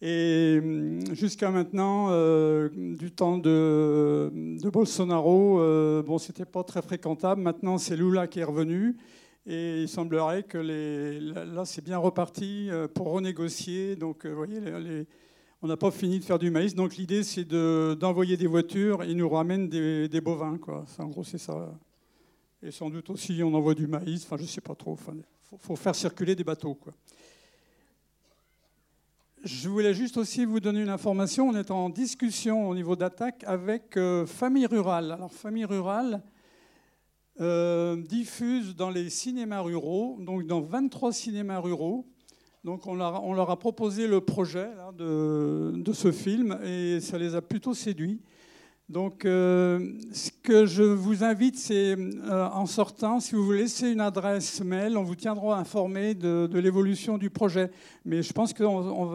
Et 0.00 0.58
hum, 0.62 1.00
jusqu'à 1.14 1.50
maintenant, 1.50 2.08
euh, 2.10 2.68
du 2.74 3.10
temps 3.10 3.38
de, 3.38 4.30
Bolsonaro, 4.72 5.60
euh, 5.60 6.02
bon, 6.02 6.18
c'était 6.18 6.44
pas 6.44 6.62
très 6.62 6.82
fréquentable. 6.82 7.42
Maintenant, 7.42 7.78
c'est 7.78 7.96
Lula 7.96 8.26
qui 8.28 8.40
est 8.40 8.44
revenu. 8.44 8.96
Et 9.46 9.82
il 9.82 9.88
semblerait 9.88 10.42
que 10.42 10.58
là, 10.58 11.64
c'est 11.64 11.82
bien 11.82 11.98
reparti 11.98 12.68
euh, 12.70 12.86
pour 12.86 13.10
renégocier. 13.10 13.96
Donc, 13.96 14.24
euh, 14.24 14.30
vous 14.30 14.36
voyez, 14.36 14.60
on 15.62 15.66
n'a 15.66 15.76
pas 15.76 15.90
fini 15.90 16.18
de 16.18 16.24
faire 16.24 16.38
du 16.38 16.50
maïs. 16.50 16.74
Donc, 16.74 16.96
l'idée, 16.96 17.22
c'est 17.22 17.44
de- 17.44 17.96
d'envoyer 17.98 18.36
des 18.36 18.46
voitures 18.46 19.02
et 19.02 19.10
ils 19.10 19.16
nous 19.16 19.28
ramènent 19.28 19.68
des, 19.68 20.20
bovins. 20.20 20.58
En 20.98 21.06
gros, 21.06 21.24
c'est 21.24 21.38
ça. 21.38 21.74
Et 22.62 22.70
sans 22.70 22.90
doute 22.90 23.08
aussi, 23.10 23.40
on 23.42 23.54
envoie 23.54 23.74
du 23.74 23.86
maïs. 23.86 24.24
Enfin, 24.24 24.36
je 24.38 24.44
sais 24.44 24.60
pas 24.60 24.74
trop. 24.74 24.96
Il 25.52 25.58
faut, 25.58 25.76
faire 25.76 25.94
circuler 25.94 26.36
des 26.36 26.44
bateaux. 26.44 26.78
Je 29.44 29.68
voulais 29.68 29.94
juste 29.94 30.16
aussi 30.16 30.44
vous 30.44 30.60
donner 30.60 30.82
une 30.82 30.88
information. 30.88 31.48
On 31.48 31.54
est 31.54 31.70
en 31.70 31.88
discussion 31.90 32.68
au 32.68 32.74
niveau 32.74 32.96
d'attaque 32.96 33.44
avec 33.46 33.96
euh, 33.96 34.26
Famille 34.26 34.66
Rurale. 34.66 35.12
Alors, 35.12 35.32
Famille 35.32 35.64
Rurale 35.64 36.22
euh, 37.40 37.96
diffuse 37.96 38.74
dans 38.74 38.90
les 38.90 39.10
cinémas 39.10 39.60
ruraux, 39.60 40.16
donc 40.20 40.46
dans 40.46 40.60
23 40.60 41.12
cinémas 41.12 41.60
ruraux. 41.60 42.04
Donc, 42.64 42.86
on 42.86 42.94
leur, 42.94 43.50
a- 43.50 43.58
proposé 43.58 44.08
le 44.08 44.20
projet 44.20 44.68
de 44.98 45.92
ce 45.92 46.10
film 46.10 46.58
et 46.64 46.98
ça 47.00 47.16
les 47.16 47.34
a 47.36 47.40
plutôt 47.40 47.72
séduits. 47.74 48.20
Donc, 48.88 49.26
euh, 49.26 49.92
ce 50.14 50.30
que 50.42 50.64
je 50.64 50.82
vous 50.82 51.22
invite, 51.22 51.58
c'est 51.58 51.94
euh, 51.94 52.48
en 52.48 52.64
sortant, 52.64 53.20
si 53.20 53.34
vous 53.34 53.44
vous 53.44 53.52
laissez 53.52 53.90
une 53.90 54.00
adresse 54.00 54.62
mail, 54.64 54.96
on 54.96 55.02
vous 55.02 55.14
tiendra 55.14 55.58
informé 55.58 56.14
de, 56.14 56.48
l'évolution 56.58 57.18
du 57.18 57.28
projet. 57.28 57.70
Mais 58.06 58.22
je 58.22 58.32
pense 58.32 58.54
que 58.54 58.64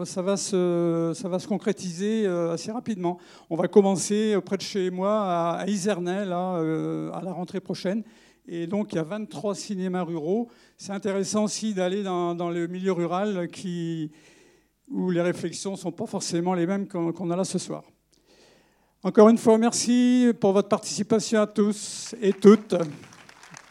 ça, 0.04 0.22
va 0.22 0.36
se, 0.36 1.46
concrétiser 1.48 2.24
euh, 2.24 2.52
assez 2.52 2.70
rapidement. 2.70 3.18
On 3.50 3.56
va 3.56 3.66
commencer 3.66 4.38
près 4.46 4.58
de 4.58 4.62
chez 4.62 4.90
moi, 4.90 5.22
à, 5.22 5.62
à 5.62 5.66
Isernay, 5.66 6.24
là, 6.24 6.58
à 7.12 7.20
la 7.24 7.32
rentrée 7.32 7.60
prochaine. 7.60 8.04
Et 8.46 8.68
donc, 8.68 8.92
il 8.92 8.96
y 8.96 8.98
a 9.00 9.02
23 9.02 9.56
cinémas 9.56 10.04
ruraux. 10.04 10.50
C'est 10.78 10.92
intéressant 10.92 11.44
aussi 11.44 11.74
d'aller 11.74 12.04
dans, 12.04 12.50
le 12.50 12.68
milieu 12.68 12.92
rural 12.92 13.48
où 14.88 15.10
les 15.10 15.20
réflexions 15.20 15.72
ne 15.72 15.76
sont 15.76 15.90
pas 15.90 16.06
forcément 16.06 16.54
les 16.54 16.66
mêmes 16.66 16.86
qu'on 16.86 17.30
a 17.32 17.36
là 17.36 17.44
ce 17.44 17.58
soir. 17.58 17.82
Encore 19.06 19.28
une 19.28 19.36
fois, 19.36 19.58
merci 19.58 20.32
pour 20.40 20.54
votre 20.54 20.68
participation 20.68 21.42
à 21.42 21.46
tous 21.46 22.14
et 22.22 22.32
toutes. 22.32 22.74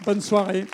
Bonne 0.06 0.22
soirée. 0.22 0.68